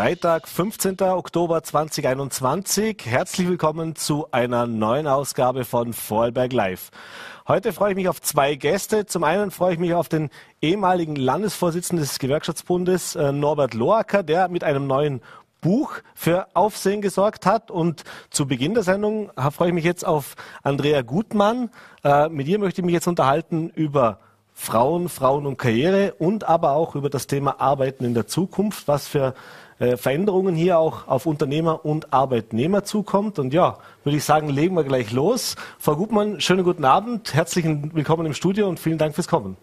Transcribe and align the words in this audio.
Freitag, 0.00 0.48
15. 0.48 0.98
Oktober 1.02 1.62
2021. 1.62 3.02
Herzlich 3.04 3.46
willkommen 3.46 3.96
zu 3.96 4.28
einer 4.32 4.66
neuen 4.66 5.06
Ausgabe 5.06 5.66
von 5.66 5.92
Vorarlberg 5.92 6.54
Live. 6.54 6.90
Heute 7.46 7.74
freue 7.74 7.90
ich 7.90 7.96
mich 7.96 8.08
auf 8.08 8.22
zwei 8.22 8.54
Gäste. 8.54 9.04
Zum 9.04 9.24
einen 9.24 9.50
freue 9.50 9.74
ich 9.74 9.78
mich 9.78 9.92
auf 9.92 10.08
den 10.08 10.30
ehemaligen 10.62 11.16
Landesvorsitzenden 11.16 12.02
des 12.02 12.18
Gewerkschaftsbundes, 12.18 13.14
äh, 13.14 13.30
Norbert 13.30 13.74
Loacker, 13.74 14.22
der 14.22 14.48
mit 14.48 14.64
einem 14.64 14.86
neuen 14.86 15.20
Buch 15.60 15.92
für 16.14 16.46
Aufsehen 16.54 17.02
gesorgt 17.02 17.44
hat. 17.44 17.70
Und 17.70 18.04
zu 18.30 18.46
Beginn 18.46 18.72
der 18.72 18.84
Sendung 18.84 19.30
freue 19.50 19.68
ich 19.68 19.74
mich 19.74 19.84
jetzt 19.84 20.06
auf 20.06 20.34
Andrea 20.62 21.02
Gutmann. 21.02 21.68
Äh, 22.04 22.30
mit 22.30 22.48
ihr 22.48 22.58
möchte 22.58 22.80
ich 22.80 22.86
mich 22.86 22.94
jetzt 22.94 23.06
unterhalten 23.06 23.68
über 23.68 24.18
Frauen, 24.54 25.10
Frauen 25.10 25.44
und 25.44 25.58
Karriere 25.58 26.14
und 26.18 26.44
aber 26.44 26.72
auch 26.72 26.94
über 26.94 27.10
das 27.10 27.26
Thema 27.26 27.60
Arbeiten 27.60 28.04
in 28.04 28.14
der 28.14 28.26
Zukunft, 28.26 28.88
was 28.88 29.06
für 29.06 29.34
äh, 29.80 29.96
Veränderungen 29.96 30.54
hier 30.54 30.78
auch 30.78 31.08
auf 31.08 31.26
Unternehmer 31.26 31.84
und 31.84 32.12
Arbeitnehmer 32.12 32.84
zukommt. 32.84 33.38
Und 33.38 33.52
ja, 33.52 33.78
würde 34.04 34.18
ich 34.18 34.24
sagen, 34.24 34.48
legen 34.48 34.76
wir 34.76 34.84
gleich 34.84 35.10
los. 35.10 35.56
Frau 35.78 35.96
Gutmann, 35.96 36.40
schönen 36.40 36.64
guten 36.64 36.84
Abend, 36.84 37.34
herzlichen 37.34 37.92
Willkommen 37.94 38.26
im 38.26 38.34
Studio 38.34 38.68
und 38.68 38.78
vielen 38.78 38.98
Dank 38.98 39.14
fürs 39.14 39.26
Kommen. 39.26 39.56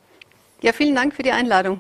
Ja, 0.62 0.74
vielen 0.74 0.96
Dank 0.96 1.14
für 1.14 1.24
die 1.24 1.32
Einladung. 1.32 1.80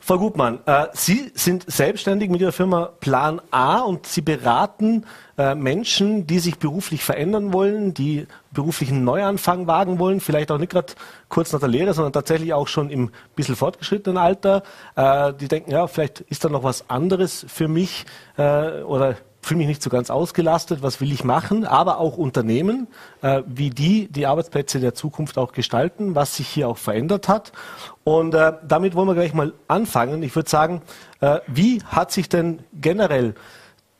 Frau 0.00 0.18
Gutmann, 0.18 0.60
äh, 0.66 0.86
Sie 0.92 1.32
sind 1.34 1.64
selbstständig 1.70 2.30
mit 2.30 2.40
Ihrer 2.40 2.52
Firma 2.52 2.90
Plan 3.00 3.40
A 3.50 3.80
und 3.80 4.06
Sie 4.06 4.20
beraten 4.20 5.04
äh, 5.36 5.54
Menschen, 5.54 6.26
die 6.26 6.38
sich 6.38 6.58
beruflich 6.58 7.02
verändern 7.02 7.52
wollen, 7.52 7.92
die 7.92 8.26
beruflichen 8.52 9.04
Neuanfang 9.04 9.66
wagen 9.66 9.98
wollen, 9.98 10.20
vielleicht 10.20 10.50
auch 10.50 10.58
nicht 10.58 10.70
gerade 10.70 10.92
kurz 11.28 11.52
nach 11.52 11.60
der 11.60 11.68
Lehre, 11.68 11.92
sondern 11.92 12.12
tatsächlich 12.12 12.52
auch 12.52 12.68
schon 12.68 12.90
im 12.90 13.10
bisschen 13.34 13.56
fortgeschrittenen 13.56 14.16
Alter. 14.16 14.62
Äh, 14.94 15.32
die 15.34 15.48
denken, 15.48 15.70
ja, 15.70 15.86
vielleicht 15.86 16.20
ist 16.20 16.44
da 16.44 16.48
noch 16.48 16.62
was 16.62 16.88
anderes 16.88 17.44
für 17.48 17.68
mich 17.68 18.06
äh, 18.36 18.82
oder 18.82 19.16
fühle 19.44 19.58
mich 19.58 19.68
nicht 19.68 19.82
so 19.82 19.90
ganz 19.90 20.10
ausgelastet, 20.10 20.82
was 20.82 21.00
will 21.00 21.12
ich 21.12 21.24
machen, 21.24 21.64
aber 21.64 21.98
auch 21.98 22.16
Unternehmen, 22.16 22.88
äh, 23.22 23.42
wie 23.46 23.70
die 23.70 24.08
die 24.08 24.26
Arbeitsplätze 24.26 24.80
der 24.80 24.94
Zukunft 24.94 25.38
auch 25.38 25.52
gestalten, 25.52 26.14
was 26.14 26.36
sich 26.36 26.48
hier 26.48 26.68
auch 26.68 26.78
verändert 26.78 27.28
hat. 27.28 27.52
Und 28.04 28.34
äh, 28.34 28.52
damit 28.66 28.94
wollen 28.94 29.08
wir 29.08 29.14
gleich 29.14 29.34
mal 29.34 29.52
anfangen. 29.68 30.22
Ich 30.22 30.34
würde 30.34 30.50
sagen, 30.50 30.82
äh, 31.20 31.40
wie 31.46 31.82
hat 31.84 32.12
sich 32.12 32.28
denn 32.28 32.60
generell 32.72 33.34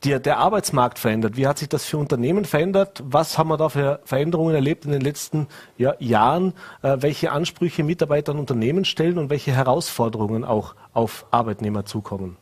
der, 0.04 0.20
der 0.20 0.38
Arbeitsmarkt 0.38 0.98
verändert? 0.98 1.36
Wie 1.36 1.46
hat 1.46 1.58
sich 1.58 1.68
das 1.68 1.84
für 1.84 1.96
Unternehmen 1.96 2.44
verändert? 2.44 3.02
Was 3.04 3.38
haben 3.38 3.48
wir 3.48 3.56
da 3.56 3.68
für 3.68 4.00
Veränderungen 4.04 4.54
erlebt 4.54 4.84
in 4.84 4.92
den 4.92 5.00
letzten 5.00 5.48
ja, 5.78 5.94
Jahren? 5.98 6.52
Äh, 6.82 6.98
welche 7.00 7.32
Ansprüche 7.32 7.84
Mitarbeiter 7.84 8.32
und 8.32 8.38
Unternehmen 8.38 8.84
stellen 8.84 9.18
und 9.18 9.30
welche 9.30 9.52
Herausforderungen 9.52 10.44
auch 10.44 10.74
auf 10.92 11.26
Arbeitnehmer 11.30 11.84
zukommen? 11.84 12.36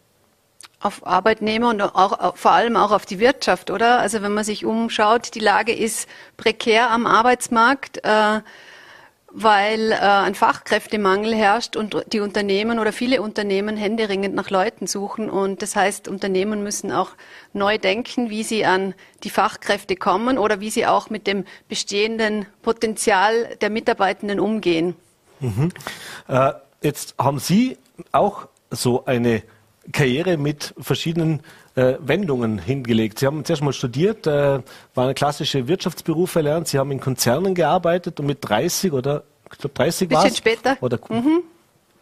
Auf 0.82 1.06
Arbeitnehmer 1.06 1.70
und 1.70 1.80
auch, 1.80 2.36
vor 2.36 2.50
allem 2.50 2.76
auch 2.76 2.90
auf 2.90 3.06
die 3.06 3.20
Wirtschaft, 3.20 3.70
oder? 3.70 4.00
Also 4.00 4.20
wenn 4.22 4.34
man 4.34 4.44
sich 4.44 4.64
umschaut, 4.64 5.34
die 5.34 5.40
Lage 5.40 5.72
ist 5.72 6.08
prekär 6.36 6.90
am 6.90 7.06
Arbeitsmarkt. 7.06 8.04
Äh, 8.04 8.40
weil 9.34 9.92
äh, 9.92 9.96
ein 9.96 10.34
Fachkräftemangel 10.34 11.34
herrscht 11.34 11.76
und 11.76 11.96
die 12.12 12.20
Unternehmen 12.20 12.78
oder 12.78 12.92
viele 12.92 13.22
Unternehmen 13.22 13.76
händeringend 13.76 14.34
nach 14.34 14.50
Leuten 14.50 14.86
suchen. 14.86 15.30
Und 15.30 15.62
das 15.62 15.74
heißt, 15.74 16.06
Unternehmen 16.06 16.62
müssen 16.62 16.92
auch 16.92 17.10
neu 17.52 17.78
denken, 17.78 18.30
wie 18.30 18.42
sie 18.42 18.66
an 18.66 18.94
die 19.24 19.30
Fachkräfte 19.30 19.96
kommen 19.96 20.38
oder 20.38 20.60
wie 20.60 20.70
sie 20.70 20.86
auch 20.86 21.08
mit 21.08 21.26
dem 21.26 21.44
bestehenden 21.68 22.46
Potenzial 22.62 23.56
der 23.60 23.70
Mitarbeitenden 23.70 24.38
umgehen. 24.38 24.94
Mhm. 25.40 25.72
Äh, 26.28 26.52
jetzt 26.82 27.14
haben 27.18 27.38
Sie 27.38 27.78
auch 28.12 28.48
so 28.70 29.04
eine 29.06 29.42
Karriere 29.90 30.36
mit 30.36 30.74
verschiedenen 30.78 31.40
äh, 31.74 31.94
Wendungen 32.00 32.58
hingelegt. 32.58 33.18
Sie 33.18 33.26
haben 33.26 33.44
zuerst 33.44 33.62
mal 33.62 33.72
studiert, 33.72 34.26
äh, 34.26 34.60
waren 34.94 35.14
klassische 35.14 35.66
Wirtschaftsberufe 35.66 36.38
erlernt, 36.38 36.68
Sie 36.68 36.78
haben 36.78 36.92
in 36.92 37.00
Konzernen 37.00 37.54
gearbeitet 37.54 38.20
und 38.20 38.26
mit 38.26 38.38
30 38.42 38.92
oder 38.92 39.24
ich 39.50 39.58
glaube 39.58 39.74
30 39.74 40.10
war 40.10 40.22
Bisschen 40.22 40.36
später. 40.36 40.76
Oder 40.80 40.98
mhm. 41.08 41.42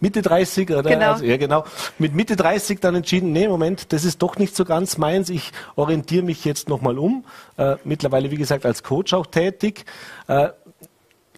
Mitte 0.00 0.22
30 0.22 0.70
oder 0.70 0.82
genau. 0.82 1.12
Also, 1.12 1.24
ja 1.24 1.36
genau. 1.36 1.64
Mit 1.98 2.14
Mitte 2.14 2.34
30 2.34 2.80
dann 2.80 2.94
entschieden, 2.94 3.32
nee, 3.32 3.46
Moment, 3.46 3.92
das 3.92 4.04
ist 4.04 4.22
doch 4.22 4.36
nicht 4.36 4.56
so 4.56 4.64
ganz 4.64 4.96
meins. 4.96 5.28
Ich 5.28 5.52
orientiere 5.76 6.22
mich 6.22 6.44
jetzt 6.44 6.68
nochmal 6.68 6.98
um. 6.98 7.24
Äh, 7.58 7.76
mittlerweile, 7.84 8.30
wie 8.30 8.36
gesagt, 8.36 8.64
als 8.64 8.82
Coach 8.82 9.12
auch 9.12 9.26
tätig. 9.26 9.84
Äh, 10.26 10.48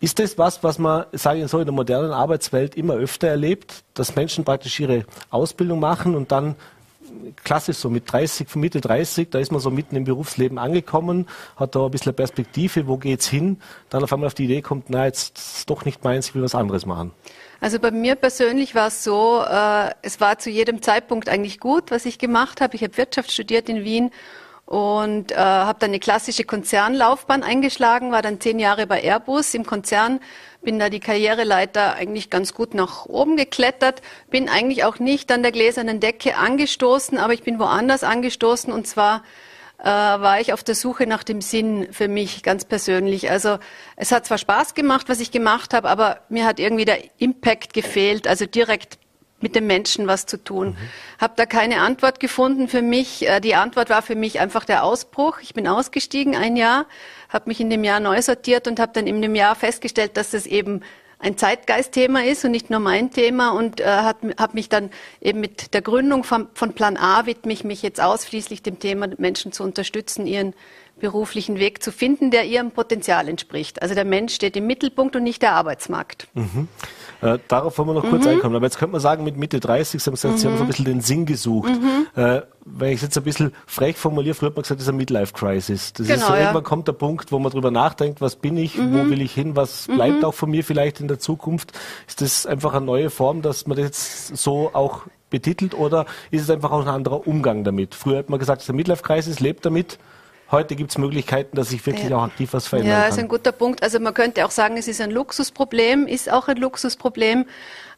ist 0.02 0.18
das 0.18 0.36
was, 0.36 0.64
was 0.64 0.80
man, 0.80 1.06
sage 1.12 1.40
ich 1.40 1.48
so, 1.48 1.60
in 1.60 1.64
der 1.64 1.72
modernen 1.72 2.10
Arbeitswelt 2.10 2.74
immer 2.74 2.94
öfter 2.94 3.28
erlebt, 3.28 3.84
dass 3.94 4.16
Menschen 4.16 4.44
praktisch 4.44 4.80
ihre 4.80 5.06
Ausbildung 5.30 5.78
machen 5.78 6.16
und 6.16 6.32
dann 6.32 6.56
klassisch 7.44 7.76
so 7.76 7.88
mit 7.88 8.10
30, 8.12 8.52
Mitte 8.56 8.80
30, 8.80 9.30
da 9.30 9.38
ist 9.38 9.52
man 9.52 9.60
so 9.60 9.70
mitten 9.70 9.94
im 9.94 10.02
Berufsleben 10.02 10.58
angekommen, 10.58 11.28
hat 11.54 11.76
da 11.76 11.84
ein 11.84 11.90
bisschen 11.92 12.14
Perspektive, 12.14 12.88
wo 12.88 12.96
geht's 12.96 13.28
hin, 13.28 13.60
dann 13.90 14.02
auf 14.02 14.12
einmal 14.12 14.26
auf 14.26 14.34
die 14.34 14.44
Idee 14.44 14.60
kommt, 14.60 14.90
na, 14.90 15.06
jetzt 15.06 15.38
ist 15.38 15.70
doch 15.70 15.84
nicht 15.84 16.02
meins, 16.02 16.28
ich 16.28 16.34
will 16.34 16.42
was 16.42 16.56
anderes 16.56 16.84
machen. 16.84 17.12
Also 17.60 17.78
bei 17.78 17.92
mir 17.92 18.16
persönlich 18.16 18.74
war 18.74 18.88
es 18.88 19.04
so, 19.04 19.44
äh, 19.48 19.90
es 20.02 20.20
war 20.20 20.36
zu 20.36 20.50
jedem 20.50 20.82
Zeitpunkt 20.82 21.28
eigentlich 21.28 21.60
gut, 21.60 21.92
was 21.92 22.06
ich 22.06 22.18
gemacht 22.18 22.60
habe. 22.60 22.74
Ich 22.74 22.82
habe 22.82 22.96
Wirtschaft 22.96 23.30
studiert 23.30 23.68
in 23.68 23.84
Wien 23.84 24.10
und 24.66 25.32
äh, 25.32 25.36
habe 25.36 25.78
dann 25.80 25.90
eine 25.90 26.00
klassische 26.00 26.44
Konzernlaufbahn 26.44 27.42
eingeschlagen, 27.42 28.12
war 28.12 28.22
dann 28.22 28.40
zehn 28.40 28.58
Jahre 28.58 28.86
bei 28.86 29.02
Airbus 29.02 29.54
im 29.54 29.66
Konzern 29.66 30.20
bin 30.62 30.78
da 30.78 30.88
die 30.88 31.00
Karriereleiter 31.00 31.94
eigentlich 31.94 32.30
ganz 32.30 32.54
gut 32.54 32.74
nach 32.74 33.06
oben 33.06 33.36
geklettert, 33.36 34.00
bin 34.30 34.48
eigentlich 34.48 34.84
auch 34.84 34.98
nicht 34.98 35.30
an 35.32 35.42
der 35.42 35.52
gläsernen 35.52 36.00
Decke 36.00 36.36
angestoßen, 36.36 37.18
aber 37.18 37.34
ich 37.34 37.42
bin 37.42 37.58
woanders 37.58 38.04
angestoßen 38.04 38.72
und 38.72 38.86
zwar 38.86 39.22
äh, 39.78 39.84
war 39.84 40.40
ich 40.40 40.52
auf 40.52 40.62
der 40.62 40.74
Suche 40.74 41.06
nach 41.06 41.24
dem 41.24 41.40
Sinn 41.40 41.88
für 41.90 42.08
mich 42.08 42.42
ganz 42.42 42.64
persönlich. 42.64 43.30
Also 43.30 43.58
es 43.96 44.12
hat 44.12 44.26
zwar 44.26 44.38
Spaß 44.38 44.74
gemacht, 44.74 45.08
was 45.08 45.20
ich 45.20 45.32
gemacht 45.32 45.74
habe, 45.74 45.88
aber 45.88 46.20
mir 46.28 46.46
hat 46.46 46.60
irgendwie 46.60 46.84
der 46.84 46.98
Impact 47.18 47.74
gefehlt, 47.74 48.28
also 48.28 48.46
direkt 48.46 48.98
mit 49.42 49.54
dem 49.54 49.66
Menschen 49.66 50.06
was 50.06 50.26
zu 50.26 50.42
tun. 50.42 50.68
Mhm. 50.68 50.76
Habe 51.20 51.34
da 51.36 51.46
keine 51.46 51.80
Antwort 51.80 52.20
gefunden 52.20 52.68
für 52.68 52.82
mich. 52.82 53.28
Äh, 53.28 53.40
die 53.40 53.54
Antwort 53.54 53.90
war 53.90 54.02
für 54.02 54.14
mich 54.14 54.40
einfach 54.40 54.64
der 54.64 54.84
Ausbruch. 54.84 55.38
Ich 55.42 55.54
bin 55.54 55.66
ausgestiegen 55.66 56.36
ein 56.36 56.56
Jahr, 56.56 56.86
habe 57.28 57.48
mich 57.48 57.60
in 57.60 57.70
dem 57.70 57.84
Jahr 57.84 58.00
neu 58.00 58.20
sortiert 58.22 58.68
und 58.68 58.80
habe 58.80 58.92
dann 58.94 59.06
in 59.06 59.22
dem 59.22 59.34
Jahr 59.34 59.54
festgestellt, 59.54 60.16
dass 60.16 60.30
das 60.30 60.46
eben 60.46 60.82
ein 61.22 61.38
Zeitgeistthema 61.38 62.22
ist 62.22 62.44
und 62.44 62.50
nicht 62.50 62.68
nur 62.68 62.80
mein 62.80 63.12
Thema 63.12 63.50
und 63.50 63.80
äh, 63.80 63.86
habe 63.86 64.54
mich 64.54 64.68
dann 64.68 64.90
eben 65.20 65.40
mit 65.40 65.72
der 65.72 65.80
Gründung 65.80 66.24
von, 66.24 66.48
von 66.54 66.72
Plan 66.72 66.96
A 66.96 67.26
widme 67.26 67.52
ich 67.52 67.62
mich 67.62 67.80
jetzt 67.82 68.00
ausschließlich 68.00 68.62
dem 68.62 68.80
Thema, 68.80 69.06
Menschen 69.18 69.52
zu 69.52 69.62
unterstützen, 69.62 70.26
ihren 70.26 70.52
beruflichen 71.00 71.58
Weg 71.58 71.82
zu 71.82 71.92
finden, 71.92 72.30
der 72.30 72.44
ihrem 72.44 72.72
Potenzial 72.72 73.28
entspricht. 73.28 73.82
Also 73.82 73.94
der 73.94 74.04
Mensch 74.04 74.34
steht 74.34 74.56
im 74.56 74.66
Mittelpunkt 74.66 75.16
und 75.16 75.22
nicht 75.22 75.42
der 75.42 75.52
Arbeitsmarkt. 75.52 76.26
Mhm. 76.34 76.68
Äh, 77.22 77.38
darauf 77.46 77.78
wollen 77.78 77.88
wir 77.88 77.94
noch 77.94 78.08
kurz 78.08 78.24
mhm. 78.24 78.32
einkommen. 78.32 78.56
Aber 78.56 78.66
jetzt 78.66 78.78
könnte 78.78 78.92
man 78.92 79.00
sagen, 79.00 79.22
mit 79.22 79.36
Mitte 79.36 79.60
30, 79.60 80.02
Sie 80.02 80.06
haben 80.06 80.14
gesagt, 80.14 80.34
mhm. 80.34 80.38
Sie 80.38 80.46
haben 80.48 80.56
so 80.56 80.64
ein 80.64 80.66
bisschen 80.66 80.84
den 80.84 81.00
Sinn 81.00 81.24
gesucht. 81.24 81.70
Mhm. 81.70 82.06
Äh, 82.20 82.42
wenn 82.64 82.88
ich 82.88 82.96
es 82.96 83.02
jetzt 83.02 83.16
ein 83.16 83.24
bisschen 83.24 83.52
frech 83.66 83.96
formuliere, 83.96 84.34
früher 84.34 84.48
hat 84.48 84.56
man 84.56 84.62
gesagt, 84.62 84.80
das 84.80 84.86
ist 84.86 84.88
eine 84.88 84.98
Midlife-Crisis. 84.98 85.92
Das 85.92 86.06
genau, 86.06 86.18
ist 86.18 86.26
so, 86.26 86.34
ja. 86.34 86.40
irgendwann 86.40 86.64
kommt 86.64 86.88
der 86.88 86.92
Punkt, 86.92 87.30
wo 87.30 87.38
man 87.38 87.50
darüber 87.52 87.70
nachdenkt, 87.70 88.20
was 88.20 88.36
bin 88.36 88.56
ich, 88.56 88.76
wo 88.76 88.82
mhm. 88.82 89.10
will 89.10 89.22
ich 89.22 89.32
hin, 89.32 89.54
was 89.54 89.86
bleibt 89.86 90.18
mhm. 90.18 90.24
auch 90.24 90.34
von 90.34 90.50
mir 90.50 90.64
vielleicht 90.64 91.00
in 91.00 91.08
der 91.08 91.20
Zukunft. 91.20 91.72
Ist 92.08 92.20
das 92.20 92.44
einfach 92.44 92.74
eine 92.74 92.84
neue 92.84 93.10
Form, 93.10 93.40
dass 93.40 93.66
man 93.66 93.76
das 93.76 93.86
jetzt 93.86 94.36
so 94.36 94.70
auch 94.72 95.02
betitelt 95.30 95.74
oder 95.74 96.06
ist 96.30 96.42
es 96.42 96.50
einfach 96.50 96.72
auch 96.72 96.82
ein 96.82 96.88
anderer 96.88 97.26
Umgang 97.26 97.62
damit? 97.62 97.94
Früher 97.94 98.18
hat 98.18 98.30
man 98.30 98.40
gesagt, 98.40 98.60
es 98.62 98.66
ist 98.66 98.70
eine 98.70 98.76
Midlife-Crisis, 98.76 99.40
lebt 99.40 99.64
damit. 99.64 99.98
Heute 100.52 100.76
gibt 100.76 100.90
es 100.90 100.98
Möglichkeiten, 100.98 101.56
dass 101.56 101.70
sich 101.70 101.84
wirklich 101.86 102.10
ja. 102.10 102.18
auch 102.18 102.24
aktiv 102.24 102.52
was 102.52 102.68
verändern 102.68 102.90
ja, 102.90 102.96
kann. 103.00 103.08
Ja, 103.08 103.14
ist 103.14 103.18
ein 103.18 103.28
guter 103.28 103.52
Punkt. 103.52 103.82
Also 103.82 103.98
man 104.00 104.12
könnte 104.12 104.44
auch 104.44 104.50
sagen, 104.50 104.76
es 104.76 104.86
ist 104.86 105.00
ein 105.00 105.10
Luxusproblem, 105.10 106.06
ist 106.06 106.30
auch 106.30 106.46
ein 106.46 106.58
Luxusproblem, 106.58 107.40
äh, 107.40 107.46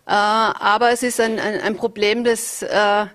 aber 0.06 0.92
es 0.92 1.02
ist 1.02 1.20
ein, 1.20 1.40
ein, 1.40 1.60
ein 1.60 1.76
Problem, 1.76 2.22
das 2.22 2.62
äh, 2.62 3.06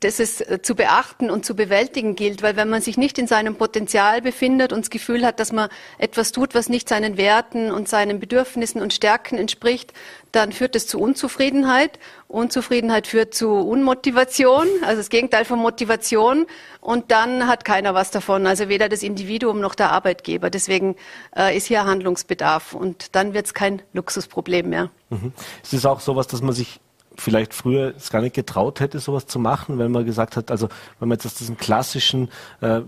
das 0.00 0.18
es 0.18 0.40
äh, 0.40 0.60
zu 0.62 0.74
beachten 0.74 1.30
und 1.30 1.44
zu 1.44 1.54
bewältigen 1.54 2.16
gilt, 2.16 2.42
weil 2.42 2.56
wenn 2.56 2.68
man 2.70 2.80
sich 2.80 2.96
nicht 2.96 3.18
in 3.18 3.26
seinem 3.26 3.56
Potenzial 3.56 4.22
befindet 4.22 4.72
und 4.72 4.80
das 4.80 4.90
Gefühl 4.90 5.24
hat, 5.24 5.38
dass 5.38 5.52
man 5.52 5.68
etwas 5.98 6.32
tut, 6.32 6.54
was 6.54 6.68
nicht 6.68 6.88
seinen 6.88 7.16
Werten 7.18 7.70
und 7.70 7.88
seinen 7.88 8.18
Bedürfnissen 8.18 8.80
und 8.80 8.92
Stärken 8.94 9.36
entspricht, 9.36 9.92
dann 10.32 10.52
führt 10.52 10.74
es 10.74 10.86
zu 10.86 10.98
Unzufriedenheit. 10.98 11.98
Unzufriedenheit 12.28 13.06
führt 13.06 13.34
zu 13.34 13.50
Unmotivation, 13.50 14.66
also 14.82 14.96
das 14.96 15.10
Gegenteil 15.10 15.44
von 15.44 15.58
Motivation. 15.58 16.46
Und 16.80 17.10
dann 17.10 17.46
hat 17.46 17.64
keiner 17.64 17.92
was 17.92 18.10
davon, 18.10 18.46
also 18.46 18.68
weder 18.68 18.88
das 18.88 19.02
Individuum 19.02 19.60
noch 19.60 19.74
der 19.74 19.92
Arbeitgeber. 19.92 20.48
Deswegen 20.48 20.96
äh, 21.36 21.56
ist 21.56 21.66
hier 21.66 21.84
Handlungsbedarf 21.84 22.74
und 22.74 23.14
dann 23.14 23.34
wird 23.34 23.46
es 23.46 23.54
kein 23.54 23.82
Luxusproblem 23.92 24.68
mehr. 24.68 24.90
Mhm. 25.10 25.32
Es 25.62 25.72
ist 25.74 25.84
auch 25.84 26.00
sowas, 26.00 26.26
dass 26.26 26.40
man 26.40 26.54
sich 26.54 26.80
vielleicht 27.20 27.54
früher 27.54 27.94
es 27.96 28.10
gar 28.10 28.22
nicht 28.22 28.34
getraut 28.34 28.80
hätte, 28.80 28.98
sowas 28.98 29.26
zu 29.26 29.38
machen, 29.38 29.78
wenn 29.78 29.92
man 29.92 30.04
gesagt 30.04 30.36
hat, 30.36 30.50
also 30.50 30.68
wenn 30.98 31.08
man 31.08 31.16
jetzt 31.16 31.26
aus 31.26 31.34
diesem 31.34 31.56
klassischen 31.56 32.28
äh, 32.60 32.80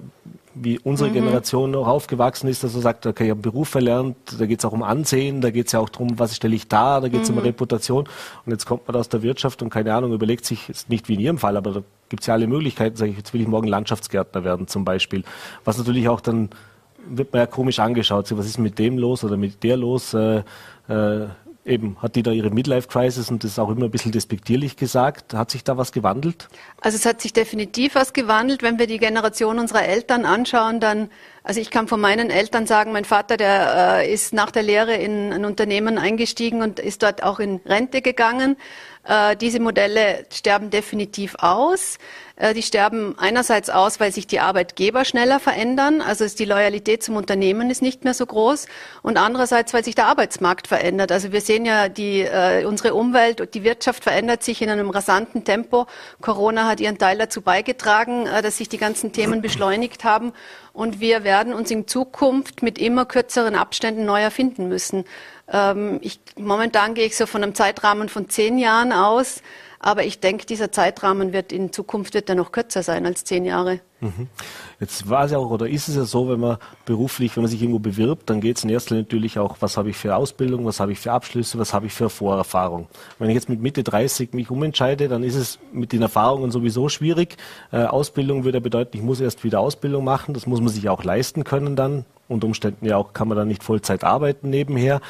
wie 0.55 0.79
unsere 0.79 1.09
mhm. 1.09 1.15
Generation 1.15 1.71
noch 1.71 1.87
aufgewachsen 1.87 2.49
ist, 2.49 2.63
dass 2.63 2.75
er 2.75 2.83
sagt, 2.83 3.07
okay, 3.07 3.25
ich 3.25 3.31
habe 3.31 3.39
einen 3.39 3.43
Beruf 3.43 3.69
verlernt, 3.69 4.17
da 4.39 4.47
geht 4.47 4.59
es 4.59 4.65
auch 4.65 4.73
um 4.73 4.83
Ansehen, 4.83 5.41
da 5.41 5.51
geht 5.51 5.67
es 5.67 5.73
ja 5.73 5.81
auch 5.81 5.89
darum, 5.89 6.19
was 6.19 6.37
stelle 6.37 6.55
ich 6.55 6.69
da, 6.69 7.01
da 7.01 7.09
geht 7.09 7.23
es 7.23 7.31
mhm. 7.31 7.39
um 7.39 7.43
Reputation. 7.43 8.09
Und 8.45 8.53
jetzt 8.53 8.67
kommt 8.67 8.87
man 8.87 8.97
aus 8.97 9.09
der 9.09 9.23
Wirtschaft 9.23 9.63
und 9.63 9.71
keine 9.71 9.95
Ahnung, 9.95 10.13
überlegt 10.13 10.45
sich, 10.45 10.69
ist 10.69 10.91
nicht 10.91 11.09
wie 11.09 11.15
in 11.15 11.21
Ihrem 11.21 11.39
Fall, 11.39 11.57
aber 11.57 11.73
da 11.73 11.83
gibt 12.09 12.23
es 12.23 12.27
ja 12.27 12.35
alle 12.35 12.47
Möglichkeiten, 12.47 12.97
sage 12.97 13.13
ich, 13.13 13.17
jetzt 13.17 13.33
will 13.33 13.41
ich 13.41 13.49
morgen 13.49 13.67
Landschaftsgärtner 13.67 14.45
werden 14.45 14.69
zum 14.69 14.85
Beispiel. 14.85 15.25
Was 15.65 15.79
natürlich 15.79 16.09
auch 16.09 16.21
dann 16.21 16.51
wird 17.09 17.33
man 17.33 17.41
ja 17.41 17.47
komisch 17.47 17.79
angeschaut, 17.79 18.31
was 18.37 18.47
ist 18.47 18.59
mit 18.59 18.79
dem 18.79 18.99
los 18.99 19.25
oder 19.25 19.37
mit 19.37 19.63
der 19.65 19.77
los? 19.77 20.15
Äh, 20.15 20.43
äh, 20.89 21.27
eben, 21.65 21.97
hat 22.03 22.17
die 22.17 22.23
da 22.23 22.33
ihre 22.33 22.51
Midlife-Crisis 22.51 23.31
und 23.31 23.45
das 23.45 23.53
ist 23.53 23.59
auch 23.59 23.71
immer 23.71 23.85
ein 23.85 23.91
bisschen 23.91 24.13
despektierlich 24.13 24.77
gesagt. 24.77 25.35
Hat 25.35 25.51
sich 25.51 25.65
da 25.65 25.77
was 25.77 25.93
gewandelt? 25.93 26.49
Also 26.81 26.97
es 26.97 27.07
hat 27.07 27.21
sich 27.21 27.33
definitiv 27.33 27.95
was 27.95 28.13
gewandelt. 28.13 28.63
Wenn 28.63 28.79
wir 28.79 28.87
die 28.87 28.99
Generation 28.99 29.59
unserer 29.59 29.85
Eltern 29.85 30.25
anschauen, 30.25 30.81
dann, 30.81 31.11
also 31.45 31.61
ich 31.61 31.71
kann 31.71 31.89
von 31.89 32.01
meinen 32.01 32.31
Eltern 32.31 32.67
sagen, 32.67 32.93
mein 32.93 33.05
Vater, 33.05 33.37
der 33.37 34.01
äh, 34.01 34.13
ist 34.13 34.33
nach 34.33 34.51
der 34.51 34.63
Lehre 34.63 34.95
in 34.95 35.33
ein 35.33 35.45
Unternehmen 35.45 35.99
eingestiegen 35.99 36.63
und 36.63 36.79
ist 36.79 37.03
dort 37.03 37.23
auch 37.23 37.39
in 37.39 37.61
Rente 37.65 38.03
gegangen. 38.03 38.57
Äh, 39.05 39.37
diese 39.37 39.61
Modelle 39.61 40.27
sterben 40.33 40.71
definitiv 40.71 41.37
aus. 41.39 41.99
Äh, 42.43 42.55
die 42.55 42.63
sterben 42.63 43.15
einerseits 43.19 43.71
aus, 43.71 44.01
weil 44.01 44.11
sich 44.11 44.27
die 44.27 44.41
Arbeitgeber 44.41 45.05
schneller 45.05 45.39
verändern, 45.39 46.01
also 46.01 46.25
ist 46.25 46.41
die 46.41 46.45
Loyalität 46.45 47.01
zum 47.01 47.15
Unternehmen 47.15 47.71
ist 47.71 47.83
nicht 47.83 48.03
mehr 48.03 48.15
so 48.15 48.27
groß, 48.27 48.67
und 49.03 49.17
andererseits, 49.17 49.73
weil 49.73 49.85
sich 49.85 49.95
der 49.95 50.07
Arbeitsmarkt 50.07 50.67
verändert. 50.67 51.13
Also 51.13 51.31
wir 51.31 51.41
sehen 51.41 51.65
ja, 51.65 51.89
die, 51.89 52.23
äh, 52.23 52.65
unsere 52.65 52.95
Umwelt 52.95 53.41
und 53.41 53.55
die 53.55 53.63
Wirtschaft 53.63 54.03
verändert 54.03 54.43
sich 54.43 54.61
in 54.61 54.71
einem 54.71 54.91
rasanten 54.91 55.45
Tempo. 55.45 55.87
Corona 56.21 56.67
hat 56.67 56.81
ihren 56.81 56.99
Teil 56.99 57.17
dazu 57.17 57.43
beigetragen, 57.43 58.27
äh, 58.27 58.43
dass 58.43 58.59
sich 58.59 58.69
die 58.69 58.79
ganzen 58.79 59.13
Themen 59.13 59.41
beschleunigt 59.41 60.03
haben. 60.03 60.33
Und 60.73 60.99
wir 60.99 61.23
werden 61.23 61.55
uns 61.55 61.71
in 61.71 61.87
Zukunft 61.87 62.61
mit 62.61 62.77
immer 62.77 63.05
kürzeren 63.05 63.55
Abständen 63.55 64.05
neu 64.05 64.21
erfinden 64.21 64.69
müssen. 64.69 65.05
Ähm, 65.49 65.99
ich, 66.03 66.19
momentan 66.37 66.95
gehe 66.95 67.07
ich 67.07 67.17
so 67.17 67.27
von 67.27 67.45
einem 67.45 67.55
Zeitrahmen 67.55 68.09
von 68.09 68.29
zehn 68.29 68.59
Jahren 68.59 68.93
aus. 68.93 69.43
Aber 69.83 70.05
ich 70.05 70.21
denke, 70.21 70.47
dieser 70.47 70.71
Zeitrahmen 70.71 71.33
wird 71.33 71.53
in 71.53 71.73
Zukunft 71.73 72.15
wird 72.15 72.29
er 72.29 72.37
noch 72.37 72.53
kürzer 72.53 72.83
sein 72.83 73.05
als 73.05 73.25
zehn 73.25 73.45
Jahre. 73.45 73.81
Mhm. 74.03 74.29
Jetzt 74.81 75.09
war 75.09 75.25
es 75.25 75.31
ja 75.31 75.39
auch 75.39 75.51
oder 75.51 75.69
ist 75.69 75.89
es 75.89 75.95
ja 75.95 76.05
so, 76.05 76.29
wenn 76.29 76.41
man 76.41 76.59
beruflich, 76.85 77.37
wenn 77.37 77.43
man 77.43 77.51
sich 77.51 77.63
irgendwo 77.63 77.79
bewirbt, 77.79 78.29
dann 78.31 78.41
geht 78.41 78.57
es 78.57 78.65
in 78.65 78.71
erster 78.71 78.95
Linie 78.95 79.05
natürlich 79.05 79.39
auch, 79.39 79.57
was 79.61 79.77
habe 79.77 79.91
ich 79.91 79.97
für 79.97 80.17
Ausbildung, 80.17 80.65
was 80.67 80.81
habe 80.81 80.91
ich 80.91 80.99
für 80.99 81.13
Abschlüsse, 81.13 81.59
was 81.59 81.73
habe 81.73 81.87
ich 81.87 81.93
für 81.93 82.11
Vorerfahrung. 82.11 82.89
Wenn 83.21 83.29
ich 83.29 83.35
jetzt 83.35 83.49
mit 83.49 83.61
Mitte 83.61 83.85
30 83.85 84.33
mich 84.35 84.51
umentscheide, 84.51 85.09
dann 85.09 85.23
ist 85.23 85.37
es 85.37 85.61
mit 85.73 85.93
den 85.93 86.03
Erfahrungen 86.03 86.51
sowieso 86.51 86.89
schwierig. 86.89 87.37
Äh, 87.71 87.85
Ausbildung 87.85 88.45
würde 88.45 88.61
bedeuten, 88.61 88.97
ich 88.97 89.03
muss 89.03 89.21
erst 89.21 89.45
wieder 89.45 89.61
Ausbildung 89.61 90.05
machen, 90.05 90.35
das 90.35 90.47
muss 90.47 90.61
man 90.61 90.69
sich 90.69 90.89
auch 90.89 91.05
leisten 91.05 91.45
können 91.45 91.77
dann. 91.77 92.05
Unter 92.29 92.47
Umständen 92.47 92.87
ja 92.87 92.97
auch 92.97 93.13
kann 93.13 93.29
man 93.29 93.37
dann 93.37 93.49
nicht 93.49 93.63
Vollzeit 93.63 94.05
arbeiten 94.05 94.51
nebenher. 94.51 95.01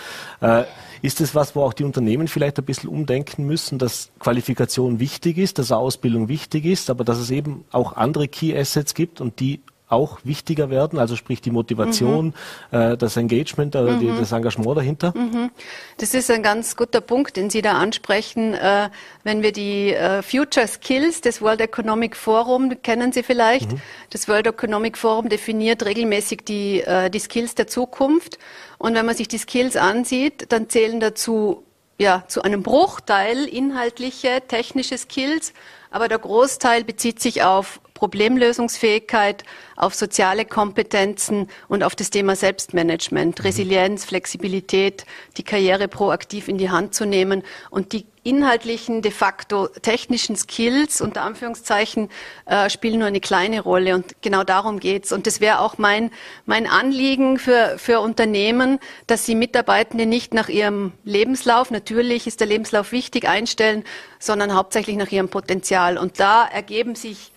Äh, 0.40 0.64
ist 1.02 1.20
das 1.20 1.34
was, 1.34 1.54
wo 1.56 1.62
auch 1.62 1.72
die 1.72 1.84
Unternehmen 1.84 2.28
vielleicht 2.28 2.58
ein 2.58 2.64
bisschen 2.64 2.88
umdenken 2.88 3.44
müssen, 3.44 3.78
dass 3.78 4.10
Qualifikation 4.20 5.00
wichtig 5.00 5.36
ist, 5.36 5.58
dass 5.58 5.72
Ausbildung 5.72 6.28
wichtig 6.28 6.64
ist, 6.64 6.90
aber 6.90 7.04
dass 7.04 7.18
es 7.18 7.30
eben 7.30 7.64
auch 7.72 7.96
andere 7.96 8.28
Key 8.28 8.56
Assets 8.56 8.94
gibt 8.94 9.20
und 9.20 9.40
die 9.40 9.60
auch 9.92 10.18
wichtiger 10.24 10.70
werden, 10.70 10.98
also 10.98 11.16
sprich 11.16 11.40
die 11.40 11.50
Motivation, 11.50 12.34
mhm. 12.70 12.78
äh, 12.78 12.96
das 12.96 13.16
Engagement, 13.16 13.74
äh, 13.74 13.82
mhm. 13.82 14.00
die, 14.00 14.08
das 14.08 14.32
Engagement 14.32 14.76
dahinter? 14.76 15.12
Mhm. 15.16 15.50
Das 15.98 16.14
ist 16.14 16.30
ein 16.30 16.42
ganz 16.42 16.76
guter 16.76 17.00
Punkt, 17.00 17.36
den 17.36 17.50
Sie 17.50 17.62
da 17.62 17.72
ansprechen. 17.72 18.54
Äh, 18.54 18.90
wenn 19.22 19.42
wir 19.42 19.52
die 19.52 19.92
äh, 19.92 20.22
Future 20.22 20.66
Skills 20.66 21.20
des 21.20 21.42
World 21.42 21.60
Economic 21.60 22.16
Forum, 22.16 22.82
kennen 22.82 23.12
Sie 23.12 23.22
vielleicht, 23.22 23.72
mhm. 23.72 23.80
das 24.10 24.28
World 24.28 24.46
Economic 24.46 24.96
Forum 24.96 25.28
definiert 25.28 25.84
regelmäßig 25.84 26.44
die, 26.44 26.80
äh, 26.80 27.10
die 27.10 27.20
Skills 27.20 27.54
der 27.54 27.66
Zukunft. 27.66 28.38
Und 28.78 28.94
wenn 28.94 29.06
man 29.06 29.14
sich 29.14 29.28
die 29.28 29.38
Skills 29.38 29.76
ansieht, 29.76 30.50
dann 30.50 30.68
zählen 30.68 30.98
dazu 30.98 31.64
ja, 31.98 32.24
zu 32.26 32.42
einem 32.42 32.62
Bruchteil 32.62 33.44
inhaltliche, 33.44 34.42
technische 34.48 34.98
Skills, 34.98 35.52
aber 35.90 36.08
der 36.08 36.18
Großteil 36.18 36.84
bezieht 36.84 37.20
sich 37.20 37.42
auf 37.42 37.80
Problemlösungsfähigkeit, 38.02 39.44
auf 39.76 39.94
soziale 39.94 40.44
Kompetenzen 40.44 41.46
und 41.68 41.84
auf 41.84 41.94
das 41.94 42.10
Thema 42.10 42.34
Selbstmanagement, 42.34 43.38
mhm. 43.38 43.44
Resilienz, 43.44 44.04
Flexibilität, 44.04 45.06
die 45.36 45.44
Karriere 45.44 45.86
proaktiv 45.86 46.48
in 46.48 46.58
die 46.58 46.68
Hand 46.68 46.96
zu 46.96 47.06
nehmen 47.06 47.44
und 47.70 47.92
die 47.92 48.04
inhaltlichen, 48.24 49.02
de 49.02 49.12
facto 49.12 49.68
technischen 49.68 50.34
Skills 50.34 51.00
unter 51.00 51.22
Anführungszeichen 51.22 52.08
äh, 52.46 52.68
spielen 52.70 52.98
nur 52.98 53.06
eine 53.06 53.20
kleine 53.20 53.60
Rolle 53.60 53.94
und 53.94 54.20
genau 54.20 54.42
darum 54.42 54.80
geht's. 54.80 55.12
Und 55.12 55.28
das 55.28 55.40
wäre 55.40 55.60
auch 55.60 55.78
mein, 55.78 56.10
mein 56.44 56.66
Anliegen 56.66 57.38
für, 57.38 57.78
für 57.78 58.00
Unternehmen, 58.00 58.80
dass 59.06 59.26
sie 59.26 59.36
Mitarbeitende 59.36 60.06
nicht 60.06 60.34
nach 60.34 60.48
ihrem 60.48 60.92
Lebenslauf, 61.04 61.70
natürlich 61.70 62.26
ist 62.26 62.40
der 62.40 62.48
Lebenslauf 62.48 62.90
wichtig, 62.90 63.28
einstellen, 63.28 63.84
sondern 64.18 64.54
hauptsächlich 64.54 64.96
nach 64.96 65.12
ihrem 65.12 65.28
Potenzial. 65.28 65.98
Und 65.98 66.18
da 66.18 66.44
ergeben 66.44 66.96
sich 66.96 67.30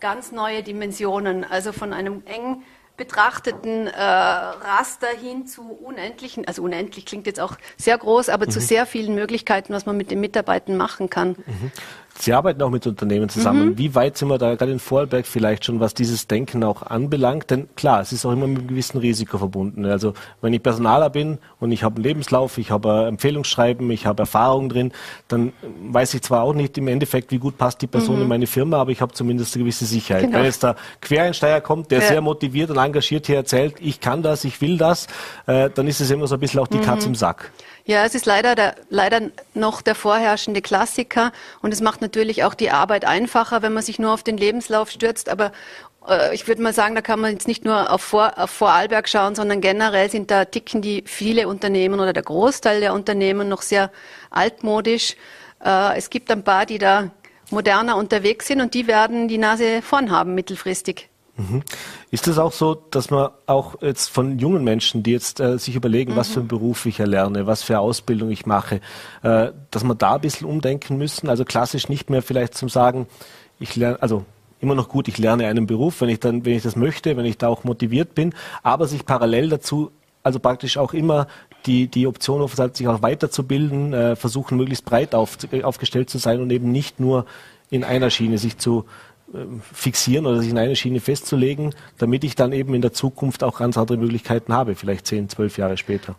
ganz 0.00 0.32
neue 0.32 0.62
Dimensionen, 0.62 1.44
also 1.44 1.72
von 1.72 1.92
einem 1.92 2.22
eng 2.26 2.62
betrachteten 2.96 3.86
äh, 3.86 4.00
Raster 4.00 5.08
hin 5.08 5.46
zu 5.46 5.62
unendlichen, 5.62 6.46
also 6.46 6.62
unendlich 6.62 7.06
klingt 7.06 7.26
jetzt 7.26 7.40
auch 7.40 7.56
sehr 7.76 7.96
groß, 7.96 8.28
aber 8.28 8.46
mhm. 8.46 8.50
zu 8.50 8.60
sehr 8.60 8.86
vielen 8.86 9.14
Möglichkeiten, 9.14 9.72
was 9.72 9.86
man 9.86 9.96
mit 9.96 10.10
den 10.10 10.20
Mitarbeitern 10.20 10.76
machen 10.76 11.08
kann. 11.08 11.30
Mhm. 11.30 11.72
Sie 12.18 12.32
arbeiten 12.32 12.62
auch 12.62 12.70
mit 12.70 12.86
Unternehmen 12.86 13.28
zusammen. 13.28 13.70
Mhm. 13.70 13.78
Wie 13.78 13.94
weit 13.94 14.16
sind 14.16 14.28
wir 14.28 14.38
da 14.38 14.54
gerade 14.54 14.72
in 14.72 14.78
Vorarlberg 14.78 15.26
vielleicht 15.26 15.64
schon, 15.64 15.80
was 15.80 15.94
dieses 15.94 16.26
Denken 16.28 16.62
auch 16.62 16.82
anbelangt? 16.82 17.50
Denn 17.50 17.68
klar, 17.74 18.00
es 18.00 18.12
ist 18.12 18.24
auch 18.24 18.32
immer 18.32 18.46
mit 18.46 18.58
einem 18.58 18.68
gewissen 18.68 18.98
Risiko 18.98 19.38
verbunden. 19.38 19.84
Also 19.86 20.14
wenn 20.40 20.52
ich 20.52 20.62
Personaler 20.62 21.10
bin 21.10 21.38
und 21.58 21.72
ich 21.72 21.82
habe 21.82 21.96
einen 21.96 22.04
Lebenslauf, 22.04 22.58
ich 22.58 22.70
habe 22.70 23.06
Empfehlungsschreiben, 23.06 23.90
ich 23.90 24.06
habe 24.06 24.22
Erfahrung 24.22 24.68
drin, 24.68 24.92
dann 25.28 25.52
weiß 25.90 26.14
ich 26.14 26.22
zwar 26.22 26.42
auch 26.42 26.54
nicht 26.54 26.76
im 26.78 26.88
Endeffekt, 26.88 27.32
wie 27.32 27.38
gut 27.38 27.58
passt 27.58 27.82
die 27.82 27.86
Person 27.86 28.16
mhm. 28.16 28.22
in 28.22 28.28
meine 28.28 28.46
Firma, 28.46 28.78
aber 28.78 28.90
ich 28.90 29.00
habe 29.00 29.12
zumindest 29.12 29.54
eine 29.54 29.64
gewisse 29.64 29.86
Sicherheit. 29.86 30.24
Genau. 30.24 30.38
Wenn 30.38 30.44
jetzt 30.44 30.62
da 30.62 30.76
Quereinsteiger 31.00 31.60
kommt, 31.60 31.90
der 31.90 32.00
ja. 32.00 32.08
sehr 32.08 32.20
motiviert 32.20 32.70
und 32.70 32.76
engagiert 32.76 33.26
hier 33.26 33.36
erzählt, 33.36 33.76
ich 33.80 34.00
kann 34.00 34.22
das, 34.22 34.44
ich 34.44 34.60
will 34.60 34.76
das, 34.76 35.06
äh, 35.46 35.70
dann 35.70 35.88
ist 35.88 36.00
es 36.00 36.10
immer 36.10 36.26
so 36.26 36.34
ein 36.34 36.40
bisschen 36.40 36.60
auch 36.60 36.68
die 36.68 36.78
mhm. 36.78 36.82
Katz 36.82 37.06
im 37.06 37.14
Sack. 37.14 37.50
Ja, 37.84 38.04
es 38.04 38.14
ist 38.14 38.26
leider, 38.26 38.54
der, 38.54 38.76
leider 38.90 39.30
noch 39.54 39.82
der 39.82 39.96
vorherrschende 39.96 40.62
Klassiker 40.62 41.32
und 41.62 41.72
es 41.72 41.80
macht 41.80 42.00
natürlich 42.00 42.44
auch 42.44 42.54
die 42.54 42.70
Arbeit 42.70 43.04
einfacher, 43.04 43.62
wenn 43.62 43.72
man 43.72 43.82
sich 43.82 43.98
nur 43.98 44.12
auf 44.12 44.22
den 44.22 44.36
Lebenslauf 44.36 44.90
stürzt. 44.90 45.28
Aber 45.28 45.50
äh, 46.08 46.34
ich 46.34 46.46
würde 46.46 46.62
mal 46.62 46.72
sagen, 46.72 46.94
da 46.94 47.00
kann 47.00 47.20
man 47.20 47.32
jetzt 47.32 47.48
nicht 47.48 47.64
nur 47.64 47.90
auf, 47.90 48.02
Vor, 48.02 48.38
auf 48.38 48.50
Vorarlberg 48.50 49.08
schauen, 49.08 49.34
sondern 49.34 49.60
generell 49.60 50.10
sind 50.10 50.30
da 50.30 50.44
Ticken 50.44 50.80
die 50.80 51.02
viele 51.06 51.48
Unternehmen 51.48 51.98
oder 51.98 52.12
der 52.12 52.22
Großteil 52.22 52.80
der 52.80 52.94
Unternehmen 52.94 53.48
noch 53.48 53.62
sehr 53.62 53.90
altmodisch. 54.30 55.16
Äh, 55.64 55.96
es 55.98 56.08
gibt 56.08 56.30
ein 56.30 56.44
paar, 56.44 56.66
die 56.66 56.78
da 56.78 57.10
moderner 57.50 57.96
unterwegs 57.96 58.46
sind 58.46 58.60
und 58.60 58.74
die 58.74 58.86
werden 58.86 59.28
die 59.28 59.38
Nase 59.38 59.82
vorn 59.82 60.10
haben 60.10 60.34
mittelfristig. 60.34 61.11
Mhm. 61.36 61.62
Ist 62.10 62.28
es 62.28 62.38
auch 62.38 62.52
so, 62.52 62.74
dass 62.74 63.10
man 63.10 63.30
auch 63.46 63.80
jetzt 63.80 64.10
von 64.10 64.38
jungen 64.38 64.64
Menschen, 64.64 65.02
die 65.02 65.12
jetzt 65.12 65.40
äh, 65.40 65.58
sich 65.58 65.76
überlegen, 65.76 66.12
mhm. 66.12 66.16
was 66.16 66.28
für 66.28 66.40
einen 66.40 66.48
Beruf 66.48 66.84
ich 66.84 67.00
erlerne, 67.00 67.46
was 67.46 67.62
für 67.62 67.78
Ausbildung 67.78 68.30
ich 68.30 68.44
mache, 68.44 68.80
äh, 69.22 69.52
dass 69.70 69.82
man 69.82 69.96
da 69.96 70.16
ein 70.16 70.20
bisschen 70.20 70.46
umdenken 70.46 70.98
müssen? 70.98 71.28
Also 71.28 71.44
klassisch 71.44 71.88
nicht 71.88 72.10
mehr 72.10 72.22
vielleicht 72.22 72.54
zum 72.54 72.68
Sagen, 72.68 73.06
ich 73.58 73.76
lerne, 73.76 74.02
also 74.02 74.24
immer 74.60 74.74
noch 74.74 74.88
gut, 74.88 75.08
ich 75.08 75.18
lerne 75.18 75.46
einen 75.46 75.66
Beruf, 75.66 76.00
wenn 76.02 76.10
ich 76.10 76.20
dann, 76.20 76.44
wenn 76.44 76.54
ich 76.54 76.62
das 76.62 76.76
möchte, 76.76 77.16
wenn 77.16 77.24
ich 77.24 77.38
da 77.38 77.48
auch 77.48 77.64
motiviert 77.64 78.14
bin, 78.14 78.34
aber 78.62 78.86
sich 78.86 79.06
parallel 79.06 79.48
dazu 79.48 79.90
also 80.22 80.38
praktisch 80.38 80.76
auch 80.76 80.92
immer 80.92 81.26
die, 81.66 81.88
die 81.88 82.06
Option 82.06 82.42
auf, 82.42 82.54
sich 82.54 82.88
auch 82.88 83.02
weiterzubilden, 83.02 83.92
äh, 83.92 84.16
versuchen 84.16 84.56
möglichst 84.56 84.84
breit 84.84 85.14
auf, 85.14 85.38
aufgestellt 85.62 86.10
zu 86.10 86.18
sein 86.18 86.40
und 86.40 86.50
eben 86.50 86.70
nicht 86.70 87.00
nur 87.00 87.26
in 87.70 87.84
einer 87.84 88.10
Schiene 88.10 88.38
sich 88.38 88.58
zu, 88.58 88.84
fixieren 89.72 90.26
oder 90.26 90.40
sich 90.40 90.50
in 90.50 90.58
eine 90.58 90.76
Schiene 90.76 91.00
festzulegen, 91.00 91.74
damit 91.98 92.24
ich 92.24 92.34
dann 92.34 92.52
eben 92.52 92.74
in 92.74 92.82
der 92.82 92.92
Zukunft 92.92 93.44
auch 93.44 93.58
ganz 93.58 93.76
andere 93.76 93.98
Möglichkeiten 93.98 94.52
habe, 94.52 94.74
vielleicht 94.74 95.06
zehn, 95.06 95.28
zwölf 95.28 95.58
Jahre 95.58 95.76
später. 95.76 96.16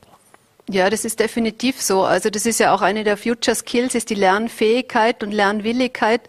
Ja, 0.70 0.90
das 0.90 1.04
ist 1.04 1.20
definitiv 1.20 1.82
so. 1.82 2.04
Also 2.04 2.30
das 2.30 2.46
ist 2.46 2.60
ja 2.60 2.74
auch 2.74 2.82
eine 2.82 3.04
der 3.04 3.18
Future 3.18 3.56
Skills, 3.56 3.96
ist 3.96 4.10
die 4.10 4.16
Lernfähigkeit 4.16 5.22
und 5.24 5.32
Lernwilligkeit. 5.32 6.22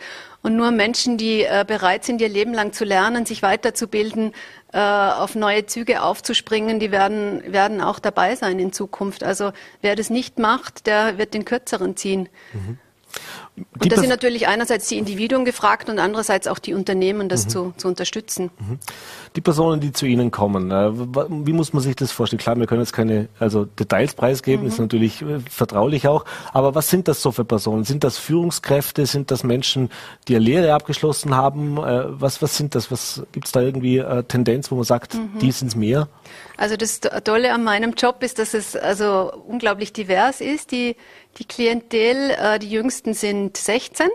Und 0.42 0.56
nur 0.56 0.72
Menschen, 0.72 1.16
die 1.16 1.42
äh, 1.42 1.64
bereit 1.66 2.04
sind, 2.04 2.20
ihr 2.20 2.28
Leben 2.28 2.52
lang 2.52 2.74
zu 2.74 2.84
lernen, 2.84 3.24
sich 3.24 3.40
weiterzubilden, 3.42 4.32
äh, 4.74 4.78
auf 4.78 5.36
neue 5.36 5.64
Züge 5.64 6.02
aufzuspringen, 6.02 6.80
die 6.80 6.90
werden, 6.90 7.42
werden 7.50 7.80
auch 7.80 7.98
dabei 7.98 8.34
sein 8.34 8.58
in 8.58 8.72
Zukunft. 8.72 9.24
Also 9.24 9.52
wer 9.80 9.96
das 9.96 10.10
nicht 10.10 10.38
macht, 10.38 10.86
der 10.86 11.16
wird 11.16 11.32
den 11.32 11.46
kürzeren 11.46 11.96
ziehen. 11.96 12.28
Mhm. 12.52 12.78
Und 13.56 13.92
da 13.92 13.96
sind 13.96 14.08
natürlich 14.08 14.48
einerseits 14.48 14.88
die 14.88 14.98
Individuen 14.98 15.44
gefragt 15.44 15.88
und 15.88 16.00
andererseits 16.00 16.48
auch 16.48 16.58
die 16.58 16.74
Unternehmen, 16.74 17.28
das 17.28 17.44
mhm. 17.44 17.50
zu, 17.50 17.74
zu 17.76 17.88
unterstützen. 17.88 18.50
Mhm. 18.58 18.78
Die 19.36 19.40
Personen, 19.40 19.80
die 19.80 19.92
zu 19.92 20.06
Ihnen 20.06 20.32
kommen, 20.32 20.72
äh, 20.72 20.90
wie 20.92 21.52
muss 21.52 21.72
man 21.72 21.80
sich 21.80 21.94
das 21.94 22.10
vorstellen? 22.10 22.40
Klar, 22.40 22.56
wir 22.56 22.66
können 22.66 22.80
jetzt 22.80 22.92
keine 22.92 23.28
also 23.38 23.64
Details 23.64 24.14
preisgeben, 24.14 24.62
mhm. 24.62 24.68
ist 24.68 24.80
natürlich 24.80 25.22
äh, 25.22 25.38
vertraulich 25.48 26.08
auch. 26.08 26.24
Aber 26.52 26.74
was 26.74 26.90
sind 26.90 27.06
das 27.06 27.22
so 27.22 27.30
für 27.30 27.44
Personen? 27.44 27.84
Sind 27.84 28.02
das 28.02 28.18
Führungskräfte? 28.18 29.06
Sind 29.06 29.30
das 29.30 29.44
Menschen, 29.44 29.88
die 30.26 30.34
eine 30.34 30.44
Lehre 30.44 30.74
abgeschlossen 30.74 31.36
haben? 31.36 31.78
Äh, 31.78 32.06
was, 32.08 32.42
was 32.42 32.56
sind 32.56 32.74
das? 32.74 32.90
Was 32.90 33.22
gibt 33.30 33.46
es 33.46 33.52
da 33.52 33.60
irgendwie 33.60 33.98
äh, 33.98 34.24
Tendenz, 34.24 34.72
wo 34.72 34.74
man 34.74 34.84
sagt, 34.84 35.14
mhm. 35.14 35.38
die 35.40 35.52
sind 35.52 35.68
es 35.68 35.76
mehr? 35.76 36.08
Also 36.56 36.76
das 36.76 37.00
Tolle 37.00 37.52
an 37.52 37.62
meinem 37.62 37.92
Job 37.92 38.22
ist, 38.22 38.40
dass 38.40 38.54
es 38.54 38.74
also 38.74 39.32
unglaublich 39.46 39.92
divers 39.92 40.40
ist. 40.40 40.72
Die, 40.72 40.96
die 41.38 41.44
Klientel, 41.44 42.30
äh, 42.30 42.58
die 42.58 42.70
Jüngsten 42.70 43.14
sind 43.14 43.56
16. 43.56 44.08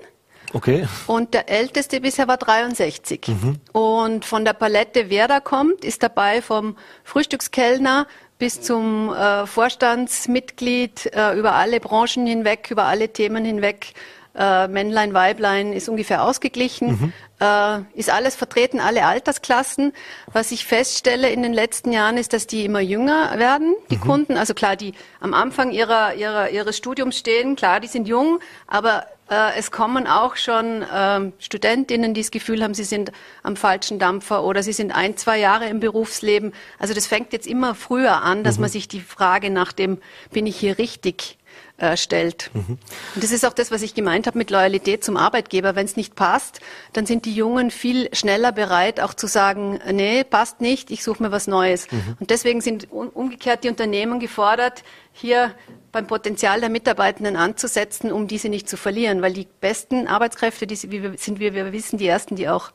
Okay. 0.54 0.88
Und 1.08 1.34
der 1.34 1.50
älteste 1.50 2.02
bisher 2.02 2.28
war 2.28 2.38
63. 2.38 3.28
Mhm. 3.28 3.60
Und 3.72 4.26
von 4.26 4.46
der 4.46 4.54
Palette, 4.54 5.10
wer 5.10 5.28
da 5.28 5.40
kommt, 5.40 5.86
ist 5.86 6.02
dabei 6.02 6.42
vom 6.42 6.76
Frühstückskellner 7.04 8.08
bis 8.40 8.62
zum 8.62 9.14
äh, 9.14 9.46
Vorstandsmitglied 9.46 11.12
äh, 11.14 11.38
über 11.38 11.54
alle 11.54 11.80
Branchen 11.80 12.26
hinweg, 12.26 12.72
über 12.72 12.86
alle 12.86 13.10
Themen 13.10 13.46
hinweg. 13.46 13.94
Äh, 14.40 14.70
Männlein, 14.70 15.14
Weiblein 15.14 15.74
ist 15.74 15.90
ungefähr 15.90 16.24
ausgeglichen. 16.24 16.88
Mhm 16.88 17.14
äh, 17.40 17.80
ist 17.94 18.10
alles 18.10 18.36
vertreten, 18.36 18.80
alle 18.80 19.06
Altersklassen. 19.06 19.94
Was 20.32 20.52
ich 20.52 20.66
feststelle 20.66 21.30
in 21.30 21.44
den 21.44 21.54
letzten 21.54 21.92
Jahren 21.92 22.18
ist, 22.18 22.34
dass 22.34 22.48
die 22.48 22.66
immer 22.66 22.82
jünger 22.82 23.38
werden, 23.38 23.76
die 23.90 23.98
mhm. 23.98 24.02
Kunden. 24.02 24.38
Also 24.38 24.54
klar, 24.54 24.76
die 24.76 24.94
am 25.20 25.34
Anfang 25.34 25.72
ihrer, 25.72 26.16
ihrer, 26.16 26.50
ihres 26.50 26.78
Studiums 26.78 27.18
stehen, 27.18 27.56
klar, 27.56 27.80
die 27.80 27.88
sind 27.88 28.08
jung, 28.08 28.40
aber 28.68 29.06
äh, 29.30 29.58
es 29.58 29.72
kommen 29.72 30.08
auch 30.08 30.36
schon 30.36 30.82
äh, 30.82 31.32
Studentinnen, 31.40 32.14
die 32.14 32.22
das 32.22 32.32
Gefühl 32.32 32.64
haben, 32.64 32.74
sie 32.74 32.84
sind 32.84 33.12
am 33.44 33.56
falschen 33.56 34.00
Dampfer 34.00 34.44
oder 34.44 34.64
sie 34.64 34.74
sind 34.74 34.92
ein, 34.92 35.18
zwei 35.18 35.38
Jahre 35.40 35.68
im 35.70 35.80
Berufsleben. 35.80 36.54
Also 36.78 36.94
das 36.94 37.08
fängt 37.08 37.34
jetzt 37.34 37.48
immer 37.48 37.76
früher 37.76 38.22
an, 38.22 38.44
dass 38.44 38.58
mhm. 38.58 38.62
man 38.62 38.70
sich 38.70 38.88
die 38.88 39.02
Frage 39.02 39.50
nach 39.50 39.72
dem, 39.72 40.00
bin 40.32 40.46
ich 40.46 40.58
hier 40.58 40.78
richtig 40.78 41.38
äh, 41.80 41.98
stellt. 41.98 42.52
Mhm. 42.54 42.78
Und 43.16 43.24
das 43.24 43.32
ist 43.32 43.46
auch 43.46 43.54
das, 43.54 43.72
was 43.72 43.82
ich 43.82 43.94
gemeint 43.94 44.28
habe 44.28 44.38
mit 44.38 44.52
Loyalität 44.52 45.04
zum 45.04 45.18
Arbeitgeber. 45.18 45.76
Wenn 45.76 45.86
es 45.86 45.96
nicht 45.96 46.16
passt, 46.16 46.60
dann 46.94 47.06
sind 47.06 47.26
die 47.26 47.34
Jungen 47.34 47.72
viel 47.72 48.14
schneller 48.14 48.52
bereit, 48.52 49.00
auch 49.00 49.14
zu 49.14 49.28
sagen, 49.28 49.80
nee, 49.92 50.24
passt 50.24 50.62
nicht, 50.62 50.92
ich 50.92 51.04
suche 51.04 51.24
mir 51.24 51.32
was 51.32 51.48
Neues. 51.48 51.92
Mhm. 51.92 52.18
Und 52.20 52.30
deswegen 52.30 52.62
sind 52.62 52.92
umgekehrt 52.92 53.64
die 53.64 53.70
Unternehmen 53.70 54.20
gefordert, 54.20 54.84
hier 55.12 55.54
beim 55.92 56.08
Potenzial 56.08 56.60
der 56.60 56.70
Mitarbeitenden 56.70 57.36
anzusetzen, 57.36 58.12
um 58.12 58.28
diese 58.28 58.50
nicht 58.50 58.70
zu 58.70 58.78
verlieren, 58.78 59.22
weil 59.22 59.34
die 59.34 59.48
besten 59.60 60.08
Arbeitskräfte 60.08 60.68
die 60.68 60.76
sind, 60.76 61.40
wie 61.40 61.54
wir 61.54 61.72
wissen, 61.72 61.98
die 61.98 62.08
ersten, 62.08 62.36
die 62.36 62.48
auch 62.48 62.72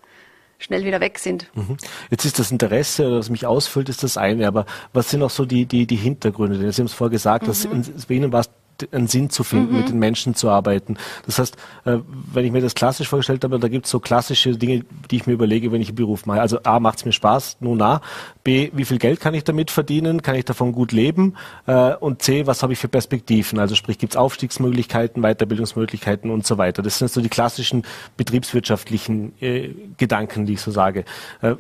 schnell 0.59 0.85
wieder 0.85 1.01
weg 1.01 1.19
sind. 1.19 1.51
Mhm. 1.55 1.77
Jetzt 2.11 2.25
ist 2.25 2.39
das 2.39 2.51
Interesse, 2.51 3.11
das 3.11 3.31
mich 3.31 3.47
ausfüllt, 3.47 3.89
ist 3.89 4.03
das 4.03 4.17
eine, 4.17 4.47
aber 4.47 4.67
was 4.93 5.11
sind 5.11 5.23
auch 5.23 5.31
so 5.31 5.45
die, 5.45 5.67
die, 5.67 5.87
die 5.87 5.97
Hintergründe? 5.97 6.57
Sie 6.73 6.81
haben 6.81 6.87
es 6.87 6.95
vorher 6.95 7.11
gesagt, 7.11 7.45
mhm. 7.45 7.49
dass 7.49 8.07
bei 8.07 8.15
Ihnen 8.15 8.33
war 8.33 8.41
es 8.41 8.51
einen 8.93 9.07
Sinn 9.07 9.31
zu 9.31 9.45
finden, 9.45 9.73
mhm. 9.73 9.79
mit 9.79 9.89
den 9.89 9.99
Menschen 9.99 10.35
zu 10.35 10.51
arbeiten. 10.51 10.97
Das 11.27 11.39
heißt, 11.39 11.57
äh, 11.85 11.99
wenn 12.33 12.45
ich 12.45 12.53
mir 12.53 12.61
das 12.61 12.75
klassisch 12.75 13.09
vorgestellt 13.09 13.45
habe, 13.45 13.59
da 13.59 13.69
gibt 13.69 13.87
es 13.87 13.91
so 13.91 14.01
klassische 14.01 14.57
Dinge, 14.57 14.85
die 15.11 15.17
ich 15.17 15.27
mir 15.27 15.33
überlege, 15.33 15.73
wenn 15.73 15.81
ich 15.81 15.89
einen 15.89 15.97
Beruf 15.97 16.27
mache. 16.27 16.41
Also 16.41 16.59
A, 16.65 16.81
macht 16.81 16.99
es 16.99 17.05
mir 17.05 17.13
Spaß, 17.13 17.59
nun 17.61 17.81
A. 17.83 18.01
B, 18.43 18.71
wie 18.75 18.85
viel 18.85 18.99
Geld 18.99 19.21
kann 19.21 19.35
ich 19.35 19.45
damit 19.45 19.71
verdienen? 19.71 20.23
Kann 20.23 20.35
ich 20.35 20.45
davon 20.45 20.73
gut 20.73 20.93
leben? 20.93 21.35
Äh, 21.67 21.95
und 21.95 22.23
C, 22.23 22.47
was 22.47 22.63
habe 22.63 22.73
ich 22.73 22.79
für 22.79 22.89
Perspektiven? 22.89 23.59
Also 23.59 23.75
sprich, 23.75 23.99
gibt 23.99 24.15
es 24.15 24.17
Aufstiegsmöglichkeiten, 24.17 25.23
Weiterbildungsmöglichkeiten 25.23 26.31
und 26.31 26.47
so 26.47 26.59
weiter. 26.59 26.83
Das 26.83 26.99
sind 26.99 27.11
so 27.11 27.21
die 27.21 27.29
klassischen 27.29 27.85
betriebswirtschaftlichen 28.17 29.33
äh, 29.41 29.71
Gedanken, 29.97 30.47
die 30.47 30.55
ich 30.55 30.61
so 30.61 30.71
sage. 30.71 31.05
Äh, 31.41 31.55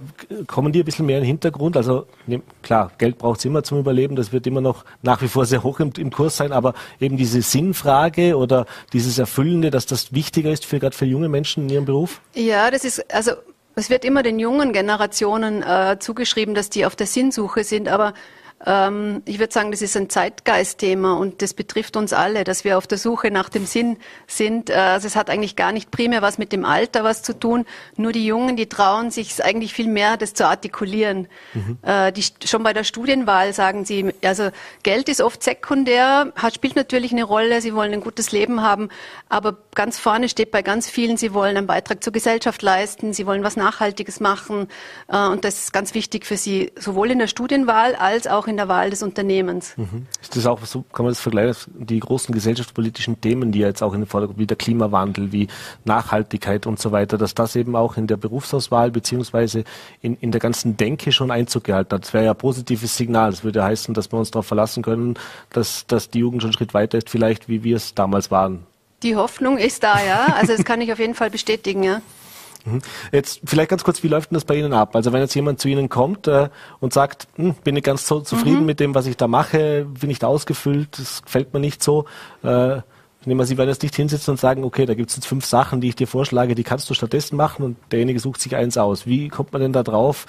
kommen 0.46 0.72
die 0.72 0.80
ein 0.80 0.84
bisschen 0.84 1.06
mehr 1.06 1.18
in 1.18 1.24
den 1.24 1.28
Hintergrund? 1.28 1.76
Also 1.76 2.06
ne, 2.26 2.42
klar, 2.62 2.90
Geld 2.98 3.18
braucht 3.18 3.38
es 3.38 3.44
immer 3.44 3.62
zum 3.62 3.78
Überleben, 3.78 4.16
das 4.16 4.32
wird 4.32 4.46
immer 4.46 4.60
noch 4.60 4.84
nach 5.02 5.22
wie 5.22 5.28
vor 5.28 5.46
sehr 5.46 5.62
hoch 5.62 5.80
im, 5.80 5.90
im 5.96 6.10
Kurs 6.10 6.36
sein, 6.36 6.52
aber 6.52 6.74
eben 7.04 7.16
diese 7.16 7.42
Sinnfrage 7.42 8.36
oder 8.36 8.66
dieses 8.92 9.18
Erfüllende, 9.18 9.70
dass 9.70 9.86
das 9.86 10.12
wichtiger 10.12 10.50
ist 10.50 10.66
für 10.66 10.78
gerade 10.78 10.96
für 10.96 11.06
junge 11.06 11.28
Menschen 11.28 11.64
in 11.64 11.68
ihrem 11.70 11.84
Beruf? 11.84 12.20
Ja, 12.34 12.70
das 12.70 12.84
ist 12.84 13.14
also 13.14 13.32
es 13.76 13.90
wird 13.90 14.04
immer 14.04 14.22
den 14.22 14.38
jungen 14.38 14.72
Generationen 14.72 15.62
äh, 15.62 15.96
zugeschrieben, 15.98 16.54
dass 16.54 16.70
die 16.70 16.86
auf 16.86 16.96
der 16.96 17.06
Sinnsuche 17.06 17.64
sind, 17.64 17.88
aber 17.88 18.14
ähm, 18.66 19.22
ich 19.26 19.38
würde 19.38 19.52
sagen, 19.52 19.70
das 19.70 19.82
ist 19.82 19.96
ein 19.96 20.08
Zeitgeistthema 20.08 21.14
und 21.14 21.42
das 21.42 21.54
betrifft 21.54 21.96
uns 21.96 22.12
alle, 22.12 22.44
dass 22.44 22.64
wir 22.64 22.78
auf 22.78 22.86
der 22.86 22.98
Suche 22.98 23.30
nach 23.30 23.48
dem 23.48 23.66
Sinn 23.66 23.98
sind. 24.26 24.70
Äh, 24.70 24.74
also 24.74 25.06
es 25.06 25.16
hat 25.16 25.28
eigentlich 25.28 25.56
gar 25.56 25.72
nicht 25.72 25.90
primär 25.90 26.22
was 26.22 26.38
mit 26.38 26.52
dem 26.52 26.64
Alter 26.64 27.04
was 27.04 27.22
zu 27.22 27.38
tun. 27.38 27.66
Nur 27.96 28.12
die 28.12 28.24
Jungen, 28.24 28.56
die 28.56 28.66
trauen 28.66 29.10
sich 29.10 29.44
eigentlich 29.44 29.74
viel 29.74 29.88
mehr, 29.88 30.16
das 30.16 30.34
zu 30.34 30.46
artikulieren. 30.46 31.28
Mhm. 31.52 31.78
Äh, 31.82 32.12
die, 32.12 32.24
schon 32.46 32.62
bei 32.62 32.72
der 32.72 32.84
Studienwahl 32.84 33.52
sagen 33.52 33.84
sie, 33.84 34.14
also 34.24 34.50
Geld 34.82 35.08
ist 35.08 35.20
oft 35.20 35.42
sekundär, 35.42 36.32
hat, 36.34 36.54
spielt 36.54 36.76
natürlich 36.76 37.12
eine 37.12 37.24
Rolle. 37.24 37.60
Sie 37.60 37.74
wollen 37.74 37.92
ein 37.92 38.00
gutes 38.00 38.32
Leben 38.32 38.62
haben, 38.62 38.88
aber 39.28 39.58
ganz 39.74 39.98
vorne 39.98 40.28
steht 40.28 40.50
bei 40.50 40.62
ganz 40.62 40.88
vielen, 40.88 41.16
sie 41.16 41.34
wollen 41.34 41.56
einen 41.56 41.66
Beitrag 41.66 42.02
zur 42.02 42.12
Gesellschaft 42.12 42.62
leisten, 42.62 43.12
sie 43.12 43.26
wollen 43.26 43.42
was 43.42 43.56
Nachhaltiges 43.56 44.20
machen 44.20 44.68
äh, 45.08 45.26
und 45.26 45.44
das 45.44 45.58
ist 45.58 45.72
ganz 45.72 45.94
wichtig 45.94 46.24
für 46.24 46.36
sie, 46.36 46.72
sowohl 46.76 47.10
in 47.10 47.18
der 47.18 47.26
Studienwahl 47.26 47.94
als 47.94 48.26
auch 48.26 48.46
in 48.46 48.53
in 48.54 48.58
der 48.58 48.68
Wahl 48.68 48.90
des 48.90 49.02
Unternehmens. 49.02 49.76
Mhm. 49.76 50.06
Ist 50.22 50.36
das 50.36 50.46
auch 50.46 50.64
so, 50.64 50.84
kann 50.92 51.04
man 51.04 51.10
das 51.10 51.20
vergleichen, 51.20 51.74
die 51.76 51.98
großen 51.98 52.32
gesellschaftspolitischen 52.32 53.20
Themen, 53.20 53.50
die 53.50 53.58
jetzt 53.58 53.82
auch 53.82 53.92
in 53.94 54.02
den 54.02 54.06
Vordergrund, 54.06 54.38
wie 54.38 54.46
der 54.46 54.56
Klimawandel, 54.56 55.32
wie 55.32 55.48
Nachhaltigkeit 55.84 56.66
und 56.66 56.78
so 56.78 56.92
weiter, 56.92 57.18
dass 57.18 57.34
das 57.34 57.56
eben 57.56 57.74
auch 57.74 57.96
in 57.96 58.06
der 58.06 58.16
Berufsauswahl 58.16 58.92
beziehungsweise 58.92 59.64
in, 60.00 60.16
in 60.20 60.30
der 60.30 60.40
ganzen 60.40 60.76
Denke 60.76 61.10
schon 61.10 61.32
Einzug 61.32 61.64
gehalten 61.64 61.96
hat. 61.96 62.04
Das 62.04 62.14
wäre 62.14 62.26
ja 62.26 62.30
ein 62.30 62.38
positives 62.38 62.96
Signal. 62.96 63.32
Das 63.32 63.42
würde 63.42 63.64
heißen, 63.64 63.92
dass 63.92 64.12
wir 64.12 64.18
uns 64.20 64.30
darauf 64.30 64.46
verlassen 64.46 64.84
können, 64.84 65.14
dass, 65.50 65.86
dass 65.88 66.10
die 66.10 66.20
Jugend 66.20 66.42
schon 66.42 66.50
einen 66.50 66.56
Schritt 66.56 66.74
weiter 66.74 66.98
ist, 66.98 67.10
vielleicht 67.10 67.48
wie 67.48 67.64
wir 67.64 67.76
es 67.76 67.94
damals 67.94 68.30
waren. 68.30 68.66
Die 69.02 69.16
Hoffnung 69.16 69.58
ist 69.58 69.82
da, 69.82 70.02
ja. 70.04 70.34
Also 70.38 70.56
das 70.56 70.64
kann 70.64 70.80
ich 70.80 70.92
auf 70.92 71.00
jeden 71.00 71.14
Fall 71.14 71.30
bestätigen, 71.30 71.82
ja. 71.82 72.00
Mhm. 72.64 72.80
Jetzt 73.12 73.40
vielleicht 73.44 73.70
ganz 73.70 73.84
kurz, 73.84 74.02
wie 74.02 74.08
läuft 74.08 74.30
denn 74.30 74.36
das 74.36 74.44
bei 74.44 74.56
Ihnen 74.56 74.72
ab? 74.72 74.96
Also 74.96 75.12
wenn 75.12 75.20
jetzt 75.20 75.34
jemand 75.34 75.60
zu 75.60 75.68
Ihnen 75.68 75.88
kommt 75.88 76.26
äh, 76.28 76.48
und 76.80 76.92
sagt, 76.92 77.28
hm, 77.36 77.54
bin 77.64 77.76
ich 77.76 77.82
ganz 77.82 78.06
so 78.06 78.20
zufrieden 78.20 78.60
mhm. 78.60 78.66
mit 78.66 78.80
dem, 78.80 78.94
was 78.94 79.06
ich 79.06 79.16
da 79.16 79.28
mache, 79.28 79.86
bin 80.00 80.10
ich 80.10 80.18
da 80.18 80.28
ausgefüllt, 80.28 80.98
das 80.98 81.22
gefällt 81.22 81.52
mir 81.52 81.60
nicht 81.60 81.82
so. 81.82 82.06
Äh, 82.42 82.80
nehmen 83.26 83.40
wir, 83.40 83.46
Sie 83.46 83.58
werden 83.58 83.70
jetzt 83.70 83.82
nicht 83.82 83.96
hinsetzen 83.96 84.32
und 84.32 84.40
sagen, 84.40 84.64
okay, 84.64 84.86
da 84.86 84.94
gibt 84.94 85.10
es 85.10 85.16
jetzt 85.16 85.26
fünf 85.26 85.44
Sachen, 85.44 85.80
die 85.80 85.88
ich 85.88 85.96
dir 85.96 86.06
vorschlage, 86.06 86.54
die 86.54 86.64
kannst 86.64 86.88
du 86.90 86.94
stattdessen 86.94 87.36
machen 87.36 87.64
und 87.64 87.76
derjenige 87.90 88.20
sucht 88.20 88.40
sich 88.40 88.56
eins 88.56 88.76
aus. 88.76 89.06
Wie 89.06 89.28
kommt 89.28 89.52
man 89.52 89.62
denn 89.62 89.72
da 89.72 89.82
drauf, 89.82 90.26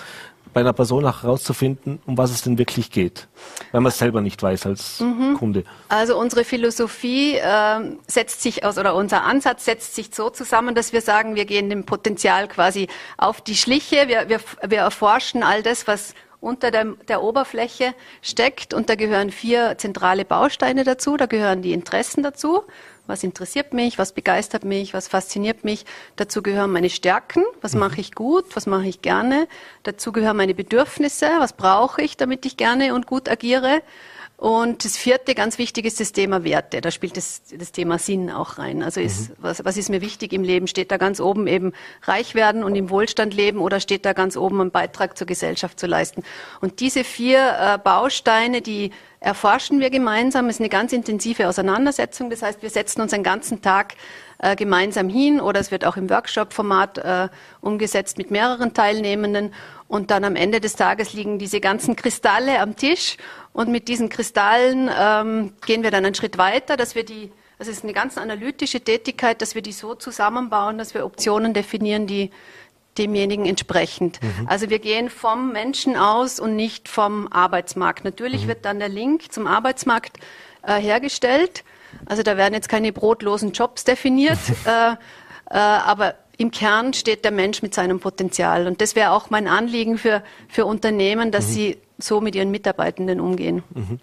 bei 0.56 0.62
einer 0.62 0.72
Person 0.72 1.06
auch 1.06 1.24
herauszufinden, 1.24 2.00
um 2.06 2.18
was 2.18 2.32
es 2.32 2.42
denn 2.42 2.58
wirklich 2.58 2.90
geht, 2.90 3.28
wenn 3.74 3.84
man 3.84 3.90
es 3.90 3.98
selber 3.98 4.22
nicht 4.22 4.42
weiß 4.42 4.66
als 4.66 5.02
mhm. 5.02 5.36
Kunde. 5.38 5.66
Also 5.90 6.18
unsere 6.18 6.46
Philosophie 6.46 7.36
äh, 7.36 7.80
setzt 8.08 8.42
sich 8.42 8.64
aus 8.64 8.78
oder 8.78 8.96
unser 8.96 9.26
Ansatz 9.26 9.66
setzt 9.66 9.96
sich 9.96 10.12
so 10.16 10.30
zusammen, 10.30 10.74
dass 10.74 10.94
wir 10.94 11.02
sagen, 11.02 11.36
wir 11.36 11.44
gehen 11.44 11.70
dem 11.70 11.86
Potenzial 11.86 12.48
quasi 12.48 12.88
auf 13.18 13.42
die 13.42 13.58
Schliche. 13.58 14.08
Wir, 14.08 14.30
wir, 14.30 14.40
wir 14.66 14.78
erforschen 14.78 15.44
all 15.44 15.62
das, 15.62 15.88
was 15.88 16.14
unter 16.40 16.72
der, 16.72 16.86
der 17.10 17.22
Oberfläche 17.22 17.94
steckt 18.22 18.74
und 18.74 18.90
da 18.90 18.96
gehören 18.96 19.32
vier 19.32 19.78
zentrale 19.78 20.24
Bausteine 20.24 20.86
dazu. 20.86 21.18
Da 21.18 21.26
gehören 21.26 21.64
die 21.64 21.74
Interessen 21.74 22.24
dazu 22.24 22.64
was 23.08 23.24
interessiert 23.24 23.74
mich, 23.74 23.98
was 23.98 24.14
begeistert 24.14 24.64
mich, 24.64 24.94
was 24.94 25.08
fasziniert 25.08 25.64
mich. 25.64 25.86
Dazu 26.16 26.42
gehören 26.42 26.72
meine 26.72 26.90
Stärken, 26.90 27.44
was 27.62 27.74
mhm. 27.74 27.82
mache 27.82 28.02
ich 28.02 28.14
gut, 28.14 28.56
was 28.56 28.66
mache 28.66 28.88
ich 28.88 29.02
gerne. 29.02 29.48
Dazu 29.84 30.12
gehören 30.12 30.38
meine 30.38 30.54
Bedürfnisse, 30.54 31.30
was 31.40 31.54
brauche 31.54 32.02
ich, 32.02 32.18
damit 32.18 32.46
ich 32.46 32.58
gerne 32.58 32.94
und 32.94 33.08
gut 33.08 33.30
agiere. 33.30 33.82
Und 34.38 34.84
das 34.84 34.98
vierte, 34.98 35.34
ganz 35.34 35.58
wichtig, 35.58 35.86
ist 35.86 36.02
das 36.02 36.12
Thema 36.12 36.44
Werte. 36.44 36.82
Da 36.82 36.92
spielt 36.92 37.16
das, 37.16 37.44
das 37.58 37.72
Thema 37.72 37.98
Sinn 37.98 38.30
auch 38.30 38.58
rein. 38.58 38.84
Also 38.84 39.00
ist, 39.00 39.30
mhm. 39.30 39.36
was, 39.38 39.64
was 39.64 39.78
ist 39.78 39.90
mir 39.90 40.02
wichtig 40.02 40.34
im 40.34 40.44
Leben? 40.44 40.68
Steht 40.68 40.92
da 40.92 40.98
ganz 40.98 41.22
oben 41.22 41.48
eben 41.48 41.72
reich 42.04 42.36
werden 42.36 42.64
und 42.64 42.76
im 42.76 42.90
Wohlstand 42.90 43.34
leben 43.34 43.60
oder 43.60 43.80
steht 43.80 44.06
da 44.06 44.12
ganz 44.12 44.36
oben 44.36 44.60
einen 44.60 44.72
Beitrag 44.72 45.18
zur 45.18 45.26
Gesellschaft 45.26 45.80
zu 45.80 45.88
leisten? 45.88 46.24
Und 46.60 46.82
diese 46.82 47.06
vier 47.06 47.56
äh, 47.58 47.78
Bausteine, 47.78 48.62
die 48.62 48.92
erforschen 49.22 49.80
wir 49.80 49.90
gemeinsam. 49.90 50.50
Es 50.50 50.58
ist 50.58 50.60
eine 50.60 50.70
ganz 50.70 50.92
intensive 50.92 51.48
Auseinandersetzung. 51.48 52.30
Das 52.30 52.42
heißt, 52.42 52.62
wir 52.62 52.70
setzen 52.70 53.02
uns 53.02 53.14
einen 53.14 53.24
ganzen 53.24 53.62
Tag 53.62 53.96
äh, 54.40 54.56
gemeinsam 54.56 55.10
hin 55.10 55.40
oder 55.40 55.60
es 55.60 55.72
wird 55.72 55.86
auch 55.86 55.98
im 55.98 56.10
Workshop-Format 56.10 56.98
äh, 56.98 57.30
umgesetzt 57.62 58.18
mit 58.18 58.32
mehreren 58.32 58.74
Teilnehmenden. 58.74 59.54
Und 59.88 60.12
dann 60.12 60.24
am 60.24 60.36
Ende 60.36 60.60
des 60.60 60.76
Tages 60.76 61.14
liegen 61.14 61.40
diese 61.40 61.60
ganzen 61.60 61.96
Kristalle 61.98 62.60
am 62.60 62.76
Tisch 62.76 63.18
und 63.54 63.70
mit 63.70 63.88
diesen 63.88 64.10
Kristallen 64.10 64.90
ähm, 65.00 65.54
gehen 65.66 65.82
wir 65.82 65.90
dann 65.90 66.06
einen 66.06 66.14
Schritt 66.14 66.38
weiter, 66.38 66.76
dass 66.76 66.94
wir 66.94 67.06
die, 67.06 67.32
das 67.58 67.70
ist 67.70 67.84
eine 67.84 67.94
ganz 67.94 68.18
analytische 68.18 68.82
Tätigkeit, 68.82 69.42
dass 69.42 69.56
wir 69.56 69.62
die 69.62 69.72
so 69.72 69.96
zusammenbauen, 69.96 70.78
dass 70.78 70.94
wir 70.94 71.06
Optionen 71.06 71.54
definieren, 71.54 72.06
die 72.06 72.32
demjenigen 72.98 73.46
entsprechend. 73.46 74.22
Mhm. 74.22 74.48
Also 74.48 74.70
wir 74.70 74.80
gehen 74.80 75.10
vom 75.10 75.54
Menschen 75.54 75.96
aus 75.96 76.40
und 76.40 76.58
nicht 76.58 76.90
vom 76.90 77.32
Arbeitsmarkt. 77.32 78.04
Natürlich 78.04 78.44
mhm. 78.44 78.48
wird 78.50 78.66
dann 78.66 78.80
der 78.80 78.90
Link 78.90 79.32
zum 79.32 79.48
Arbeitsmarkt 79.48 80.18
äh, 80.64 80.74
hergestellt. 80.76 81.64
Also 82.06 82.24
da 82.24 82.38
werden 82.38 82.54
jetzt 82.54 82.70
keine 82.70 82.92
brotlosen 82.92 83.52
Jobs 83.52 83.84
definiert, 83.84 84.40
äh, 84.66 84.94
äh, 85.50 85.58
aber 85.58 86.16
im 86.38 86.52
Kern 86.52 86.94
steht 86.94 87.24
der 87.24 87.32
Mensch 87.32 87.62
mit 87.62 87.74
seinem 87.74 88.00
Potenzial. 88.00 88.68
Und 88.68 88.82
das 88.82 88.96
wäre 88.96 89.12
auch 89.12 89.30
mein 89.30 89.48
Anliegen 89.48 89.98
für, 89.98 90.22
für 90.50 90.66
Unternehmen, 90.66 91.32
dass 91.32 91.48
mhm. 91.48 91.52
sie 91.52 91.78
so 91.98 92.20
mit 92.20 92.36
ihren 92.36 92.52
Mitarbeitenden 92.52 93.20
umgehen. 93.20 93.64
Mhm. 93.74 94.00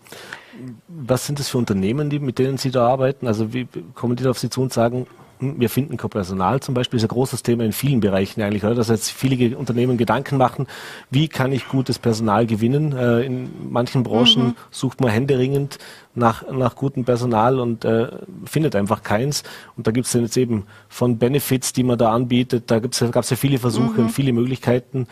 Was 0.88 1.26
sind 1.26 1.38
das 1.38 1.49
für 1.49 1.58
Unternehmen, 1.58 2.11
die, 2.11 2.18
mit 2.18 2.38
denen 2.38 2.58
Sie 2.58 2.70
da 2.70 2.87
arbeiten? 2.87 3.26
Also 3.26 3.52
wie 3.52 3.66
kommen 3.94 4.16
die 4.16 4.26
auf 4.26 4.38
Sie 4.38 4.50
zu 4.50 4.62
und 4.62 4.72
sagen, 4.72 5.06
wir 5.42 5.68
finden 5.68 5.96
kein 5.96 6.11
Personal 6.11 6.61
zum 6.61 6.75
Beispiel, 6.75 6.99
ist 6.99 7.04
ein 7.04 7.08
großes 7.08 7.42
Thema 7.42 7.64
in 7.64 7.72
vielen 7.72 8.00
Bereichen 8.00 8.42
eigentlich, 8.42 8.64
oder? 8.64 8.75
Dass 8.75 8.88
jetzt 8.88 9.11
viele 9.11 9.56
Unternehmen 9.56 9.96
Gedanken 9.96 10.37
machen, 10.37 10.66
wie 11.11 11.28
kann 11.28 11.52
ich 11.52 11.68
gutes 11.68 11.99
Personal 11.99 12.46
gewinnen? 12.46 12.92
Äh, 12.92 13.22
in 13.22 13.50
manchen 13.70 14.02
Branchen 14.02 14.49
mhm. 14.49 14.54
sucht 14.70 15.00
man 15.00 15.11
händeringend 15.11 15.78
nach, 16.14 16.50
nach 16.50 16.76
gutem 16.76 17.04
Personal 17.04 17.58
und 17.58 17.84
äh, 17.84 18.08
findet 18.44 18.76
einfach 18.76 19.02
keins. 19.02 19.42
Und 19.76 19.87
da 19.87 19.90
gibt 19.90 20.06
es 20.06 20.12
dann 20.12 20.22
jetzt 20.22 20.37
eben 20.37 20.64
von 20.88 21.18
Benefits, 21.18 21.72
die 21.72 21.82
man 21.82 21.99
da 21.99 22.12
anbietet, 22.12 22.70
da 22.70 22.78
gab 22.78 22.92
es 23.22 23.30
ja 23.30 23.37
viele 23.37 23.58
Versuche 23.58 24.00
mhm. 24.00 24.06
und 24.06 24.11
viele 24.11 24.32
Möglichkeiten, 24.32 25.06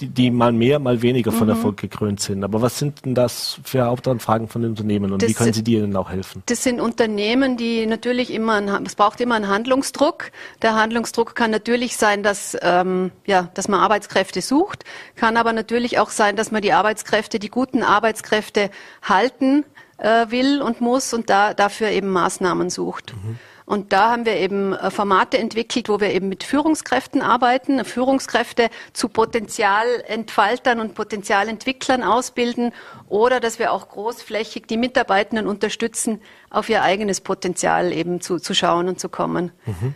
die, 0.00 0.08
die 0.08 0.30
mal 0.30 0.52
mehr, 0.52 0.78
mal 0.78 1.02
weniger 1.02 1.32
von 1.32 1.44
mhm. 1.44 1.54
Erfolg 1.54 1.76
gekrönt 1.76 2.20
sind. 2.20 2.44
Aber 2.44 2.62
was 2.62 2.78
sind 2.78 3.04
denn 3.04 3.14
das 3.14 3.60
für 3.64 3.84
Hauptanfragen 3.84 4.48
von 4.48 4.62
den 4.62 4.70
Unternehmen 4.70 5.12
und 5.12 5.22
das 5.22 5.30
wie 5.30 5.34
können 5.34 5.52
Sie 5.52 5.62
denen 5.62 5.94
auch 5.96 6.10
helfen? 6.10 6.42
Das 6.46 6.62
sind 6.62 6.80
Unternehmen, 6.80 7.56
die 7.56 7.86
natürlich 7.86 8.32
immer, 8.32 8.54
ein, 8.54 8.68
es 8.86 8.94
braucht 8.94 9.20
immer 9.20 9.34
einen 9.34 9.48
Handlungsdruck. 9.48 10.30
Der 10.62 10.74
Handlungsdruck 10.74 11.34
kann 11.34 11.50
natürlich 11.50 11.96
sein, 11.96 12.22
dass, 12.22 12.56
ähm, 12.62 13.10
ja, 13.26 13.50
dass 13.54 13.68
man 13.68 13.80
Arbeitskräfte 13.80 14.40
sucht, 14.40 14.84
kann 15.14 15.36
aber 15.36 15.52
natürlich 15.52 15.98
auch 15.98 16.10
sein, 16.10 16.36
dass 16.36 16.50
man 16.50 16.62
die 16.62 16.72
Arbeitskräfte, 16.72 17.38
die 17.38 17.50
guten 17.50 17.82
Arbeitskräfte 17.82 18.70
halten 19.02 19.64
äh, 19.98 20.30
will 20.30 20.62
und 20.62 20.80
muss 20.80 21.14
und 21.14 21.30
da, 21.30 21.54
dafür 21.54 21.88
eben 21.88 22.08
Maßnahmen 22.08 22.70
sucht. 22.70 23.14
Mhm. 23.14 23.38
Und 23.72 23.94
da 23.94 24.10
haben 24.10 24.26
wir 24.26 24.36
eben 24.36 24.74
äh, 24.74 24.90
Formate 24.90 25.38
entwickelt, 25.38 25.88
wo 25.88 25.98
wir 25.98 26.10
eben 26.10 26.28
mit 26.28 26.44
Führungskräften 26.44 27.22
arbeiten, 27.22 27.86
Führungskräfte 27.86 28.68
zu 28.92 29.08
Potenzialentfaltern 29.08 30.78
und 30.78 30.92
Potenzialentwicklern 30.92 32.02
ausbilden 32.02 32.72
oder 33.08 33.40
dass 33.40 33.58
wir 33.58 33.72
auch 33.72 33.88
großflächig 33.88 34.64
die 34.66 34.76
Mitarbeitenden 34.76 35.46
unterstützen, 35.46 36.20
auf 36.50 36.68
ihr 36.68 36.82
eigenes 36.82 37.22
Potenzial 37.22 37.94
eben 37.94 38.20
zu, 38.20 38.38
zu 38.38 38.52
schauen 38.52 38.88
und 38.88 39.00
zu 39.00 39.08
kommen. 39.08 39.52
Mhm 39.64 39.94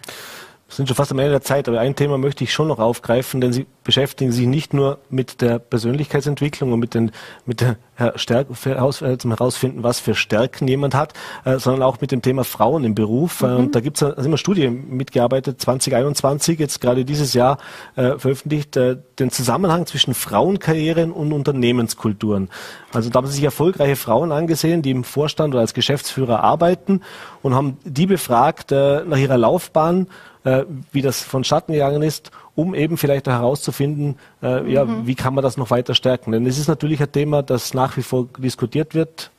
sind 0.69 0.89
schon 0.89 0.97
fast 0.97 1.13
am 1.13 1.19
Ende 1.19 1.31
der 1.31 1.43
Zeit, 1.43 1.69
aber 1.69 1.81
ein 1.81 1.95
Thema 1.95 2.19
möchte 2.19 2.43
ich 2.43 2.53
schon 2.53 2.69
noch 2.69 2.81
aufgreifen, 2.81 3.41
denn 3.41 3.53
Sie 3.53 3.67
beschäftigen 3.85 4.33
sich 4.33 4.47
nicht 4.47 4.75
nur 4.75 4.99
mit 5.11 5.41
der 5.41 5.61
Persönlichkeitsentwicklung 5.61 6.73
und 6.73 6.81
mit, 6.81 6.95
den, 6.95 7.13
mit 7.45 7.61
der 7.61 7.77
Stärke, 8.17 8.53
äh, 8.53 9.19
zum 9.19 9.31
herausfinden, 9.31 9.83
was 9.83 10.01
für 10.01 10.15
Stärken 10.15 10.69
jemand 10.69 10.95
hat, 10.95 11.15
äh, 11.45 11.59
sondern 11.59 11.83
auch 11.83 12.01
mit 12.01 12.11
dem 12.11 12.21
Thema 12.21 12.45
Frauen 12.45 12.85
im 12.85 12.95
Beruf. 12.95 13.43
Äh, 13.43 13.47
mhm. 13.47 13.57
Und 13.57 13.75
da 13.75 13.81
gibt 13.81 13.97
es 13.97 14.03
also 14.03 14.27
immer 14.29 14.39
Studien 14.39 14.91
mitgearbeitet, 14.91 15.61
2021, 15.61 16.59
jetzt 16.59 16.81
gerade 16.81 17.05
dieses 17.05 17.33
Jahr 17.33 17.59
äh, 17.95 18.19
veröffentlicht, 18.19 18.77
äh, 18.77 18.97
den 19.19 19.31
Zusammenhang 19.31 19.87
zwischen 19.87 20.15
Frauenkarrieren 20.15 21.13
und 21.13 21.33
Unternehmenskulturen. 21.33 22.51
Also 22.93 23.09
da 23.09 23.19
haben 23.19 23.27
sich 23.29 23.45
erfolgreiche 23.45 23.97
Frauen 23.97 24.33
angesehen, 24.33 24.83
die 24.83 24.91
im 24.91 25.05
Vorstand 25.05 25.55
oder 25.55 25.61
als 25.61 25.75
Geschäftsführer 25.75 26.43
arbeiten 26.43 27.03
und 27.43 27.55
haben 27.55 27.79
die 27.85 28.07
befragt 28.07 28.73
äh, 28.73 29.05
nach 29.05 29.19
ihrer 29.19 29.39
Laufbahn, 29.39 30.09
äh, 30.47 30.65
wie 30.93 31.03
das 31.03 31.21
vonstatten 31.21 31.73
gegangen 31.73 32.03
ist, 32.03 32.31
um 32.55 32.75
eben 32.75 32.97
vielleicht 32.97 33.27
herauszufinden, 33.27 34.17
äh, 34.43 34.61
mhm. 34.61 34.69
ja, 34.69 35.07
wie 35.07 35.15
kann 35.15 35.35
man 35.35 35.43
das 35.43 35.57
noch 35.57 35.71
weiter 35.71 35.95
stärken. 35.95 36.33
Denn 36.33 36.47
es 36.47 36.59
ist 36.59 36.69
natürlich 36.69 37.03
ein 37.03 37.13
Thema, 37.13 37.43
das 37.43 37.75
nach 37.75 37.97
wie 37.97 38.03
vor 38.03 38.29
diskutiert 38.39 38.95
wird, 38.95 39.31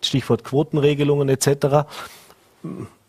Stichwort 0.00 0.44
Quotenregelungen 0.44 1.28
etc 1.28 1.86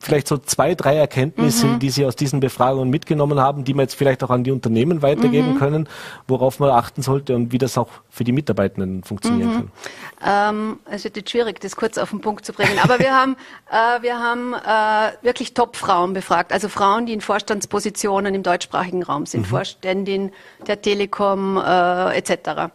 vielleicht 0.05 0.27
so 0.27 0.37
zwei, 0.37 0.75
drei 0.75 0.95
Erkenntnisse, 0.95 1.67
mhm. 1.67 1.79
die 1.79 1.89
Sie 1.89 2.05
aus 2.05 2.15
diesen 2.15 2.39
Befragungen 2.39 2.89
mitgenommen 2.89 3.39
haben, 3.39 3.63
die 3.63 3.73
man 3.73 3.83
jetzt 3.83 3.95
vielleicht 3.95 4.23
auch 4.23 4.29
an 4.29 4.43
die 4.43 4.51
Unternehmen 4.51 5.01
weitergeben 5.01 5.53
mhm. 5.53 5.59
können, 5.59 5.89
worauf 6.27 6.59
man 6.59 6.69
achten 6.69 7.01
sollte 7.01 7.35
und 7.35 7.51
wie 7.51 7.57
das 7.57 7.77
auch 7.77 7.89
für 8.09 8.23
die 8.23 8.31
Mitarbeitenden 8.31 9.03
funktionieren 9.03 9.49
mhm. 9.49 9.53
kann? 10.21 10.49
Ähm, 10.49 10.79
es 10.89 11.03
wird 11.03 11.17
jetzt 11.17 11.31
schwierig, 11.31 11.59
das 11.59 11.75
kurz 11.75 11.97
auf 11.97 12.11
den 12.11 12.21
Punkt 12.21 12.45
zu 12.45 12.53
bringen. 12.53 12.79
Aber 12.81 12.99
wir 12.99 13.13
haben, 13.13 13.35
äh, 13.71 14.01
wir 14.01 14.19
haben 14.19 14.53
äh, 14.53 15.25
wirklich 15.25 15.53
Top-Frauen 15.53 16.13
befragt, 16.13 16.53
also 16.53 16.69
Frauen, 16.69 17.05
die 17.05 17.13
in 17.13 17.21
Vorstandspositionen 17.21 18.33
im 18.35 18.43
deutschsprachigen 18.43 19.03
Raum 19.03 19.25
sind, 19.25 19.41
mhm. 19.41 19.45
Vorständin 19.45 20.31
der 20.67 20.81
Telekom 20.81 21.57
äh, 21.57 22.17
etc. 22.17 22.71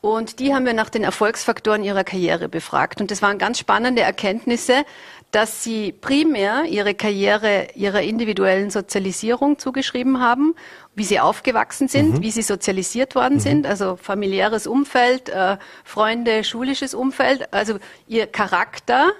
Und 0.00 0.38
die 0.38 0.54
haben 0.54 0.64
wir 0.64 0.72
nach 0.72 0.88
den 0.88 1.04
Erfolgsfaktoren 1.04 1.84
ihrer 1.84 2.04
Karriere 2.04 2.48
befragt. 2.48 3.00
Und 3.00 3.10
das 3.10 3.20
waren 3.20 3.36
ganz 3.36 3.58
spannende 3.58 4.00
Erkenntnisse, 4.00 4.84
dass 5.30 5.62
sie 5.62 5.92
primär 5.92 6.64
ihre 6.64 6.94
Karriere 6.94 7.68
ihrer 7.74 8.02
individuellen 8.02 8.70
Sozialisierung 8.70 9.58
zugeschrieben 9.58 10.20
haben, 10.20 10.54
wie 10.94 11.04
sie 11.04 11.20
aufgewachsen 11.20 11.88
sind, 11.88 12.14
mhm. 12.14 12.22
wie 12.22 12.30
sie 12.30 12.42
sozialisiert 12.42 13.14
worden 13.14 13.34
mhm. 13.34 13.40
sind, 13.40 13.66
also 13.66 13.96
familiäres 13.96 14.66
Umfeld, 14.66 15.28
äh, 15.28 15.56
Freunde, 15.84 16.42
schulisches 16.42 16.94
Umfeld, 16.94 17.52
also 17.52 17.78
ihr 18.08 18.26
Charakter, 18.26 19.12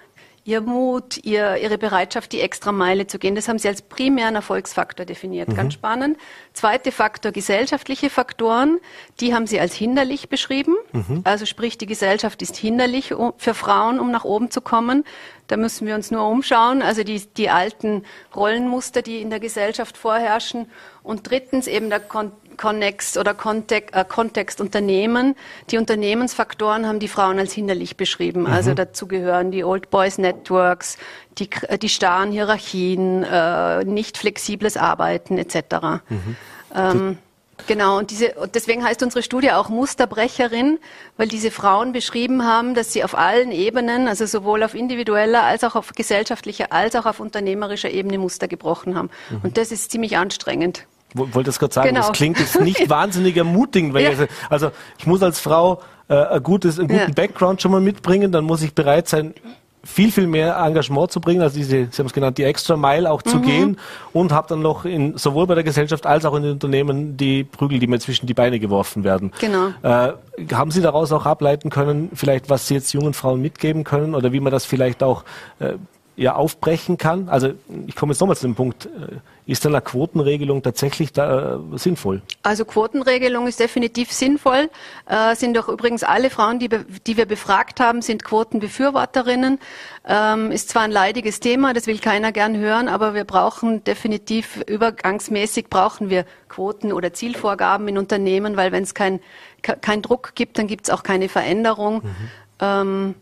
ihr 0.51 0.61
Mut, 0.61 1.19
ihr, 1.25 1.59
ihre 1.59 1.79
Bereitschaft, 1.79 2.33
die 2.33 2.41
extra 2.41 2.73
Meile 2.73 3.07
zu 3.07 3.19
gehen. 3.21 3.37
Das 3.37 3.49
haben 3.49 3.61
sie 3.61 3.69
als 3.69 3.83
primären 3.83 4.35
Erfolgsfaktor 4.35 5.07
definiert. 5.07 5.49
Mhm. 5.49 5.55
Ganz 5.55 5.75
spannend. 5.75 6.19
Zweite 6.55 6.91
Faktor, 6.91 7.31
gesellschaftliche 7.31 8.11
Faktoren. 8.11 8.81
Die 9.21 9.33
haben 9.33 9.47
sie 9.47 9.61
als 9.61 9.75
hinderlich 9.75 10.29
beschrieben. 10.29 10.75
Mhm. 10.93 11.21
Also 11.23 11.47
sprich, 11.47 11.79
die 11.79 11.87
Gesellschaft 11.87 12.43
ist 12.43 12.57
hinderlich 12.57 13.15
für 13.37 13.55
Frauen, 13.55 14.01
um 14.01 14.11
nach 14.11 14.25
oben 14.25 14.51
zu 14.51 14.61
kommen. 14.61 15.05
Da 15.47 15.57
müssen 15.57 15.87
wir 15.87 15.95
uns 15.95 16.11
nur 16.11 16.27
umschauen. 16.27 16.83
Also 16.83 17.05
die, 17.05 17.25
die 17.37 17.49
alten 17.49 18.05
Rollenmuster, 18.35 19.03
die 19.03 19.21
in 19.21 19.31
der 19.31 19.41
Gesellschaft 19.41 19.97
vorherrschen. 19.97 20.67
Und 21.05 21.31
drittens 21.31 21.69
eben 21.69 21.91
der 21.91 22.01
Kon 22.01 22.33
Connext 22.57 23.17
oder 23.17 23.35
Kontext, 23.35 23.95
äh, 23.95 24.05
Kontext 24.05 24.61
Unternehmen. 24.61 25.37
Die 25.71 25.79
Unternehmensfaktoren 25.79 26.87
haben 26.87 26.99
die 26.99 27.09
Frauen 27.09 27.39
als 27.39 27.53
hinderlich 27.53 27.97
beschrieben. 27.97 28.43
Mhm. 28.43 28.47
Also 28.47 28.75
dazu 28.75 29.07
gehören 29.07 29.51
die 29.51 29.65
Old 29.65 29.91
Boys 29.91 30.19
Networks, 30.19 30.97
die, 31.39 31.49
äh, 31.69 31.79
die 31.79 31.89
starren 31.89 32.33
Hierarchien, 32.33 33.25
äh, 33.25 33.85
nicht 33.85 34.19
flexibles 34.19 34.77
Arbeiten 34.77 35.39
etc. 35.39 36.03
Mhm. 36.09 36.37
Ähm, 36.75 37.19
Genau, 37.67 37.99
und 37.99 38.11
diese, 38.11 38.35
deswegen 38.55 38.85
heißt 38.85 39.03
unsere 39.03 39.23
Studie 39.23 39.53
auch 39.53 39.69
Musterbrecherin, 39.69 40.79
weil 41.17 41.29
diese 41.29 41.51
Frauen 41.51 41.93
beschrieben 41.93 42.45
haben, 42.45 42.75
dass 42.75 42.93
sie 42.93 43.05
auf 43.05 43.17
allen 43.17 43.53
Ebenen, 43.53 44.09
also 44.09 44.27
sowohl 44.27 44.63
auf 44.63 44.75
individueller 44.75 45.43
als 45.43 45.65
auch 45.65 45.77
auf 45.77 45.93
gesellschaftlicher 45.93 46.73
als 46.73 46.97
auch 46.97 47.07
auf 47.07 47.21
unternehmerischer 47.21 47.91
Ebene 47.91 48.19
Muster 48.19 48.49
gebrochen 48.49 48.97
haben. 48.97 49.11
Mhm. 49.31 49.41
Und 49.43 49.57
das 49.59 49.73
ist 49.73 49.91
ziemlich 49.91 50.17
anstrengend 50.17 50.87
wollte 51.15 51.45
das 51.45 51.59
gerade 51.59 51.75
sagen, 51.75 51.89
genau. 51.89 52.01
das 52.01 52.13
klingt 52.13 52.39
jetzt 52.39 52.61
nicht 52.61 52.89
wahnsinnig 52.91 53.37
ermutigend, 53.37 53.95
weil 53.95 54.05
ja. 54.05 54.11
ich, 54.13 54.29
also 54.49 54.71
ich 54.99 55.07
muss 55.07 55.23
als 55.23 55.41
Frau 55.41 55.81
äh, 56.09 56.15
ein 56.15 56.43
gutes, 56.43 56.79
einen 56.79 56.89
guten 56.89 57.01
ja. 57.01 57.15
Background 57.15 57.63
schon 57.63 57.73
mal 57.73 57.81
mitbringen, 57.81 58.33
dann 58.33 58.45
muss 58.45 58.63
ich 58.63 58.75
bereit 58.75 59.09
sein, 59.09 59.35
viel, 59.83 60.13
viel 60.13 60.27
mehr 60.27 60.57
Engagement 60.57 61.11
zu 61.11 61.21
bringen, 61.21 61.41
also 61.41 61.57
diese, 61.57 61.89
Sie 61.91 61.99
haben 61.99 62.07
es 62.07 62.13
genannt, 62.13 62.39
die 62.39 62.45
extra 62.45 62.77
Mile 62.77 63.11
auch 63.11 63.23
zu 63.23 63.39
mhm. 63.39 63.43
gehen 63.43 63.79
und 64.13 64.33
habe 64.33 64.49
dann 64.49 64.61
noch 64.61 64.85
in, 64.85 65.17
sowohl 65.17 65.47
bei 65.47 65.55
der 65.55 65.65
Gesellschaft 65.65 66.07
als 66.07 66.25
auch 66.25 66.35
in 66.35 66.43
den 66.43 66.53
Unternehmen 66.53 67.17
die 67.17 67.45
Prügel, 67.45 67.79
die 67.79 67.87
mir 67.87 67.99
zwischen 67.99 68.27
die 68.27 68.35
Beine 68.35 68.61
geworfen 68.61 69.05
werden. 69.05 69.33
Genau. 69.41 69.69
Äh, 69.83 70.13
haben 70.53 70.71
Sie 70.71 70.83
daraus 70.83 71.13
auch 71.13 71.25
ableiten 71.25 71.71
können, 71.71 72.11
vielleicht 72.15 72.51
was 72.51 72.69
Sie 72.69 72.75
jetzt 72.75 72.93
jungen 72.93 73.15
Frauen 73.15 73.41
mitgeben 73.41 73.85
können 73.85 74.15
oder 74.15 74.33
wie 74.33 74.41
man 74.41 74.53
das 74.53 74.65
vielleicht 74.67 75.03
auch 75.03 75.25
äh, 75.61 75.75
ja 76.21 76.35
aufbrechen 76.35 76.99
kann? 76.99 77.29
Also 77.29 77.53
ich 77.87 77.97
komme 77.97 78.13
jetzt 78.13 78.21
nochmal 78.21 78.37
zu 78.37 78.47
dem 78.47 78.55
Punkt, 78.55 78.87
äh, 78.87 79.17
ist 79.47 79.67
eine 79.67 79.81
Quotenregelung 79.81 80.63
tatsächlich 80.63 81.13
da, 81.13 81.57
äh, 81.57 81.79
sinnvoll? 81.79 82.21
Also 82.43 82.67
Quotenregelung 82.67 83.47
ist 83.47 83.59
definitiv 83.59 84.13
sinnvoll. 84.13 84.69
Äh, 85.07 85.35
sind 85.35 85.57
doch 85.57 85.69
übrigens 85.69 86.05
alle 86.05 86.29
Frauen, 86.29 86.59
die, 86.59 86.69
die 87.07 87.17
wir 87.17 87.25
befragt 87.25 87.81
haben, 87.81 88.03
sind 88.03 88.23
Quotenbefürworterinnen. 88.23 89.59
Ähm, 90.07 90.51
ist 90.53 90.69
zwar 90.69 90.83
ein 90.83 90.91
leidiges 90.91 91.41
Thema, 91.41 91.73
das 91.73 91.87
will 91.87 91.99
keiner 91.99 92.33
gern 92.33 92.57
hören, 92.57 92.89
aber 92.89 93.15
wir 93.15 93.25
brauchen 93.25 93.83
definitiv 93.85 94.63
übergangsmäßig 94.67 95.69
brauchen 95.69 96.11
wir 96.11 96.27
Quoten 96.49 96.93
oder 96.93 97.15
Zielvorgaben 97.15 97.89
in 97.89 97.97
Unternehmen, 97.97 98.57
weil 98.57 98.73
wenn 98.73 98.83
es 98.83 98.93
kein, 98.93 99.21
kein 99.63 100.03
Druck 100.03 100.35
gibt, 100.35 100.59
dann 100.59 100.67
gibt 100.67 100.87
es 100.87 100.91
auch 100.91 101.03
keine 101.03 101.29
Veränderung. 101.31 102.03
Mhm. 102.03 102.17
Ähm, 102.61 103.15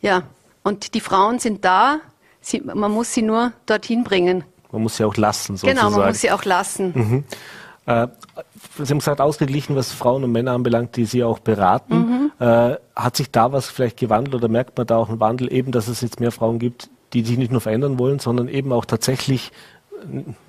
ja, 0.00 0.22
und 0.62 0.94
die 0.94 1.00
Frauen 1.00 1.38
sind 1.38 1.64
da, 1.64 2.00
Sie, 2.46 2.60
man 2.60 2.92
muss 2.92 3.12
sie 3.12 3.22
nur 3.22 3.50
dorthin 3.66 4.04
bringen. 4.04 4.44
Man 4.70 4.82
muss 4.82 4.98
sie 4.98 5.04
auch 5.04 5.16
lassen, 5.16 5.56
sozusagen. 5.56 5.76
Genau, 5.76 5.90
man 5.90 6.06
muss 6.10 6.20
sie 6.20 6.30
auch 6.30 6.44
lassen. 6.44 6.92
Mhm. 6.94 7.24
Äh, 7.86 8.06
sie 8.78 8.88
haben 8.88 9.00
gesagt, 9.00 9.20
ausgeglichen, 9.20 9.74
was 9.74 9.90
Frauen 9.90 10.22
und 10.22 10.30
Männer 10.30 10.52
anbelangt, 10.52 10.94
die 10.94 11.06
Sie 11.06 11.24
auch 11.24 11.40
beraten. 11.40 12.30
Mhm. 12.38 12.46
Äh, 12.46 12.76
hat 12.94 13.16
sich 13.16 13.32
da 13.32 13.50
was 13.50 13.68
vielleicht 13.68 13.96
gewandelt 13.96 14.36
oder 14.36 14.46
merkt 14.46 14.78
man 14.78 14.86
da 14.86 14.96
auch 14.96 15.08
einen 15.08 15.18
Wandel, 15.18 15.52
eben, 15.52 15.72
dass 15.72 15.88
es 15.88 16.02
jetzt 16.02 16.20
mehr 16.20 16.30
Frauen 16.30 16.60
gibt, 16.60 16.88
die 17.14 17.24
sich 17.24 17.36
nicht 17.36 17.50
nur 17.50 17.60
verändern 17.60 17.98
wollen, 17.98 18.20
sondern 18.20 18.46
eben 18.46 18.72
auch 18.72 18.84
tatsächlich 18.84 19.50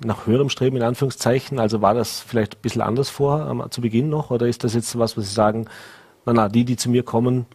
nach 0.04 0.26
höherem 0.28 0.50
Streben 0.50 0.76
in 0.76 0.84
Anführungszeichen? 0.84 1.58
Also 1.58 1.82
war 1.82 1.94
das 1.94 2.20
vielleicht 2.20 2.54
ein 2.54 2.62
bisschen 2.62 2.82
anders 2.82 3.10
vor, 3.10 3.70
zu 3.70 3.80
Beginn 3.80 4.08
noch? 4.08 4.30
Oder 4.30 4.46
ist 4.46 4.62
das 4.62 4.74
jetzt 4.74 4.96
was, 5.00 5.16
was 5.16 5.24
Sie 5.24 5.34
sagen, 5.34 5.66
na, 6.26 6.32
na, 6.32 6.48
die, 6.48 6.64
die 6.64 6.76
zu 6.76 6.90
mir 6.90 7.02
kommen, 7.02 7.46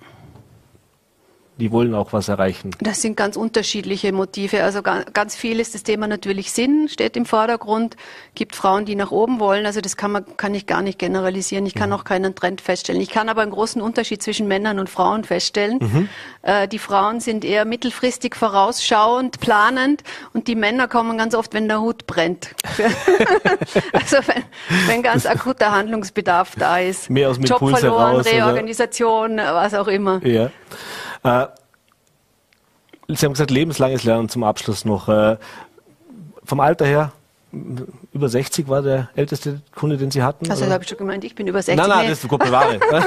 die 1.58 1.72
wollen 1.72 1.94
auch 1.94 2.14
was 2.14 2.30
erreichen. 2.30 2.72
Das 2.80 3.02
sind 3.02 3.16
ganz 3.16 3.38
unterschiedliche 3.38 4.12
Motive. 4.12 4.64
Also 4.64 4.82
ganz 4.82 5.36
viel 5.36 5.60
ist 5.60 5.76
das 5.76 5.84
Thema 5.84 6.08
natürlich 6.08 6.52
Sinn, 6.52 6.88
steht 6.90 7.16
im 7.16 7.26
Vordergrund. 7.26 7.96
Gibt 8.34 8.56
Frauen, 8.56 8.86
die 8.86 8.96
nach 8.96 9.12
oben 9.12 9.40
wollen. 9.40 9.68
Also 9.68 9.80
das 9.80 9.96
kann 9.96 10.12
man, 10.12 10.26
kann 10.36 10.56
ich 10.56 10.66
gar 10.66 10.82
nicht 10.82 10.98
generalisieren. 10.98 11.68
Ich 11.68 11.76
kann 11.76 11.90
mhm. 11.90 11.96
auch 11.96 12.04
keinen 12.06 12.34
Trend 12.34 12.60
feststellen. 12.60 13.02
Ich 13.02 13.10
kann 13.10 13.30
aber 13.30 13.44
einen 13.44 13.52
großen 13.52 13.82
Unterschied 13.84 14.24
zwischen 14.24 14.48
Männern 14.48 14.80
und 14.80 14.90
Frauen 14.90 15.24
feststellen. 15.24 15.78
Mhm. 15.80 16.10
Äh, 16.42 16.68
die 16.68 16.80
Frauen 16.80 17.20
sind 17.20 17.46
eher 17.46 17.66
mittelfristig 17.66 18.36
vorausschauend, 18.36 19.40
planend 19.40 20.04
und 20.34 20.48
die 20.48 20.56
Männer 20.56 20.88
kommen 20.88 21.20
ganz 21.20 21.36
oft, 21.36 21.54
wenn 21.54 21.68
der 21.68 21.82
Hut 21.82 22.08
brennt. 22.08 22.56
also 23.94 24.18
wenn, 24.26 24.44
wenn 24.88 25.04
ganz 25.04 25.28
akuter 25.28 25.72
Handlungsbedarf 25.72 26.56
da 26.58 26.80
ist. 26.80 27.12
Mehr 27.12 27.30
aus 27.30 27.38
Job 27.38 27.60
verloren, 27.60 27.82
heraus, 27.82 28.26
Reorganisation, 28.26 29.34
oder? 29.34 29.54
was 29.54 29.76
auch 29.76 29.88
immer. 29.88 30.26
Ja. 30.26 30.50
Äh, 31.24 31.48
Sie 33.10 33.26
haben 33.26 33.34
gesagt, 33.34 33.52
lebenslanges 33.52 34.04
Lernen 34.04 34.30
zum 34.30 34.44
Abschluss 34.44 34.86
noch. 34.86 35.10
Äh, 35.10 35.38
vom 36.44 36.60
Alter 36.60 36.86
her, 36.86 37.12
über 38.14 38.30
60 38.30 38.68
war 38.68 38.82
der 38.82 39.10
älteste 39.16 39.62
Kunde, 39.76 39.98
den 39.98 40.10
Sie 40.10 40.24
hatten? 40.24 40.50
Also 40.50 40.66
habe 40.66 40.84
ich 40.84 40.90
schon 40.90 40.98
gemeint, 40.98 41.24
ich 41.24 41.36
bin 41.36 41.46
über 41.46 41.62
60. 41.62 41.78
Nein, 41.78 41.90
nein, 41.90 42.10
das 42.10 42.24
ist 42.24 42.28
Gott 42.28 42.44
bewahre. 42.44 42.80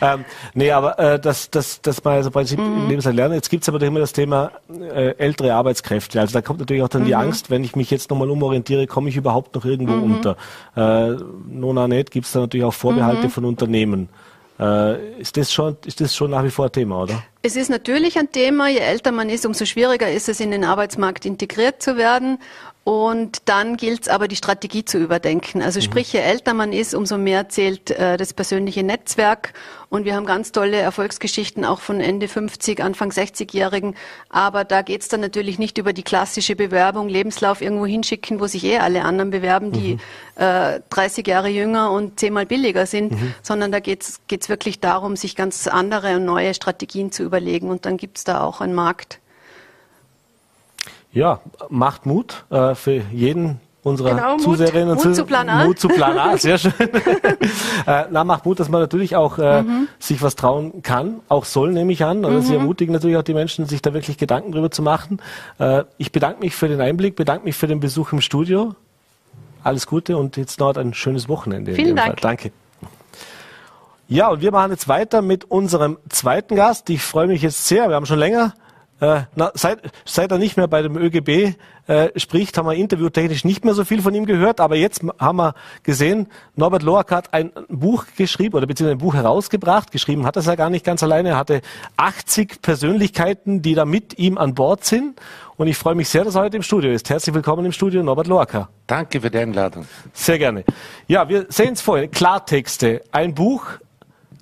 ähm, 0.00 0.24
nee, 0.54 0.70
aber 0.70 0.98
äh, 0.98 1.20
das, 1.20 1.50
das, 1.50 1.82
das 1.82 2.02
mal 2.02 2.16
also 2.16 2.30
Prinzip 2.30 2.58
mhm. 2.58 2.88
lebenslang 2.88 3.14
lernen. 3.14 3.34
Jetzt 3.34 3.50
gibt 3.50 3.64
es 3.64 3.68
aber 3.68 3.82
immer 3.82 4.00
das 4.00 4.14
Thema 4.14 4.50
äh, 4.70 5.14
ältere 5.18 5.52
Arbeitskräfte. 5.52 6.20
Also 6.20 6.32
da 6.32 6.40
kommt 6.40 6.60
natürlich 6.60 6.82
auch 6.82 6.88
dann 6.88 7.02
mhm. 7.02 7.06
die 7.06 7.14
Angst, 7.14 7.50
wenn 7.50 7.64
ich 7.64 7.76
mich 7.76 7.90
jetzt 7.90 8.08
nochmal 8.08 8.30
umorientiere, 8.30 8.86
komme 8.86 9.10
ich 9.10 9.16
überhaupt 9.16 9.54
noch 9.54 9.66
irgendwo 9.66 9.94
mhm. 9.94 10.14
unter. 10.14 10.36
Äh, 10.74 11.16
Nona 11.48 11.86
nicht, 11.86 12.12
gibt 12.12 12.24
es 12.24 12.32
da 12.32 12.40
natürlich 12.40 12.64
auch 12.64 12.74
Vorbehalte 12.74 13.26
mhm. 13.26 13.30
von 13.30 13.44
Unternehmen. 13.44 14.08
Äh, 14.64 15.20
ist, 15.20 15.36
das 15.36 15.52
schon, 15.52 15.76
ist 15.84 16.00
das 16.00 16.14
schon 16.16 16.30
nach 16.30 16.42
wie 16.42 16.50
vor 16.50 16.72
Thema, 16.72 17.02
oder? 17.02 17.22
Es 17.42 17.56
ist 17.56 17.68
natürlich 17.68 18.18
ein 18.18 18.32
Thema. 18.32 18.68
Je 18.68 18.78
älter 18.78 19.12
man 19.12 19.28
ist, 19.28 19.44
umso 19.44 19.66
schwieriger 19.66 20.10
ist 20.10 20.28
es, 20.28 20.40
in 20.40 20.50
den 20.50 20.64
Arbeitsmarkt 20.64 21.26
integriert 21.26 21.82
zu 21.82 21.96
werden. 21.96 22.38
Und 22.84 23.48
dann 23.48 23.78
gilt 23.78 24.02
es 24.02 24.08
aber, 24.08 24.28
die 24.28 24.36
Strategie 24.36 24.84
zu 24.84 24.98
überdenken. 24.98 25.62
Also 25.62 25.80
mhm. 25.80 25.84
sprich, 25.84 26.12
je 26.12 26.20
älter 26.20 26.52
man 26.52 26.74
ist, 26.74 26.94
umso 26.94 27.16
mehr 27.16 27.48
zählt 27.48 27.90
äh, 27.90 28.18
das 28.18 28.34
persönliche 28.34 28.82
Netzwerk. 28.82 29.54
Und 29.88 30.04
wir 30.04 30.14
haben 30.14 30.26
ganz 30.26 30.52
tolle 30.52 30.76
Erfolgsgeschichten 30.76 31.64
auch 31.64 31.80
von 31.80 32.00
Ende 32.00 32.28
50, 32.28 32.82
Anfang 32.82 33.10
60-Jährigen. 33.10 33.94
Aber 34.28 34.64
da 34.64 34.82
geht 34.82 35.00
es 35.00 35.08
dann 35.08 35.20
natürlich 35.20 35.58
nicht 35.58 35.78
über 35.78 35.94
die 35.94 36.02
klassische 36.02 36.56
Bewerbung, 36.56 37.08
Lebenslauf 37.08 37.62
irgendwo 37.62 37.86
hinschicken, 37.86 38.38
wo 38.38 38.46
sich 38.46 38.64
eh 38.64 38.78
alle 38.78 39.02
anderen 39.02 39.30
bewerben, 39.30 39.72
die 39.72 39.94
mhm. 39.94 40.00
äh, 40.42 40.80
30 40.90 41.26
Jahre 41.26 41.48
jünger 41.48 41.90
und 41.90 42.20
zehnmal 42.20 42.44
billiger 42.44 42.84
sind, 42.84 43.12
mhm. 43.12 43.34
sondern 43.40 43.72
da 43.72 43.80
geht 43.80 44.02
es 44.02 44.48
wirklich 44.50 44.80
darum, 44.80 45.16
sich 45.16 45.36
ganz 45.36 45.68
andere 45.68 46.16
und 46.16 46.26
neue 46.26 46.52
Strategien 46.52 47.12
zu 47.12 47.22
überlegen. 47.22 47.70
Und 47.70 47.86
dann 47.86 47.96
gibt 47.96 48.18
es 48.18 48.24
da 48.24 48.42
auch 48.42 48.60
einen 48.60 48.74
Markt. 48.74 49.20
Ja, 51.14 51.40
macht 51.70 52.06
Mut 52.06 52.44
äh, 52.50 52.74
für 52.74 53.02
jeden 53.12 53.60
unserer 53.84 54.14
genau, 54.14 54.36
Zuseherinnen 54.38 54.90
und 54.90 55.04
Mut 55.04 55.14
zu 55.14 55.24
Plan 55.24 55.48
A. 55.48 55.64
Mut 55.64 55.78
zu 55.78 55.88
Plan 55.88 56.18
A, 56.18 56.36
sehr 56.36 56.58
schön. 56.58 56.72
äh, 57.86 58.04
na, 58.10 58.24
macht 58.24 58.46
Mut, 58.46 58.58
dass 58.58 58.68
man 58.68 58.80
natürlich 58.80 59.14
auch 59.14 59.38
äh, 59.38 59.62
mhm. 59.62 59.88
sich 59.98 60.22
was 60.22 60.34
trauen 60.34 60.82
kann, 60.82 61.20
auch 61.28 61.44
soll, 61.44 61.72
nehme 61.72 61.92
ich 61.92 62.04
an. 62.04 62.24
Also 62.24 62.38
mhm. 62.38 62.42
sie 62.42 62.54
ermutigen 62.54 62.92
natürlich 62.92 63.16
auch 63.16 63.22
die 63.22 63.34
Menschen, 63.34 63.66
sich 63.66 63.82
da 63.82 63.94
wirklich 63.94 64.18
Gedanken 64.18 64.52
drüber 64.52 64.70
zu 64.70 64.82
machen. 64.82 65.20
Äh, 65.58 65.84
ich 65.98 66.10
bedanke 66.10 66.40
mich 66.40 66.56
für 66.56 66.68
den 66.68 66.80
Einblick, 66.80 67.14
bedanke 67.14 67.44
mich 67.44 67.56
für 67.56 67.68
den 67.68 67.78
Besuch 67.78 68.12
im 68.12 68.20
Studio. 68.20 68.74
Alles 69.62 69.86
Gute 69.86 70.16
und 70.16 70.36
jetzt 70.36 70.60
noch 70.60 70.74
ein 70.76 70.94
schönes 70.94 71.28
Wochenende. 71.28 71.74
Vielen 71.74 71.96
Dank. 71.96 72.08
Fall. 72.08 72.16
Danke. 72.20 72.52
Ja, 74.08 74.28
und 74.28 74.42
wir 74.42 74.52
machen 74.52 74.70
jetzt 74.70 74.88
weiter 74.88 75.22
mit 75.22 75.50
unserem 75.50 75.98
zweiten 76.08 76.56
Gast. 76.56 76.90
Ich 76.90 77.02
freue 77.02 77.26
mich 77.26 77.42
jetzt 77.42 77.66
sehr. 77.66 77.88
Wir 77.88 77.96
haben 77.96 78.04
schon 78.06 78.18
länger 78.18 78.54
äh, 79.00 79.22
na, 79.34 79.50
seit, 79.54 79.80
seit 80.04 80.30
er 80.30 80.38
nicht 80.38 80.56
mehr 80.56 80.68
bei 80.68 80.80
dem 80.80 80.96
ÖGB 80.96 81.56
äh, 81.86 82.18
spricht, 82.18 82.56
haben 82.56 82.66
wir 82.66 82.74
interviewtechnisch 82.74 83.44
nicht 83.44 83.64
mehr 83.64 83.74
so 83.74 83.84
viel 83.84 84.00
von 84.00 84.14
ihm 84.14 84.24
gehört, 84.24 84.60
aber 84.60 84.76
jetzt 84.76 85.02
haben 85.18 85.36
wir 85.36 85.54
gesehen, 85.82 86.28
Norbert 86.54 86.82
Loack 86.82 87.10
hat 87.10 87.34
ein 87.34 87.50
Buch 87.68 88.04
geschrieben 88.16 88.56
oder 88.56 88.66
beziehungsweise 88.66 88.96
ein 88.96 88.98
Buch 88.98 89.14
herausgebracht. 89.14 89.90
Geschrieben 89.90 90.24
hat 90.24 90.36
er 90.36 90.40
es 90.40 90.46
ja 90.46 90.54
gar 90.54 90.70
nicht 90.70 90.84
ganz 90.84 91.02
alleine. 91.02 91.30
Er 91.30 91.36
hatte 91.36 91.60
80 91.96 92.62
Persönlichkeiten, 92.62 93.62
die 93.62 93.74
da 93.74 93.84
mit 93.84 94.18
ihm 94.18 94.38
an 94.38 94.54
Bord 94.54 94.84
sind. 94.84 95.20
Und 95.56 95.66
ich 95.66 95.76
freue 95.76 95.94
mich 95.94 96.08
sehr, 96.08 96.24
dass 96.24 96.36
er 96.36 96.42
heute 96.42 96.56
im 96.56 96.62
Studio 96.62 96.90
ist. 96.90 97.10
Herzlich 97.10 97.34
willkommen 97.34 97.64
im 97.64 97.72
Studio, 97.72 98.02
Norbert 98.02 98.26
Loacker. 98.26 98.68
Danke 98.86 99.20
für 99.20 99.30
die 99.30 99.38
Einladung. 99.38 99.86
Sehr 100.12 100.38
gerne. 100.38 100.64
Ja, 101.06 101.28
wir 101.28 101.46
sehen 101.48 101.74
es 101.74 101.80
vorhin. 101.80 102.10
Klartexte. 102.10 103.02
Ein 103.12 103.34
Buch, 103.34 103.66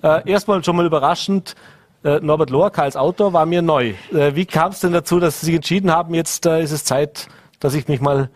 äh, 0.01 0.29
erstmal 0.29 0.63
schon 0.63 0.75
mal 0.75 0.85
überraschend, 0.85 1.55
äh, 2.03 2.19
Norbert 2.19 2.49
Loacker 2.49 2.83
als 2.83 2.95
Autor 2.95 3.33
war 3.33 3.45
mir 3.45 3.61
neu. 3.61 3.93
Äh, 4.11 4.35
wie 4.35 4.45
kam 4.45 4.71
es 4.71 4.79
denn 4.79 4.93
dazu, 4.93 5.19
dass 5.19 5.39
Sie 5.39 5.47
sich 5.47 5.55
entschieden 5.55 5.91
haben, 5.91 6.13
jetzt 6.13 6.45
äh, 6.45 6.61
ist 6.61 6.71
es 6.71 6.83
Zeit, 6.83 7.27
dass 7.59 7.73
ich 7.73 7.87
mich 7.87 8.01
mal 8.01 8.29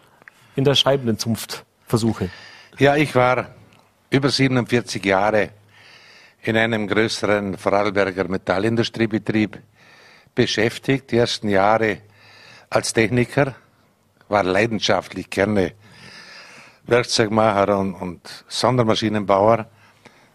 in 0.56 0.63
der 0.63 0.75
schreibenden 0.75 1.17
Zunft 1.17 1.65
versuche? 1.86 2.30
Ja, 2.77 2.95
ich 2.95 3.13
war 3.15 3.47
über 4.10 4.30
47 4.30 5.03
Jahre 5.06 5.49
in 6.41 6.56
einem 6.56 6.88
größeren 6.88 7.58
Vorarlberger 7.58 8.27
Metallindustriebetrieb 8.27 9.60
beschäftigt. 10.34 11.12
Die 11.12 11.17
ersten 11.17 11.49
Jahre 11.49 11.97
als 12.69 12.93
Techniker, 12.93 13.56
war 14.30 14.43
leidenschaftlich 14.43 15.30
gerne 15.30 15.73
Werkzeugmacher 16.86 17.77
und, 17.77 17.93
und 17.93 18.45
Sondermaschinenbauer, 18.47 19.67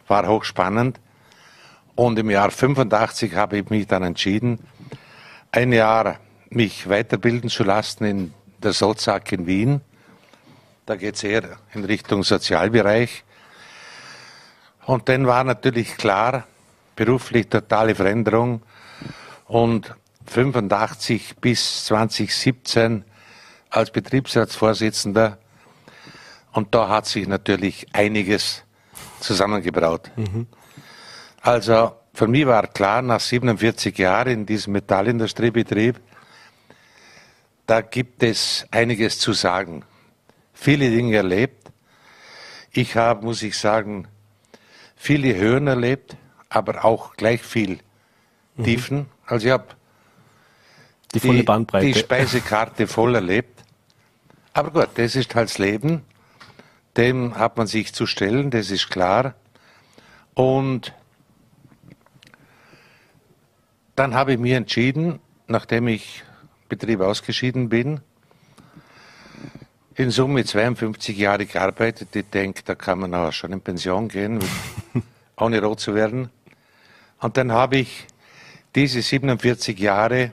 war 0.09 0.27
hochspannend. 0.27 1.01
Und 1.95 2.19
im 2.19 2.31
Jahr 2.31 2.51
85 2.51 3.35
habe 3.35 3.59
ich 3.59 3.71
mich 3.71 3.87
dann 3.87 4.03
entschieden, 4.03 4.61
ein 5.51 5.73
Jahr 5.73 6.19
mich 6.49 6.89
weiterbilden 6.89 7.51
zu 7.51 7.65
lassen 7.65 8.05
in 8.05 8.35
der 8.63 8.73
Sozak 8.73 9.33
in 9.33 9.47
Wien. 9.47 9.81
Da 10.87 10.97
geht 10.97 11.17
es 11.17 11.25
eher 11.25 11.59
in 11.75 11.85
Richtung 11.85 12.25
Sozialbereich. 12.25 13.25
Und 14.87 15.09
dann 15.09 15.27
war 15.27 15.45
natürlich 15.45 15.97
klar, 15.97 16.47
beruflich 16.97 17.49
totale 17.49 17.95
Veränderung. 17.95 18.63
Und 19.47 19.95
85 20.27 21.37
bis 21.41 21.85
2017 21.85 23.05
als 23.71 23.91
Betriebsratsvorsitzender. 23.91 25.39
Und 26.53 26.75
da 26.75 26.89
hat 26.89 27.07
sich 27.07 27.27
natürlich 27.27 27.87
einiges 27.93 28.63
zusammengebraut. 29.21 30.11
Mhm. 30.17 30.47
Also 31.43 31.97
für 32.15 32.29
mich 32.29 32.47
war 32.47 32.69
klar, 32.69 33.03
nach 33.03 33.21
47 33.21 33.99
Jahren 33.99 34.33
in 34.33 34.47
diesem 34.47 34.75
Metallindustriebetrieb, 34.75 36.01
da 37.67 37.81
gibt 37.81 38.23
es 38.23 38.67
einiges 38.71 39.19
zu 39.19 39.33
sagen. 39.33 39.85
Viele 40.55 40.89
Dinge 40.89 41.17
erlebt. 41.17 41.71
Ich 42.71 42.97
habe, 42.97 43.25
muss 43.25 43.43
ich 43.43 43.59
sagen, 43.59 44.07
viele 44.95 45.35
Höhen 45.35 45.67
erlebt, 45.67 46.17
aber 46.49 46.85
auch 46.85 47.17
gleich 47.17 47.43
viel 47.43 47.81
mhm. 48.57 48.65
Tiefen. 48.65 49.07
Also 49.27 49.47
ich 49.47 49.53
habe 49.53 49.67
die, 51.13 51.21
die, 51.21 51.43
Bandbreite. 51.43 51.87
die 51.87 51.95
Speisekarte 51.95 52.87
voll 52.87 53.17
erlebt. 53.17 53.65
Aber 54.53 54.71
gut, 54.71 54.91
das 54.95 55.17
ist 55.17 55.35
halt 55.35 55.49
das 55.49 55.59
Leben. 55.59 56.05
Dem 56.97 57.37
hat 57.37 57.57
man 57.57 57.67
sich 57.67 57.93
zu 57.93 58.07
stellen, 58.07 58.51
das 58.51 58.71
ist 58.71 58.91
klar. 58.91 59.35
Und 60.35 60.95
dann 63.95 64.15
habe 64.15 64.33
ich 64.33 64.39
mir 64.39 64.57
entschieden, 64.57 65.21
nachdem 65.47 65.89
ich 65.89 66.23
Betrieb 66.69 67.01
ausgeschieden 67.01 67.69
bin, 67.69 68.01
in 69.95 70.11
Summe 70.11 70.45
52 70.45 71.17
Jahre 71.19 71.45
gearbeitet. 71.45 72.17
Ich 72.17 72.31
denke, 72.31 72.63
da 72.65 72.75
kann 72.75 73.01
man 73.01 73.15
auch 73.15 73.33
schon 73.33 73.53
in 73.53 73.61
Pension 73.61 74.09
gehen, 74.09 74.41
ohne 75.37 75.63
rot 75.63 75.81
zu 75.81 75.95
werden. 75.95 76.31
Und 77.21 77.37
dann 77.37 77.53
habe 77.53 77.77
ich 77.77 78.07
diese 78.75 79.03
47 79.03 79.79
Jahre 79.79 80.33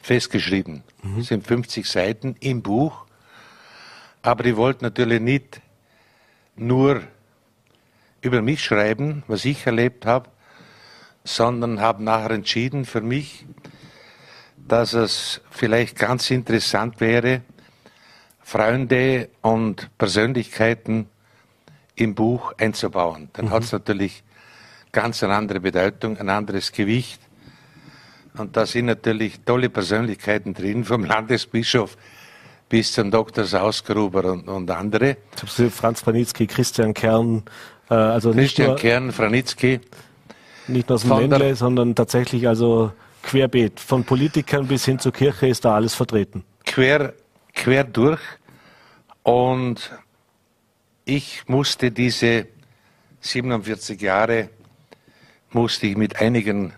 festgeschrieben. 0.00 0.82
Mhm. 1.02 1.18
Das 1.18 1.28
sind 1.28 1.46
50 1.46 1.86
Seiten 1.86 2.36
im 2.40 2.62
Buch. 2.62 3.06
Aber 4.22 4.44
ich 4.44 4.56
wollte 4.56 4.84
natürlich 4.84 5.20
nicht 5.20 5.60
nur 6.56 7.02
über 8.20 8.42
mich 8.42 8.64
schreiben, 8.64 9.22
was 9.28 9.44
ich 9.44 9.64
erlebt 9.64 10.06
habe, 10.06 10.28
sondern 11.28 11.80
habe 11.80 12.02
nachher 12.02 12.30
entschieden 12.30 12.84
für 12.84 13.00
mich, 13.00 13.44
dass 14.56 14.94
es 14.94 15.40
vielleicht 15.50 15.98
ganz 15.98 16.30
interessant 16.30 17.00
wäre, 17.00 17.42
Freunde 18.40 19.28
und 19.42 19.90
Persönlichkeiten 19.98 21.08
im 21.96 22.14
Buch 22.14 22.54
einzubauen. 22.58 23.28
Dann 23.34 23.46
mhm. 23.46 23.50
hat 23.50 23.64
es 23.64 23.72
natürlich 23.72 24.22
ganz 24.90 25.22
eine 25.22 25.34
andere 25.34 25.60
Bedeutung, 25.60 26.16
ein 26.16 26.30
anderes 26.30 26.72
Gewicht. 26.72 27.20
Und 28.36 28.56
da 28.56 28.64
sind 28.64 28.86
natürlich 28.86 29.40
tolle 29.44 29.68
Persönlichkeiten 29.68 30.54
drin, 30.54 30.84
vom 30.84 31.04
Landesbischof 31.04 31.96
bis 32.68 32.92
zum 32.92 33.10
Dr. 33.10 33.44
Sausgruber 33.44 34.32
und, 34.32 34.48
und 34.48 34.70
andere. 34.70 35.16
Franz 35.70 36.02
Panitzky, 36.02 36.46
Christian 36.46 36.94
Kern, 36.94 37.42
äh, 37.90 37.94
also 37.94 38.32
Christian 38.32 38.42
nicht 38.42 38.58
nur, 38.58 38.76
Kern, 38.76 39.12
Franitzky. 39.12 39.80
Nicht 40.68 40.88
nur 40.88 40.96
aus 40.96 41.02
dem 41.02 41.18
Ländle, 41.18 41.54
sondern 41.56 41.94
tatsächlich 41.94 42.46
also 42.46 42.92
querbeet. 43.22 43.80
Von 43.80 44.04
Politikern 44.04 44.66
bis 44.66 44.84
hin 44.84 44.98
zur 44.98 45.12
Kirche 45.12 45.48
ist 45.48 45.64
da 45.64 45.74
alles 45.74 45.94
vertreten. 45.94 46.44
Quer, 46.64 47.14
quer 47.54 47.84
durch. 47.84 48.20
Und 49.22 49.90
ich 51.04 51.48
musste 51.48 51.90
diese 51.90 52.46
47 53.20 54.00
Jahre, 54.00 54.50
musste 55.50 55.86
ich 55.86 55.96
mit 55.96 56.20
einigen 56.20 56.72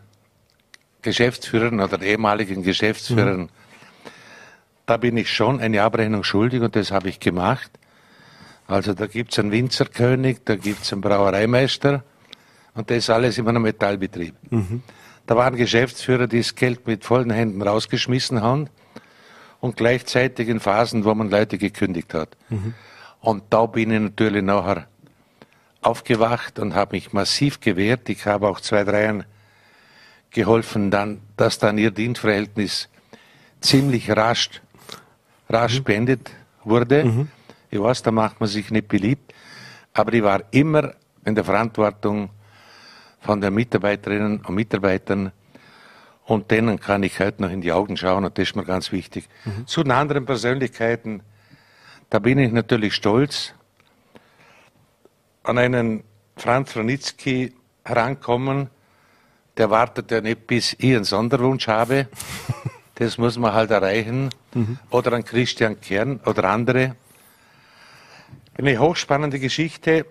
Geschäftsführern 1.02 1.80
oder 1.80 2.00
ehemaligen 2.02 2.62
Geschäftsführern, 2.62 3.42
mhm. 3.42 3.48
da 4.86 4.96
bin 4.96 5.16
ich 5.16 5.30
schon 5.32 5.60
eine 5.60 5.82
Abrechnung 5.82 6.24
schuldig 6.24 6.60
und 6.60 6.76
das 6.76 6.92
habe 6.92 7.08
ich 7.08 7.20
gemacht. 7.20 7.70
Also 8.66 8.94
da 8.94 9.06
gibt 9.06 9.32
es 9.32 9.38
einen 9.38 9.50
Winzerkönig, 9.50 10.38
da 10.44 10.54
gibt 10.56 10.82
es 10.82 10.92
einen 10.92 11.00
Brauereimeister 11.00 12.04
und 12.74 12.90
das 12.90 13.10
alles 13.10 13.38
in 13.38 13.48
einem 13.48 13.62
Metallbetrieb. 13.62 14.34
Mhm. 14.50 14.82
Da 15.26 15.36
waren 15.36 15.56
Geschäftsführer, 15.56 16.26
die 16.26 16.38
das 16.38 16.54
Geld 16.54 16.86
mit 16.86 17.04
vollen 17.04 17.30
Händen 17.30 17.62
rausgeschmissen 17.62 18.42
haben 18.42 18.68
und 19.60 19.76
gleichzeitig 19.76 20.48
in 20.48 20.60
Phasen, 20.60 21.04
wo 21.04 21.14
man 21.14 21.30
Leute 21.30 21.58
gekündigt 21.58 22.14
hat. 22.14 22.36
Mhm. 22.48 22.74
Und 23.20 23.44
da 23.50 23.66
bin 23.66 23.90
ich 23.90 24.00
natürlich 24.00 24.42
nachher 24.42 24.86
aufgewacht 25.82 26.58
und 26.58 26.74
habe 26.74 26.96
mich 26.96 27.12
massiv 27.12 27.60
gewehrt. 27.60 28.08
Ich 28.08 28.26
habe 28.26 28.48
auch 28.48 28.60
zwei, 28.60 28.84
dreien 28.84 29.24
geholfen, 30.30 30.90
dann, 30.90 31.20
dass 31.36 31.58
dann 31.58 31.78
ihr 31.78 31.90
Dienstverhältnis 31.90 32.88
ziemlich 33.60 34.10
rasch, 34.10 34.62
rasch 35.48 35.80
mhm. 35.80 35.84
beendet 35.84 36.30
wurde. 36.64 37.04
Mhm. 37.04 37.28
Ich 37.70 37.80
weiß, 37.80 38.02
da 38.02 38.10
macht 38.10 38.40
man 38.40 38.48
sich 38.48 38.70
nicht 38.70 38.88
beliebt, 38.88 39.32
aber 39.92 40.12
ich 40.12 40.22
war 40.22 40.42
immer 40.50 40.94
in 41.24 41.34
der 41.34 41.44
Verantwortung 41.44 42.30
von 43.20 43.40
den 43.40 43.54
Mitarbeiterinnen 43.54 44.44
und 44.44 44.54
Mitarbeitern 44.54 45.32
und 46.24 46.50
denen 46.50 46.80
kann 46.80 47.02
ich 47.02 47.18
heute 47.20 47.42
noch 47.42 47.50
in 47.50 47.60
die 47.60 47.72
Augen 47.72 47.96
schauen 47.96 48.24
und 48.24 48.38
das 48.38 48.48
ist 48.48 48.56
mir 48.56 48.64
ganz 48.64 48.92
wichtig. 48.92 49.28
Mhm. 49.44 49.66
Zu 49.66 49.82
den 49.82 49.92
anderen 49.92 50.26
Persönlichkeiten, 50.26 51.22
da 52.08 52.18
bin 52.18 52.38
ich 52.38 52.52
natürlich 52.52 52.94
stolz, 52.94 53.54
an 55.42 55.58
einen 55.58 56.04
Franz 56.36 56.72
Franitzky 56.72 57.54
herankommen, 57.84 58.68
der 59.56 59.70
wartet 59.70 60.10
ja 60.10 60.20
nicht, 60.20 60.46
bis 60.46 60.74
ich 60.78 60.94
einen 60.94 61.04
Sonderwunsch 61.04 61.68
habe. 61.68 62.08
Das 62.96 63.16
muss 63.16 63.38
man 63.38 63.54
halt 63.54 63.70
erreichen. 63.70 64.28
Mhm. 64.52 64.78
Oder 64.90 65.14
an 65.14 65.24
Christian 65.24 65.80
Kern 65.80 66.20
oder 66.26 66.44
andere. 66.44 66.96
Eine 68.58 68.78
hochspannende 68.78 69.40
Geschichte. 69.40 70.04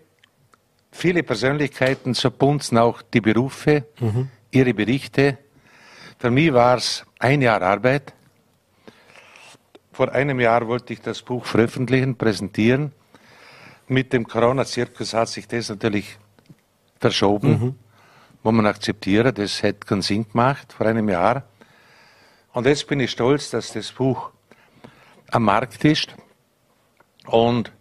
Viele 0.92 1.24
Persönlichkeiten, 1.24 2.14
so 2.14 2.32
bunzen 2.32 2.78
auch 2.78 3.02
die 3.02 3.22
Berufe, 3.22 3.86
mhm. 4.00 4.30
ihre 4.52 4.74
Berichte. 4.74 5.38
Für 6.18 6.32
mich 6.32 6.54
war 6.54 6.78
es 6.78 7.06
ein 7.20 7.42
Jahr 7.42 7.62
Arbeit. 7.62 8.14
Vor 9.92 10.12
einem 10.12 10.40
Jahr 10.40 10.68
wollte 10.68 10.94
ich 10.94 11.02
das 11.02 11.22
Buch 11.22 11.46
veröffentlichen, 11.46 12.16
präsentieren. 12.16 12.94
Mit 13.88 14.14
dem 14.14 14.28
Corona-Zirkus 14.28 15.14
hat 15.14 15.30
sich 15.30 15.48
das 15.48 15.70
natürlich 15.70 16.18
verschoben. 17.00 17.50
Mhm 17.50 17.76
wo 18.44 18.52
man 18.52 18.66
akzeptieren, 18.66 19.34
das 19.34 19.64
hätte 19.64 19.86
keinen 19.86 20.02
Sinn 20.02 20.28
gemacht 20.30 20.74
vor 20.74 20.88
einem 20.88 21.10
Jahr. 21.10 21.44
Und 22.54 22.66
jetzt 22.66 22.88
bin 22.88 23.00
ich 23.00 23.12
stolz, 23.12 23.50
dass 23.50 23.74
das 23.74 23.92
Buch 23.92 24.32
am 25.32 25.44
Markt 25.44 25.84
ist 25.86 26.16
und 27.26 27.72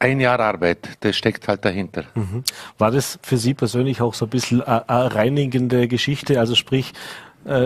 ein 0.00 0.18
Jahr 0.18 0.40
Arbeit, 0.40 0.96
das 1.00 1.16
steckt 1.16 1.46
halt 1.46 1.64
dahinter. 1.64 2.04
Mhm. 2.14 2.42
War 2.78 2.90
das 2.90 3.18
für 3.22 3.36
Sie 3.36 3.54
persönlich 3.54 4.00
auch 4.00 4.14
so 4.14 4.26
ein 4.26 4.30
bisschen 4.30 4.62
eine 4.62 5.14
reinigende 5.14 5.86
Geschichte? 5.86 6.40
Also 6.40 6.54
sprich, 6.54 6.92
äh, 6.92 6.94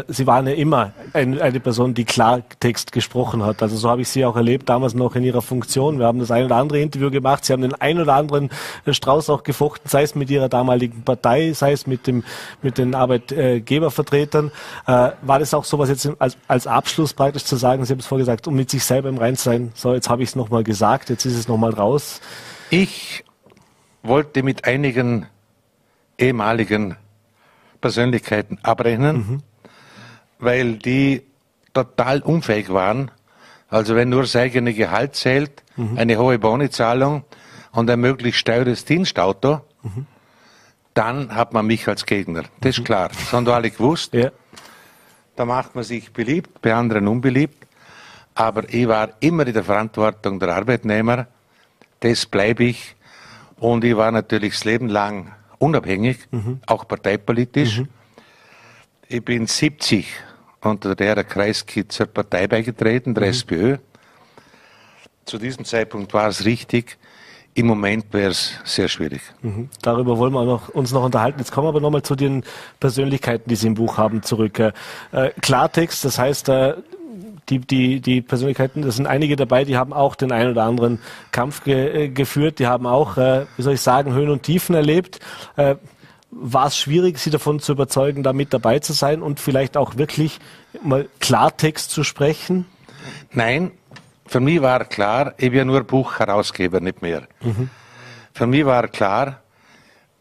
Sie 0.07 0.27
waren 0.29 0.47
ja 0.47 0.55
immer 0.55 0.93
ein, 1.15 1.41
eine 1.41 1.59
Person, 1.59 1.95
die 1.95 2.05
Klartext 2.05 2.93
gesprochen 2.93 3.43
hat. 3.43 3.61
Also 3.61 3.77
so 3.77 3.91
habe 3.91 4.03
ich 4.03 4.09
Sie 4.09 4.25
auch 4.25 4.37
erlebt, 4.37 4.69
damals 4.69 4.95
noch 4.95 5.17
in 5.17 5.25
Ihrer 5.25 5.43
Funktion. 5.43 5.99
Wir 5.99 6.07
haben 6.07 6.21
das 6.21 6.31
ein 6.31 6.45
oder 6.45 6.57
andere 6.57 6.79
Interview 6.79 7.11
gemacht. 7.11 7.45
Sie 7.45 7.53
haben 7.53 7.63
den 7.63 7.75
ein 7.75 8.01
oder 8.01 8.15
anderen 8.15 8.51
Strauß 8.87 9.31
auch 9.31 9.43
gefochten, 9.43 9.89
sei 9.89 10.05
es 10.05 10.15
mit 10.15 10.31
Ihrer 10.31 10.49
damaligen 10.49 11.03
Partei, 11.03 11.53
sei 11.55 11.73
es 11.73 11.89
mit, 11.89 12.07
dem, 12.07 12.23
mit 12.63 12.79
den 12.79 12.95
Arbeitgebervertretern. 12.95 14.53
Äh, 14.87 15.11
war 15.23 15.41
das 15.41 15.53
auch 15.53 15.65
sowas 15.65 15.89
jetzt 15.89 16.09
als, 16.21 16.39
als 16.47 16.69
Abschluss 16.69 17.13
praktisch 17.13 17.45
zu 17.45 17.57
sagen, 17.57 17.85
Sie 17.85 17.93
haben 17.93 18.01
es 18.01 18.07
vorgesagt, 18.07 18.47
um 18.47 18.55
mit 18.55 18.71
sich 18.71 18.85
selber 18.85 19.09
im 19.09 19.19
Rein 19.19 19.37
zu 19.37 19.43
sein, 19.43 19.73
so 19.75 19.93
jetzt 19.93 20.09
habe 20.09 20.23
ich 20.23 20.29
es 20.29 20.37
nochmal 20.37 20.63
gesagt, 20.63 21.11
jetzt 21.11 21.25
ist 21.25 21.37
es 21.37 21.49
nochmal 21.49 21.73
raus. 21.73 22.21
Ich 22.71 23.25
wollte 24.05 24.45
mit 24.45 24.67
einigen 24.67 25.27
ehemaligen 26.17 26.97
Persönlichkeiten 27.81 28.61
abrechnen. 28.63 29.17
Mhm 29.17 29.43
weil 30.45 30.77
die 30.77 31.23
total 31.73 32.21
unfähig 32.21 32.73
waren. 32.73 33.11
Also 33.69 33.97
wenn 33.97 34.09
nur 34.09 34.23
das 34.23 34.37
eigene 34.37 34.73
Gehalt 34.73 35.17
zählt, 35.17 35.63
mhm. 35.77 35.99
eine 35.99 36.17
hohe 36.19 36.39
Bonizahlung 36.39 37.25
und 37.73 37.91
ein 37.91 38.01
möglichst 38.01 38.47
teures 38.47 38.85
Dienstauto, 38.85 39.63
mhm. 39.83 40.07
dann 40.95 41.35
hat 41.35 41.53
man 41.53 41.67
mich 41.67 41.89
als 41.89 42.07
Gegner. 42.07 42.45
Das 42.61 42.79
mhm. 42.79 42.83
ist 42.83 42.85
klar. 42.85 43.09
Das 43.09 43.33
haben 43.33 43.49
alle 43.49 43.71
gewusst. 43.71 44.15
Ja. 44.15 44.31
Da 45.37 45.45
macht 45.45 45.75
man 45.75 45.83
sich 45.83 46.13
beliebt, 46.13 46.63
bei 46.63 46.73
anderen 46.73 47.09
unbeliebt. 47.09 47.67
Aber 48.37 48.69
ich 48.73 48.87
war 48.87 49.11
immer 49.21 49.47
in 49.47 49.55
der 49.55 49.65
Verantwortung 49.65 50.39
der 50.39 50.55
Arbeitnehmer. 50.55 51.27
Das 52.01 52.27
bleibe 52.27 52.65
ich. 52.65 52.95
Und 53.59 53.85
ich 53.85 53.97
war 53.97 54.13
natürlich 54.13 54.55
das 54.55 54.65
Leben 54.65 54.89
lang 54.89 55.33
unabhängig, 55.59 56.19
mhm. 56.31 56.61
auch 56.67 56.87
parteipolitisch. 56.87 57.81
Mhm. 57.81 57.89
Ich 59.09 59.25
bin 59.25 59.47
70 59.47 60.07
unter 60.65 60.95
der 60.95 61.23
Kreisky 61.25 61.87
zur 61.87 62.07
Partei 62.07 62.47
beigetreten, 62.47 63.15
der 63.15 63.25
mhm. 63.25 63.31
SPÖ. 63.31 63.77
Zu 65.25 65.39
diesem 65.39 65.65
Zeitpunkt 65.65 66.13
war 66.13 66.29
es 66.29 66.45
richtig. 66.45 66.99
Im 67.57 67.67
Moment 67.67 68.07
wäre 68.13 68.31
es 68.31 68.53
sehr 68.65 68.89
schwierig. 68.89 69.23
Mhm. 69.43 69.69
Darüber 69.81 70.19
wollen 70.19 70.33
wir 70.33 70.45
noch, 70.45 70.71
uns 70.71 70.93
noch 70.93 71.05
unterhalten. 71.05 71.39
Jetzt 71.39 71.53
kommen 71.53 71.67
wir 71.67 71.71
aber 71.71 71.81
nochmal 71.81 72.03
zu 72.03 72.17
den 72.17 72.43
Persönlichkeiten, 72.81 73.49
die 73.49 73.55
Sie 73.55 73.69
im 73.69 73.75
Buch 73.75 73.97
haben, 73.97 74.23
zurück. 74.23 74.59
Äh, 74.59 74.73
Klartext, 75.41 76.05
das 76.05 76.19
heißt, 76.19 76.49
äh, 76.49 76.75
die, 77.49 77.61
die, 77.61 78.01
die 78.01 78.23
Persönlichkeiten, 78.23 78.83
das 78.83 78.97
sind 78.97 79.07
einige 79.07 79.37
dabei, 79.37 79.65
die 79.65 79.77
haben 79.77 79.93
auch 79.93 80.15
den 80.15 80.33
einen 80.33 80.51
oder 80.51 80.65
anderen 80.65 80.99
Kampf 81.31 81.63
ge, 81.63 82.07
äh, 82.07 82.09
geführt, 82.09 82.59
die 82.59 82.67
haben 82.67 82.87
auch, 82.87 83.17
äh, 83.17 83.47
wie 83.57 83.63
soll 83.63 83.75
ich 83.75 83.81
sagen, 83.81 84.15
Höhen 84.15 84.31
und 84.31 84.43
Tiefen 84.43 84.75
erlebt. 84.75 85.21
Äh, 85.57 85.77
war 86.37 86.67
es 86.67 86.77
schwierig, 86.77 87.19
Sie 87.19 87.31
davon 87.31 87.61
zu 87.61 87.73
überzeugen, 87.73 88.23
da 88.23 88.33
mit 88.33 88.53
dabei 88.53 88.81
zu 88.81 88.93
sein 88.93 89.23
und 89.23 89.41
vielleicht 89.41 89.77
auch 89.77 89.97
wirklich 89.97 90.41
mal 90.83 91.09
Klartext 91.21 91.91
zu 91.91 92.05
sprechen? 92.05 92.67
Nein, 93.33 93.73
für 94.27 94.41
mich 94.41 94.61
war 94.61 94.85
klar, 94.85 95.35
ich 95.37 95.51
bin 95.51 95.59
ja 95.59 95.65
nur 95.65 95.85
Buchherausgeber, 95.85 96.81
nicht 96.81 97.03
mehr. 97.03 97.29
Mhm. 97.41 97.71
Für 98.33 98.47
mich 98.47 98.65
war 98.65 98.89
klar, 98.89 99.43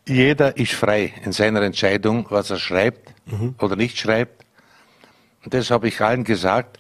jeder 0.08 0.58
ist 0.58 0.74
frei 0.74 1.14
in 1.24 1.32
seiner 1.32 1.62
Entscheidung, 1.62 2.28
was 2.30 2.50
er 2.50 2.60
schreibt 2.60 3.14
mhm. 3.26 3.56
oder 3.60 3.76
nicht 3.76 3.98
schreibt. 3.98 4.46
Und 5.44 5.54
das 5.54 5.72
habe 5.72 5.88
ich 5.88 6.00
allen 6.02 6.24
gesagt. 6.24 6.80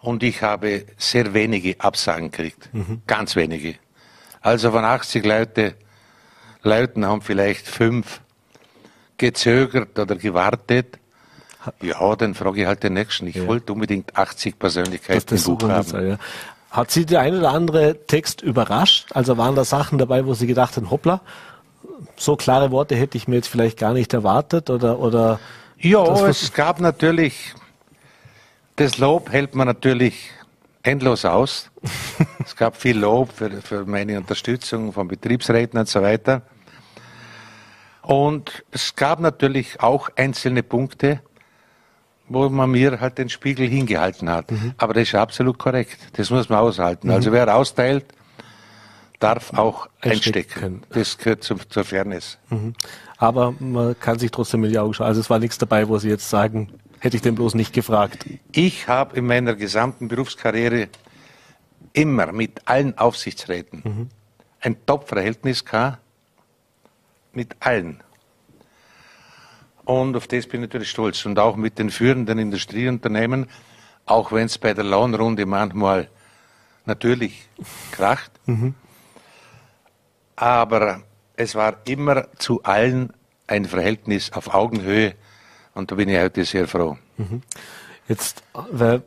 Und 0.00 0.22
ich 0.22 0.42
habe 0.42 0.86
sehr 0.96 1.34
wenige 1.34 1.80
Absagen 1.80 2.30
gekriegt. 2.30 2.68
Mhm. 2.72 3.02
Ganz 3.06 3.36
wenige. 3.36 3.76
Also 4.40 4.70
von 4.70 4.84
80 4.84 5.24
Leute, 5.24 5.74
Leuten 6.62 7.04
haben 7.04 7.22
vielleicht 7.22 7.66
fünf 7.66 8.20
gezögert 9.18 9.98
oder 9.98 10.16
gewartet. 10.16 10.98
Ja, 11.82 12.14
dann 12.16 12.34
frage 12.34 12.62
ich 12.62 12.66
halt 12.66 12.82
den 12.82 12.94
nächsten. 12.94 13.26
Ich 13.26 13.36
ja. 13.36 13.46
wollte 13.46 13.72
unbedingt 13.72 14.16
80 14.16 14.58
Persönlichkeiten 14.58 15.36
im 15.36 15.42
Buch 15.42 15.68
haben. 15.68 15.82
Sein, 15.82 16.08
ja. 16.08 16.18
Hat 16.70 16.90
Sie 16.90 17.06
der 17.06 17.20
ein 17.20 17.36
oder 17.36 17.50
andere 17.50 18.06
Text 18.06 18.42
überrascht? 18.42 19.08
Also 19.14 19.36
waren 19.36 19.54
da 19.54 19.64
Sachen 19.64 19.98
dabei, 19.98 20.26
wo 20.26 20.34
Sie 20.34 20.46
gedacht 20.46 20.76
haben, 20.76 20.90
hoppla, 20.90 21.22
so 22.16 22.36
klare 22.36 22.70
Worte 22.70 22.94
hätte 22.96 23.16
ich 23.16 23.28
mir 23.28 23.36
jetzt 23.36 23.48
vielleicht 23.48 23.78
gar 23.78 23.92
nicht 23.92 24.12
erwartet 24.12 24.70
oder, 24.70 24.98
oder? 24.98 25.40
Ja, 25.78 26.04
das, 26.04 26.42
es 26.42 26.52
gab 26.52 26.80
natürlich, 26.80 27.54
das 28.76 28.98
Lob 28.98 29.30
hält 29.32 29.54
man 29.54 29.66
natürlich 29.66 30.30
endlos 30.82 31.24
aus. 31.24 31.70
es 32.44 32.56
gab 32.56 32.76
viel 32.76 32.98
Lob 32.98 33.32
für, 33.32 33.50
für 33.62 33.84
meine 33.84 34.18
Unterstützung 34.18 34.92
von 34.92 35.08
Betriebsräten 35.08 35.78
und 35.78 35.88
so 35.88 36.02
weiter. 36.02 36.42
Und 38.06 38.64
es 38.70 38.94
gab 38.94 39.18
natürlich 39.18 39.80
auch 39.80 40.08
einzelne 40.14 40.62
Punkte, 40.62 41.20
wo 42.28 42.48
man 42.48 42.70
mir 42.70 43.00
halt 43.00 43.18
den 43.18 43.28
Spiegel 43.28 43.66
hingehalten 43.66 44.30
hat. 44.30 44.52
Mhm. 44.52 44.74
Aber 44.78 44.94
das 44.94 45.08
ist 45.08 45.16
absolut 45.16 45.58
korrekt. 45.58 45.98
Das 46.12 46.30
muss 46.30 46.48
man 46.48 46.60
aushalten. 46.60 47.10
Also 47.10 47.30
mhm. 47.30 47.36
Also 47.36 47.46
wer 47.46 47.56
austeilt, 47.56 48.06
darf 49.18 49.52
auch 49.54 49.88
einstecken. 50.00 50.82
Das 50.90 51.18
gehört 51.18 51.42
zum, 51.42 51.58
zur 51.68 51.82
Fairness. 51.82 52.38
Mhm. 52.48 52.74
Aber 53.16 53.54
man 53.58 53.98
kann 53.98 54.20
sich 54.20 54.30
trotzdem 54.30 54.62
in 54.62 54.70
die 54.70 54.78
Augen 54.78 54.94
schauen. 54.94 55.08
Also 55.08 55.20
es 55.20 55.28
war 55.28 55.40
nichts 55.40 55.58
dabei, 55.58 55.88
wo 55.88 55.98
Sie 55.98 56.08
jetzt 56.08 56.30
sagen, 56.30 56.74
hätte 57.00 57.16
ich 57.16 57.22
den 57.22 57.34
bloß 57.34 57.56
nicht 57.56 57.72
gefragt. 57.72 58.24
Ich 58.52 58.86
habe 58.86 59.16
in 59.16 59.26
meiner 59.26 59.56
gesamten 59.56 60.06
Berufskarriere 60.06 60.90
immer 61.92 62.30
mit 62.30 62.68
allen 62.68 62.96
Aufsichtsräten 62.98 63.82
mhm. 63.84 64.08
ein 64.60 64.76
Top-Verhältnis 64.86 65.64
gehabt, 65.64 65.98
mit 67.36 67.56
allen. 67.60 68.02
Und 69.84 70.16
auf 70.16 70.26
das 70.26 70.46
bin 70.46 70.62
ich 70.62 70.68
natürlich 70.68 70.90
stolz. 70.90 71.24
Und 71.24 71.38
auch 71.38 71.56
mit 71.56 71.78
den 71.78 71.90
führenden 71.90 72.38
Industrieunternehmen, 72.38 73.48
auch 74.04 74.32
wenn 74.32 74.46
es 74.46 74.58
bei 74.58 74.74
der 74.74 74.84
Lohnrunde 74.84 75.46
manchmal 75.46 76.08
natürlich 76.86 77.48
kracht. 77.92 78.32
Mhm. 78.46 78.74
Aber 80.34 81.02
es 81.36 81.54
war 81.54 81.76
immer 81.84 82.26
zu 82.38 82.62
allen 82.64 83.12
ein 83.46 83.64
Verhältnis 83.64 84.32
auf 84.32 84.52
Augenhöhe 84.52 85.14
und 85.74 85.90
da 85.90 85.94
bin 85.94 86.08
ich 86.08 86.18
heute 86.18 86.44
sehr 86.44 86.66
froh. 86.66 86.98
Mhm. 87.16 87.42
Jetzt, 88.08 88.42
weil 88.70 89.02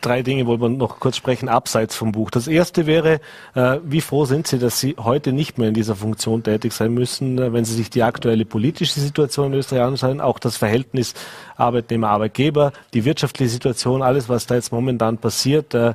drei 0.00 0.22
Dinge 0.22 0.46
wollen 0.46 0.60
wir 0.60 0.68
noch 0.68 1.00
kurz 1.00 1.16
sprechen, 1.16 1.48
abseits 1.48 1.94
vom 1.96 2.12
Buch. 2.12 2.30
Das 2.30 2.48
erste 2.48 2.86
wäre, 2.86 3.20
äh, 3.54 3.78
wie 3.84 4.00
froh 4.00 4.24
sind 4.24 4.46
Sie, 4.46 4.58
dass 4.58 4.78
Sie 4.80 4.96
heute 4.98 5.32
nicht 5.32 5.58
mehr 5.58 5.68
in 5.68 5.74
dieser 5.74 5.96
Funktion 5.96 6.42
tätig 6.42 6.72
sein 6.72 6.94
müssen, 6.94 7.38
äh, 7.38 7.52
wenn 7.52 7.64
Sie 7.64 7.74
sich 7.74 7.90
die 7.90 8.02
aktuelle 8.02 8.44
politische 8.44 9.00
Situation 9.00 9.52
in 9.52 9.58
Österreich 9.58 9.82
anschauen, 9.82 10.20
auch 10.20 10.38
das 10.38 10.56
Verhältnis 10.56 11.14
Arbeitnehmer-Arbeitgeber, 11.56 12.72
die 12.94 13.04
wirtschaftliche 13.04 13.50
Situation, 13.50 14.02
alles, 14.02 14.28
was 14.28 14.46
da 14.46 14.54
jetzt 14.54 14.72
momentan 14.72 15.18
passiert. 15.18 15.74
Äh, 15.74 15.94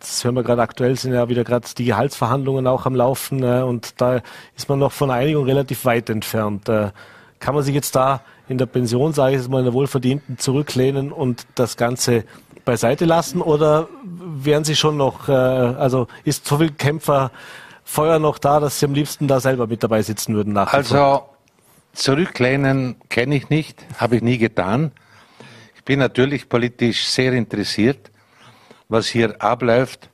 das 0.00 0.24
hören 0.24 0.34
wir 0.34 0.42
gerade 0.42 0.62
aktuell, 0.62 0.96
sind 0.96 1.12
ja 1.12 1.28
wieder 1.28 1.44
gerade 1.44 1.68
die 1.78 1.84
Gehaltsverhandlungen 1.84 2.66
auch 2.66 2.86
am 2.86 2.96
Laufen 2.96 3.42
äh, 3.42 3.62
und 3.62 4.00
da 4.00 4.20
ist 4.56 4.68
man 4.68 4.80
noch 4.80 4.92
von 4.92 5.10
Einigung 5.10 5.44
relativ 5.44 5.84
weit 5.84 6.10
entfernt. 6.10 6.68
Äh, 6.68 6.90
kann 7.38 7.54
man 7.54 7.64
sich 7.64 7.74
jetzt 7.74 7.94
da 7.94 8.22
in 8.48 8.58
der 8.58 8.66
Pension, 8.66 9.12
sage 9.12 9.34
ich 9.34 9.40
es 9.40 9.48
mal, 9.48 9.58
in 9.60 9.64
der 9.64 9.74
Wohlverdienten 9.74 10.38
zurücklehnen 10.38 11.12
und 11.12 11.46
das 11.54 11.76
Ganze 11.76 12.24
beiseite 12.64 13.04
lassen 13.04 13.40
oder 13.40 13.88
wären 14.04 14.64
Sie 14.64 14.76
schon 14.76 14.96
noch, 14.96 15.28
äh, 15.28 15.32
also 15.32 16.06
ist 16.24 16.46
so 16.46 16.58
viel 16.58 16.70
Kämpferfeuer 16.72 18.18
noch 18.18 18.38
da, 18.38 18.60
dass 18.60 18.78
Sie 18.78 18.86
am 18.86 18.94
liebsten 18.94 19.28
da 19.28 19.40
selber 19.40 19.66
mit 19.66 19.82
dabei 19.82 20.02
sitzen 20.02 20.34
würden? 20.34 20.52
Nach 20.52 20.72
also 20.72 21.24
zurücklehnen 21.92 22.96
kenne 23.08 23.36
ich 23.36 23.50
nicht, 23.50 23.84
habe 23.98 24.16
ich 24.16 24.22
nie 24.22 24.38
getan. 24.38 24.92
Ich 25.76 25.84
bin 25.84 25.98
natürlich 25.98 26.48
politisch 26.48 27.06
sehr 27.06 27.32
interessiert, 27.32 28.10
was 28.88 29.08
hier 29.08 29.42
abläuft 29.42 30.08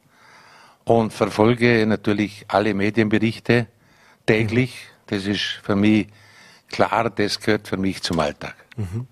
und 0.85 1.13
verfolge 1.13 1.85
natürlich 1.87 2.47
alle 2.49 2.73
Medienberichte 2.75 3.67
täglich. 4.27 4.87
Das 5.07 5.27
ist 5.27 5.61
für 5.63 5.77
mich 5.77 6.09
klar, 6.71 7.11
das 7.11 7.41
gehört 7.41 7.69
für 7.69 7.77
mich 7.77 8.03
zum 8.03 8.21
Alltag. 8.21 8.55
Mhm. 8.77 9.07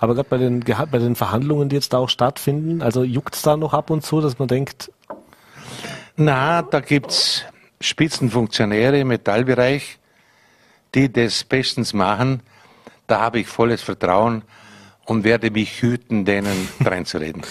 Aber 0.00 0.14
gerade 0.14 0.28
bei 0.28 0.38
den, 0.38 0.60
bei 0.60 0.98
den 0.98 1.14
Verhandlungen, 1.14 1.68
die 1.68 1.76
jetzt 1.76 1.92
da 1.92 1.98
auch 1.98 2.08
stattfinden, 2.08 2.82
also 2.82 3.04
juckt 3.04 3.36
es 3.36 3.42
da 3.42 3.56
noch 3.56 3.72
ab 3.72 3.90
und 3.90 4.04
zu, 4.04 4.20
dass 4.20 4.38
man 4.38 4.48
denkt? 4.48 4.90
Na, 6.16 6.62
da 6.62 6.80
gibt 6.80 7.10
es 7.10 7.44
Spitzenfunktionäre 7.80 9.00
im 9.00 9.08
Metallbereich, 9.08 9.98
die 10.94 11.12
das 11.12 11.44
bestens 11.44 11.92
machen. 11.92 12.40
Da 13.06 13.20
habe 13.20 13.40
ich 13.40 13.46
volles 13.46 13.82
Vertrauen 13.82 14.42
und 15.04 15.24
werde 15.24 15.50
mich 15.50 15.82
hüten, 15.82 16.24
denen 16.24 16.68
reinzureden. 16.84 17.42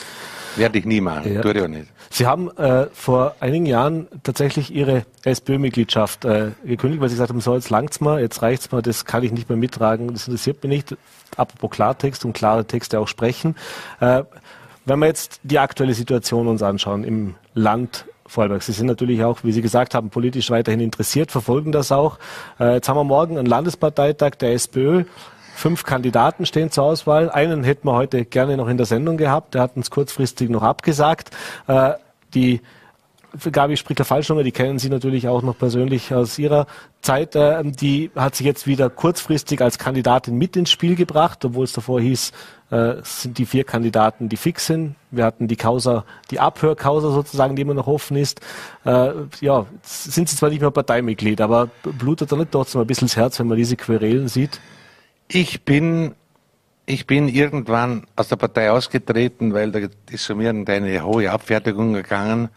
Werde 0.55 0.79
ich 0.79 0.85
nie 0.85 1.01
machen, 1.01 1.35
ja. 1.35 1.41
tue 1.41 1.53
ich 1.53 1.61
auch 1.61 1.67
nicht. 1.67 1.87
Sie 2.13 2.27
haben 2.27 2.55
äh, 2.57 2.85
vor 2.93 3.33
einigen 3.39 3.65
Jahren 3.65 4.07
tatsächlich 4.21 4.71
Ihre 4.71 5.03
SPÖ-Mitgliedschaft 5.23 6.25
äh, 6.25 6.51
gekündigt, 6.63 7.01
weil 7.01 7.09
Sie 7.09 7.15
gesagt 7.15 7.31
haben, 7.31 7.41
so 7.41 7.55
jetzt 7.55 7.71
langt's 7.71 8.01
mal, 8.01 8.21
jetzt 8.21 8.43
reicht's 8.43 8.71
mal, 8.71 8.83
das 8.83 9.05
kann 9.05 9.23
ich 9.23 9.31
nicht 9.31 9.49
mehr 9.49 9.57
mittragen, 9.57 10.13
das 10.13 10.27
interessiert 10.27 10.61
mich 10.61 10.69
nicht. 10.69 10.95
Apropos 11.37 11.71
Klartext 11.71 12.23
und 12.23 12.33
klare 12.33 12.65
Texte 12.65 12.99
auch 12.99 13.07
sprechen. 13.07 13.55
Äh, 13.99 14.25
wenn 14.85 14.99
wir 14.99 15.07
jetzt 15.07 15.39
die 15.41 15.57
aktuelle 15.57 15.95
Situation 15.95 16.47
uns 16.47 16.61
anschauen 16.61 17.03
im 17.03 17.33
Land 17.55 18.05
Vorarlberg. 18.27 18.61
Sie 18.61 18.73
sind 18.73 18.85
natürlich 18.85 19.23
auch, 19.23 19.43
wie 19.43 19.51
Sie 19.51 19.63
gesagt 19.63 19.95
haben, 19.95 20.11
politisch 20.11 20.51
weiterhin 20.51 20.81
interessiert, 20.81 21.31
verfolgen 21.31 21.71
das 21.71 21.91
auch. 21.91 22.19
Äh, 22.59 22.75
jetzt 22.75 22.89
haben 22.89 22.97
wir 22.97 23.03
morgen 23.03 23.39
einen 23.39 23.47
Landesparteitag 23.47 24.35
der 24.35 24.53
SPÖ. 24.53 25.05
Fünf 25.55 25.83
Kandidaten 25.83 26.45
stehen 26.45 26.71
zur 26.71 26.83
Auswahl. 26.85 27.29
Einen 27.29 27.63
hätten 27.63 27.87
wir 27.87 27.93
heute 27.93 28.25
gerne 28.25 28.57
noch 28.57 28.67
in 28.67 28.77
der 28.77 28.85
Sendung 28.85 29.17
gehabt. 29.17 29.53
Der 29.53 29.61
hat 29.61 29.75
uns 29.75 29.91
kurzfristig 29.91 30.49
noch 30.49 30.63
abgesagt. 30.63 31.31
Äh, 31.67 31.93
die 32.33 32.61
Gabi 33.51 33.77
Spricker-Fallschunger, 33.77 34.43
die 34.43 34.51
kennen 34.51 34.77
Sie 34.77 34.89
natürlich 34.89 35.27
auch 35.27 35.41
noch 35.41 35.57
persönlich 35.57 36.13
aus 36.13 36.37
Ihrer 36.37 36.67
Zeit. 37.01 37.35
Äh, 37.35 37.63
die 37.63 38.11
hat 38.15 38.35
sich 38.35 38.45
jetzt 38.45 38.67
wieder 38.67 38.89
kurzfristig 38.89 39.61
als 39.61 39.79
Kandidatin 39.79 40.37
mit 40.37 40.55
ins 40.55 40.69
Spiel 40.69 40.95
gebracht, 40.95 41.43
obwohl 41.43 41.63
es 41.63 41.73
davor 41.73 41.99
hieß, 41.99 42.31
äh, 42.71 42.75
es 42.75 43.23
sind 43.23 43.39
die 43.39 43.47
vier 43.47 43.63
Kandidaten, 43.63 44.29
die 44.29 44.37
fix 44.37 44.67
sind. 44.67 44.95
Wir 45.09 45.25
hatten 45.25 45.47
die 45.47 45.55
Causa, 45.55 46.05
die 46.29 46.39
Abhörkausa 46.39 47.09
sozusagen, 47.09 47.55
die 47.55 47.63
immer 47.63 47.73
noch 47.73 47.87
offen 47.87 48.17
ist. 48.17 48.39
Äh, 48.85 49.11
ja, 49.41 49.65
sind 49.81 50.29
Sie 50.29 50.37
zwar 50.37 50.49
nicht 50.49 50.61
mehr 50.61 50.71
Parteimitglied, 50.71 51.41
aber 51.41 51.69
blutet 51.83 52.31
da 52.31 52.35
nicht 52.35 52.51
trotzdem 52.51 52.81
ein 52.81 52.87
bisschen 52.87 53.07
das 53.07 53.17
Herz, 53.17 53.39
wenn 53.39 53.47
man 53.47 53.57
diese 53.57 53.77
Querelen 53.77 54.27
sieht? 54.27 54.59
Ich 55.27 55.63
bin, 55.63 56.13
ich 56.85 57.07
bin 57.07 57.27
irgendwann 57.27 58.05
aus 58.15 58.27
der 58.27 58.35
Partei 58.35 58.71
ausgetreten, 58.71 59.53
weil 59.53 59.71
da 59.71 59.79
ist 60.11 60.23
zu 60.23 60.35
mir 60.35 60.49
eine 60.49 61.03
hohe 61.03 61.31
Abfertigung 61.31 61.93
gegangen. 61.93 62.49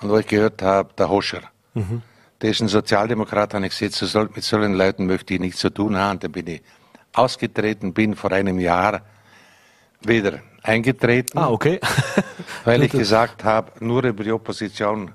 Und 0.00 0.10
wo 0.10 0.18
ich 0.18 0.26
gehört 0.26 0.62
habe, 0.62 0.90
der 0.96 1.08
Hoscher, 1.08 1.42
mhm. 1.74 2.02
der 2.40 2.50
ist 2.50 2.60
ein 2.60 2.68
Sozialdemokrat, 2.68 3.54
habe 3.54 3.66
ich 3.66 3.76
gesagt, 3.76 3.94
so 3.94 4.06
soll, 4.06 4.30
mit 4.32 4.44
solchen 4.44 4.74
Leuten 4.74 5.06
möchte 5.06 5.34
ich 5.34 5.40
nichts 5.40 5.58
zu 5.58 5.70
tun 5.70 5.96
haben. 5.96 6.20
Dann 6.20 6.30
bin 6.30 6.46
ich 6.46 6.62
ausgetreten, 7.12 7.92
bin 7.92 8.14
vor 8.14 8.30
einem 8.30 8.60
Jahr 8.60 9.02
wieder 10.02 10.40
eingetreten. 10.62 11.36
Ah, 11.36 11.50
okay. 11.50 11.80
weil 12.64 12.84
ich 12.84 12.92
gesagt 12.92 13.42
habe, 13.42 13.84
nur 13.84 14.04
über 14.04 14.22
die 14.22 14.30
Opposition, 14.30 15.10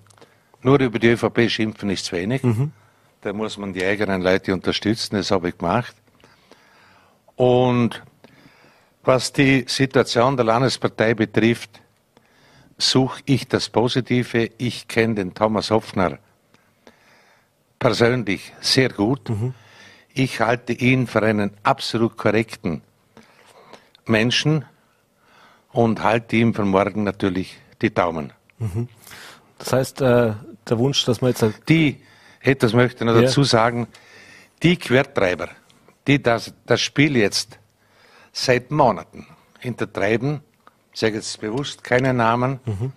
nur 0.61 0.79
über 0.81 0.99
die 0.99 1.11
ÖVP 1.11 1.49
schimpfen 1.49 1.89
ist 1.89 2.05
zu 2.05 2.17
wenig. 2.17 2.43
Mhm. 2.43 2.73
Da 3.21 3.31
muss 3.31 3.57
man 3.57 3.71
die 3.71 3.85
eigenen 3.85 4.21
Leute 4.21 4.53
unterstützen, 4.53 5.15
das 5.15 5.31
habe 5.31 5.47
ich 5.47 5.57
gemacht. 5.57 5.95
Und 7.37 8.03
was 9.03 9.33
die 9.33 9.65
Situation 9.67 10.35
der 10.37 10.45
Landespartei 10.45 11.13
betrifft, 11.13 11.81
suche 12.77 13.21
ich 13.25 13.47
das 13.47 13.69
Positive. 13.69 14.49
Ich 14.57 14.87
kenne 14.87 15.15
den 15.15 15.33
Thomas 15.33 15.71
Hoffner 15.71 16.19
persönlich 17.79 18.53
sehr 18.61 18.89
gut. 18.89 19.29
Mhm. 19.29 19.53
Ich 20.13 20.39
halte 20.39 20.73
ihn 20.73 21.07
für 21.07 21.21
einen 21.21 21.51
absolut 21.63 22.17
korrekten 22.17 22.81
Menschen 24.05 24.65
und 25.71 26.01
halte 26.01 26.35
ihm 26.35 26.53
für 26.53 26.65
morgen 26.65 27.03
natürlich 27.03 27.57
die 27.81 27.93
Daumen. 27.93 28.31
Mhm. 28.59 28.87
Das 29.57 29.73
heißt, 29.73 30.01
äh, 30.01 30.33
der 30.69 30.79
Wunsch, 30.79 31.03
dass 31.05 31.21
man 31.21 31.31
jetzt... 31.31 31.45
Die, 31.67 32.01
etwas 32.39 32.73
möchte 32.73 33.03
ich 33.03 33.05
noch 33.05 33.15
ja. 33.15 33.23
dazu 33.23 33.43
sagen, 33.43 33.87
die 34.61 34.77
Quertreiber, 34.77 35.49
die 36.07 36.21
das, 36.21 36.53
das 36.65 36.79
Spiel 36.79 37.17
jetzt 37.17 37.59
seit 38.33 38.71
Monaten 38.71 39.25
hintertreiben, 39.59 40.41
ich 40.91 40.99
sage 40.99 41.15
jetzt 41.15 41.39
bewusst 41.39 41.83
keine 41.83 42.13
Namen, 42.13 42.59
mhm. 42.65 42.91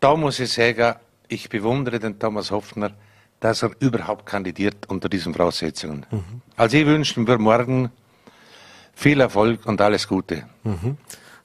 da 0.00 0.16
muss 0.16 0.40
ich 0.40 0.52
sagen, 0.52 0.94
ich 1.28 1.50
bewundere 1.50 1.98
den 1.98 2.18
Thomas 2.18 2.50
Hoffner, 2.50 2.92
dass 3.40 3.62
er 3.62 3.70
überhaupt 3.80 4.24
kandidiert 4.24 4.88
unter 4.88 5.08
diesen 5.08 5.34
Voraussetzungen. 5.34 6.06
Mhm. 6.10 6.40
Also 6.56 6.78
ich 6.78 6.86
wünsche 6.86 7.22
für 7.22 7.38
morgen 7.38 7.90
viel 8.94 9.20
Erfolg 9.20 9.66
und 9.66 9.80
alles 9.80 10.08
Gute. 10.08 10.44
Mhm. 10.64 10.96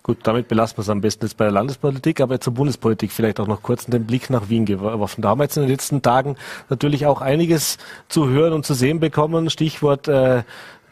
Gut, 0.01 0.17
damit 0.23 0.49
belassen 0.49 0.77
wir 0.77 0.81
es 0.81 0.89
am 0.89 0.99
besten 0.99 1.25
jetzt 1.25 1.37
bei 1.37 1.45
der 1.45 1.53
Landespolitik, 1.53 2.19
aber 2.19 2.39
zur 2.41 2.53
Bundespolitik 2.53 3.11
vielleicht 3.11 3.39
auch 3.39 3.47
noch 3.47 3.61
kurz 3.61 3.85
den 3.85 4.05
Blick 4.05 4.29
nach 4.29 4.49
Wien 4.49 4.65
geworfen. 4.65 5.21
Da 5.21 5.29
haben 5.29 5.39
wir 5.39 5.45
jetzt 5.45 5.55
in 5.55 5.63
den 5.63 5.69
letzten 5.71 6.01
Tagen 6.01 6.35
natürlich 6.69 7.05
auch 7.05 7.21
einiges 7.21 7.77
zu 8.09 8.27
hören 8.27 8.51
und 8.51 8.65
zu 8.65 8.73
sehen 8.73 8.99
bekommen. 8.99 9.49
Stichwort 9.49 10.09
äh, 10.09 10.43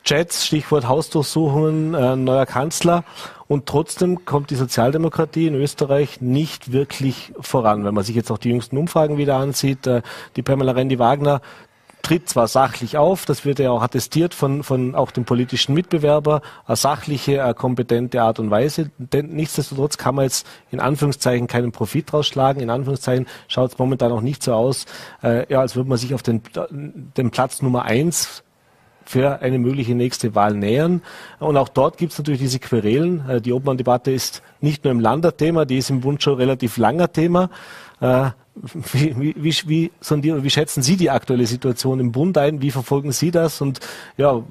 Chats, 0.03 0.45
Stichwort 0.45 0.87
Hausdurchsuchungen, 0.87 1.93
äh, 1.93 2.15
neuer 2.15 2.45
Kanzler. 2.45 3.03
Und 3.47 3.65
trotzdem 3.65 4.25
kommt 4.25 4.49
die 4.49 4.55
Sozialdemokratie 4.55 5.47
in 5.47 5.55
Österreich 5.55 6.21
nicht 6.21 6.71
wirklich 6.71 7.33
voran. 7.39 7.83
Wenn 7.83 7.93
man 7.93 8.03
sich 8.03 8.15
jetzt 8.15 8.31
auch 8.31 8.37
die 8.37 8.49
jüngsten 8.49 8.77
Umfragen 8.77 9.17
wieder 9.17 9.35
ansieht, 9.37 9.85
äh, 9.87 10.01
die 10.35 10.41
Pamela 10.41 10.71
Rendi-Wagner 10.71 11.41
tritt 12.01 12.29
zwar 12.29 12.47
sachlich 12.47 12.97
auf, 12.97 13.25
das 13.25 13.45
wird 13.45 13.59
ja 13.59 13.71
auch 13.71 13.81
attestiert 13.81 14.33
von, 14.33 14.63
von 14.63 14.95
auch 14.95 15.11
dem 15.11 15.25
politischen 15.25 15.73
Mitbewerber, 15.73 16.41
eine 16.65 16.75
sachliche, 16.75 17.43
eine 17.43 17.53
kompetente 17.53 18.21
Art 18.21 18.39
und 18.39 18.49
Weise. 18.49 18.89
Denn 18.97 19.27
nichtsdestotrotz 19.29 19.97
kann 19.97 20.15
man 20.15 20.25
jetzt 20.25 20.47
in 20.71 20.79
Anführungszeichen 20.79 21.47
keinen 21.47 21.71
Profit 21.71 22.11
rausschlagen. 22.13 22.61
In 22.61 22.69
Anführungszeichen 22.69 23.27
schaut 23.47 23.73
es 23.73 23.77
momentan 23.77 24.11
auch 24.11 24.21
nicht 24.21 24.43
so 24.43 24.53
aus, 24.53 24.85
äh, 25.23 25.51
ja, 25.51 25.59
als 25.59 25.75
würde 25.75 25.89
man 25.89 25.97
sich 25.97 26.13
auf 26.13 26.23
den, 26.23 26.41
den 26.71 27.31
Platz 27.31 27.61
Nummer 27.61 27.83
eins 27.83 28.43
für 29.05 29.41
eine 29.41 29.59
mögliche 29.59 29.95
nächste 29.95 30.35
Wahl 30.35 30.53
nähern. 30.53 31.01
Und 31.39 31.57
auch 31.57 31.69
dort 31.69 31.97
gibt 31.97 32.11
es 32.11 32.17
natürlich 32.17 32.41
diese 32.41 32.59
Querelen. 32.59 33.27
Äh, 33.29 33.41
die 33.41 33.53
Obmann-Debatte 33.53 34.11
ist 34.11 34.41
nicht 34.59 34.83
nur 34.83 34.91
im 34.91 34.99
Land 34.99 35.25
ein 35.25 35.35
Thema, 35.35 35.65
die 35.65 35.77
ist 35.77 35.89
im 35.89 36.01
Bund 36.01 36.21
schon 36.21 36.35
relativ 36.35 36.77
langer 36.77 37.11
Thema. 37.11 37.49
Äh, 37.99 38.29
wie, 38.93 39.33
wie, 39.35 39.55
wie, 39.65 39.91
sondieren, 40.01 40.43
wie 40.43 40.49
schätzen 40.49 40.83
Sie 40.83 40.97
die 40.97 41.09
aktuelle 41.09 41.47
Situation 41.47 41.99
im 41.99 42.11
Bund 42.11 42.37
ein? 42.37 42.61
Wie 42.61 42.71
verfolgen 42.71 43.11
Sie 43.11 43.31
das? 43.31 43.61
Und 43.61 43.79
ja, 44.17 44.41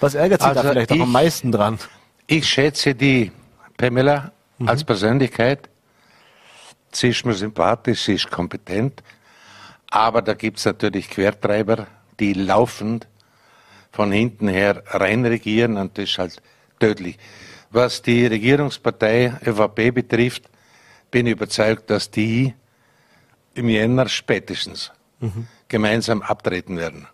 was 0.00 0.14
ärgert 0.14 0.42
Sie 0.42 0.48
also 0.48 0.62
da 0.62 0.70
vielleicht 0.70 0.90
ich, 0.90 1.00
auch 1.00 1.04
am 1.04 1.12
meisten 1.12 1.52
dran? 1.52 1.78
Ich 2.26 2.48
schätze 2.48 2.94
die 2.94 3.30
Pamela 3.76 4.32
mhm. 4.58 4.68
als 4.68 4.84
Persönlichkeit. 4.84 5.68
Sie 6.90 7.08
ist 7.08 7.24
mir 7.24 7.34
sympathisch, 7.34 8.02
sie 8.04 8.14
ist 8.14 8.30
kompetent, 8.30 9.02
aber 9.90 10.22
da 10.22 10.34
gibt 10.34 10.58
es 10.58 10.64
natürlich 10.64 11.10
Quertreiber, 11.10 11.86
die 12.18 12.32
laufend 12.32 13.06
von 13.92 14.12
hinten 14.12 14.48
her 14.48 14.82
reinregieren 14.86 15.76
und 15.76 15.98
das 15.98 16.10
ist 16.10 16.18
halt 16.18 16.42
tödlich. 16.78 17.18
Was 17.70 18.02
die 18.02 18.26
Regierungspartei 18.26 19.34
ÖVP 19.44 19.94
betrifft, 19.94 20.48
bin 21.10 21.26
ich 21.26 21.32
überzeugt, 21.32 21.90
dass 21.90 22.10
die 22.10 22.54
im 23.54 23.68
Jänner 23.68 24.08
spätestens 24.08 24.92
mhm. 25.20 25.46
gemeinsam 25.68 26.22
abtreten 26.22 26.76
werden. 26.76 27.06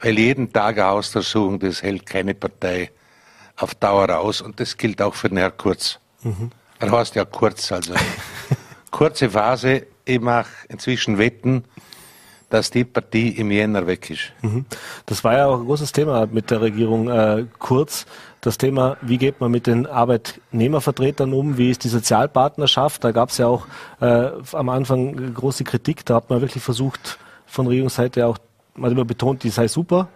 Weil 0.00 0.18
jeden 0.18 0.52
Tag 0.52 0.78
eine 0.78 0.86
Hausdurchsuchung, 0.86 1.58
das 1.58 1.82
hält 1.82 2.06
keine 2.06 2.34
Partei 2.34 2.90
auf 3.56 3.74
Dauer 3.74 4.18
aus 4.18 4.40
und 4.40 4.60
das 4.60 4.76
gilt 4.76 5.02
auch 5.02 5.14
für 5.14 5.28
den 5.28 5.38
Herrn 5.38 5.56
Kurz. 5.56 5.98
Mhm. 6.22 6.50
Er 6.78 6.90
heißt 6.90 7.16
ja 7.16 7.24
Kurz, 7.24 7.72
also 7.72 7.94
kurze 8.90 9.30
Phase. 9.30 9.86
Ich 10.04 10.20
mache 10.20 10.48
inzwischen 10.68 11.18
Wetten, 11.18 11.64
dass 12.50 12.70
die 12.70 12.84
Partie 12.84 13.28
im 13.30 13.50
Jänner 13.50 13.86
weg 13.86 14.10
ist. 14.10 14.32
Mhm. 14.42 14.64
Das 15.06 15.22
war 15.22 15.36
ja 15.36 15.46
auch 15.46 15.60
ein 15.60 15.66
großes 15.66 15.92
Thema 15.92 16.26
mit 16.26 16.50
der 16.50 16.60
Regierung 16.60 17.08
äh, 17.08 17.44
Kurz. 17.58 18.06
Das 18.40 18.56
Thema, 18.56 18.96
wie 19.02 19.18
geht 19.18 19.40
man 19.40 19.50
mit 19.50 19.66
den 19.66 19.86
Arbeitnehmervertretern 19.86 21.32
um, 21.32 21.58
wie 21.58 21.70
ist 21.70 21.84
die 21.84 21.88
Sozialpartnerschaft? 21.88 23.04
Da 23.04 23.10
gab 23.10 23.30
es 23.30 23.38
ja 23.38 23.48
auch 23.48 23.66
äh, 24.00 24.30
am 24.52 24.68
Anfang 24.68 25.34
große 25.34 25.64
Kritik. 25.64 26.06
Da 26.06 26.14
hat 26.16 26.30
man 26.30 26.40
wirklich 26.40 26.62
versucht, 26.62 27.18
von 27.46 27.66
Regierungsseite 27.66 28.26
auch, 28.26 28.38
man 28.74 28.90
hat 28.90 28.92
immer 28.92 29.04
betont, 29.04 29.42
die 29.42 29.50
sei 29.50 29.68
super. 29.68 30.08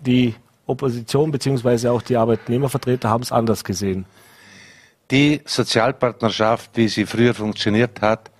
Die 0.00 0.34
Opposition 0.66 1.30
bzw. 1.30 1.88
auch 1.88 2.02
die 2.02 2.16
Arbeitnehmervertreter 2.16 3.10
haben 3.10 3.22
es 3.22 3.32
anders 3.32 3.62
gesehen. 3.62 4.06
Die 5.10 5.42
Sozialpartnerschaft, 5.44 6.70
wie 6.74 6.88
sie 6.88 7.04
früher 7.04 7.34
funktioniert 7.34 8.00
hat, 8.00 8.30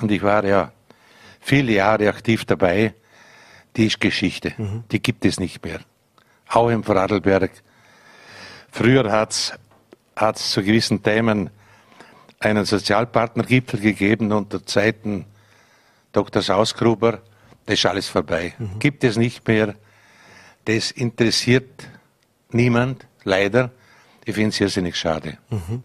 und 0.00 0.10
ich 0.10 0.22
war 0.22 0.44
ja 0.44 0.72
viele 1.42 1.72
Jahre 1.72 2.08
aktiv 2.08 2.46
dabei, 2.46 2.94
die 3.76 3.86
ist 3.86 4.00
Geschichte. 4.00 4.54
Mhm. 4.56 4.84
Die 4.90 5.02
gibt 5.02 5.24
es 5.26 5.38
nicht 5.38 5.62
mehr. 5.64 5.80
Auch 6.48 6.70
im 6.70 6.84
Vorarlberg. 6.84 7.50
Früher 8.70 9.10
hat 9.12 9.30
es 9.32 10.50
zu 10.50 10.62
gewissen 10.62 11.02
Themen 11.02 11.50
einen 12.38 12.64
Sozialpartnergipfel 12.64 13.80
gegeben 13.80 14.32
unter 14.32 14.64
Zeiten 14.64 15.26
Dr. 16.12 16.42
Sausgruber. 16.42 17.20
Das 17.66 17.74
ist 17.74 17.86
alles 17.86 18.08
vorbei. 18.08 18.54
Mhm. 18.58 18.78
Gibt 18.78 19.04
es 19.04 19.16
nicht 19.16 19.46
mehr. 19.46 19.74
Das 20.64 20.90
interessiert 20.90 21.88
niemand, 22.50 23.06
leider. 23.24 23.70
Ich 24.24 24.34
finde 24.34 24.50
es 24.50 24.60
irrsinnig 24.60 24.96
schade. 24.96 25.38
Mhm. 25.50 25.82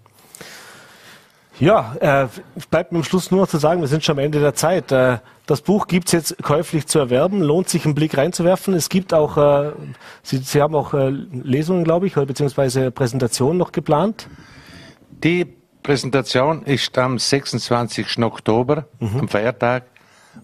Ja, 1.59 1.95
äh, 1.99 2.27
bleibt 2.69 2.91
mir 2.91 2.99
am 2.99 3.03
Schluss 3.03 3.31
nur 3.31 3.41
noch 3.41 3.49
zu 3.49 3.57
sagen, 3.57 3.81
wir 3.81 3.87
sind 3.87 4.03
schon 4.03 4.19
am 4.19 4.23
Ende 4.23 4.39
der 4.39 4.53
Zeit. 4.53 4.91
Äh, 4.91 5.17
das 5.47 5.61
Buch 5.61 5.87
gibt 5.87 6.07
es 6.07 6.11
jetzt 6.11 6.43
käuflich 6.43 6.87
zu 6.87 6.99
erwerben, 6.99 7.41
lohnt 7.41 7.69
sich 7.69 7.85
einen 7.85 7.95
Blick 7.95 8.17
reinzuwerfen. 8.17 8.73
Es 8.73 8.89
gibt 8.89 9.13
auch, 9.13 9.37
äh, 9.37 9.71
Sie, 10.21 10.37
Sie 10.37 10.61
haben 10.61 10.75
auch 10.75 10.93
äh, 10.93 11.09
Lesungen, 11.09 11.85
glaube 11.85 12.05
ich, 12.05 12.17
oder 12.17 12.25
beziehungsweise 12.25 12.91
Präsentationen 12.91 13.57
noch 13.57 13.71
geplant. 13.71 14.27
Die 15.23 15.47
Präsentation 15.83 16.63
ist 16.63 16.97
am 16.97 17.17
26. 17.17 18.19
Oktober, 18.19 18.87
mhm. 18.99 19.21
am 19.21 19.27
Feiertag, 19.29 19.85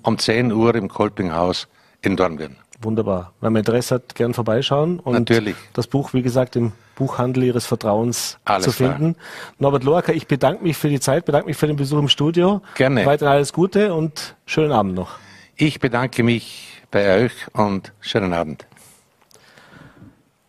um 0.04 0.18
10 0.18 0.54
Uhr 0.54 0.74
im 0.74 0.88
Kolpinghaus 0.88 1.68
in 2.02 2.16
Dornbirn. 2.16 2.56
Wunderbar. 2.84 3.34
Wenn 3.42 3.54
man 3.54 3.62
Interesse 3.62 3.96
hat, 3.96 4.16
gern 4.16 4.34
vorbeischauen. 4.34 5.00
Und 5.00 5.14
Natürlich. 5.14 5.56
Das 5.74 5.88
Buch, 5.88 6.14
wie 6.14 6.22
gesagt, 6.22 6.56
im 6.56 6.74
Buchhandel 6.96 7.44
Ihres 7.44 7.66
Vertrauens 7.66 8.38
alles 8.46 8.66
zu 8.66 8.72
finden. 8.72 9.14
Klar. 9.14 9.26
Norbert 9.60 9.84
Loacker, 9.84 10.14
ich 10.14 10.28
bedanke 10.28 10.64
mich 10.64 10.78
für 10.78 10.90
die 10.90 11.00
Zeit, 11.00 11.26
bedanke 11.26 11.48
mich 11.48 11.58
für 11.58 11.68
den 11.68 11.76
Besuch 11.76 12.00
im 12.00 12.10
Studio. 12.10 12.62
Gerne. 12.76 13.06
Weiter 13.06 13.30
alles 13.30 13.54
Gute 13.54 13.94
und 13.94 14.36
schönen 14.46 14.72
Abend 14.72 14.96
noch. 14.96 15.18
Ich 15.56 15.80
bedanke 15.80 16.24
mich 16.24 16.82
bei 16.92 17.24
euch 17.24 17.34
und 17.54 17.94
schönen 18.00 18.34
Abend. 18.34 18.66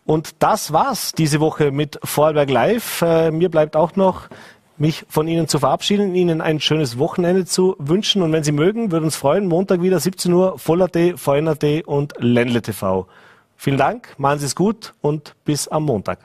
Und 0.05 0.35
das 0.39 0.71
war's 0.71 1.13
diese 1.13 1.39
Woche 1.39 1.71
mit 1.71 1.99
Vorarlberg 2.03 2.49
Live. 2.49 3.01
Äh, 3.01 3.31
mir 3.31 3.49
bleibt 3.49 3.75
auch 3.75 3.95
noch 3.95 4.27
mich 4.77 5.05
von 5.09 5.27
Ihnen 5.27 5.47
zu 5.47 5.59
verabschieden, 5.59 6.15
Ihnen 6.15 6.41
ein 6.41 6.59
schönes 6.59 6.97
Wochenende 6.97 7.45
zu 7.45 7.75
wünschen. 7.79 8.21
Und 8.21 8.31
wenn 8.31 8.43
Sie 8.43 8.51
mögen, 8.51 8.91
würde 8.91 9.05
uns 9.05 9.15
freuen, 9.15 9.47
Montag 9.47 9.81
wieder 9.81 9.99
17 9.99 10.31
Uhr, 10.33 10.59
Voller.at, 10.59 11.19
VNAT 11.19 11.85
und 11.85 12.13
Ländle 12.19 12.61
TV. 12.61 13.07
Vielen 13.55 13.77
Dank, 13.77 14.13
machen 14.17 14.39
Sie 14.39 14.45
es 14.45 14.55
gut 14.55 14.93
und 15.01 15.35
bis 15.45 15.67
am 15.67 15.83
Montag. 15.83 16.19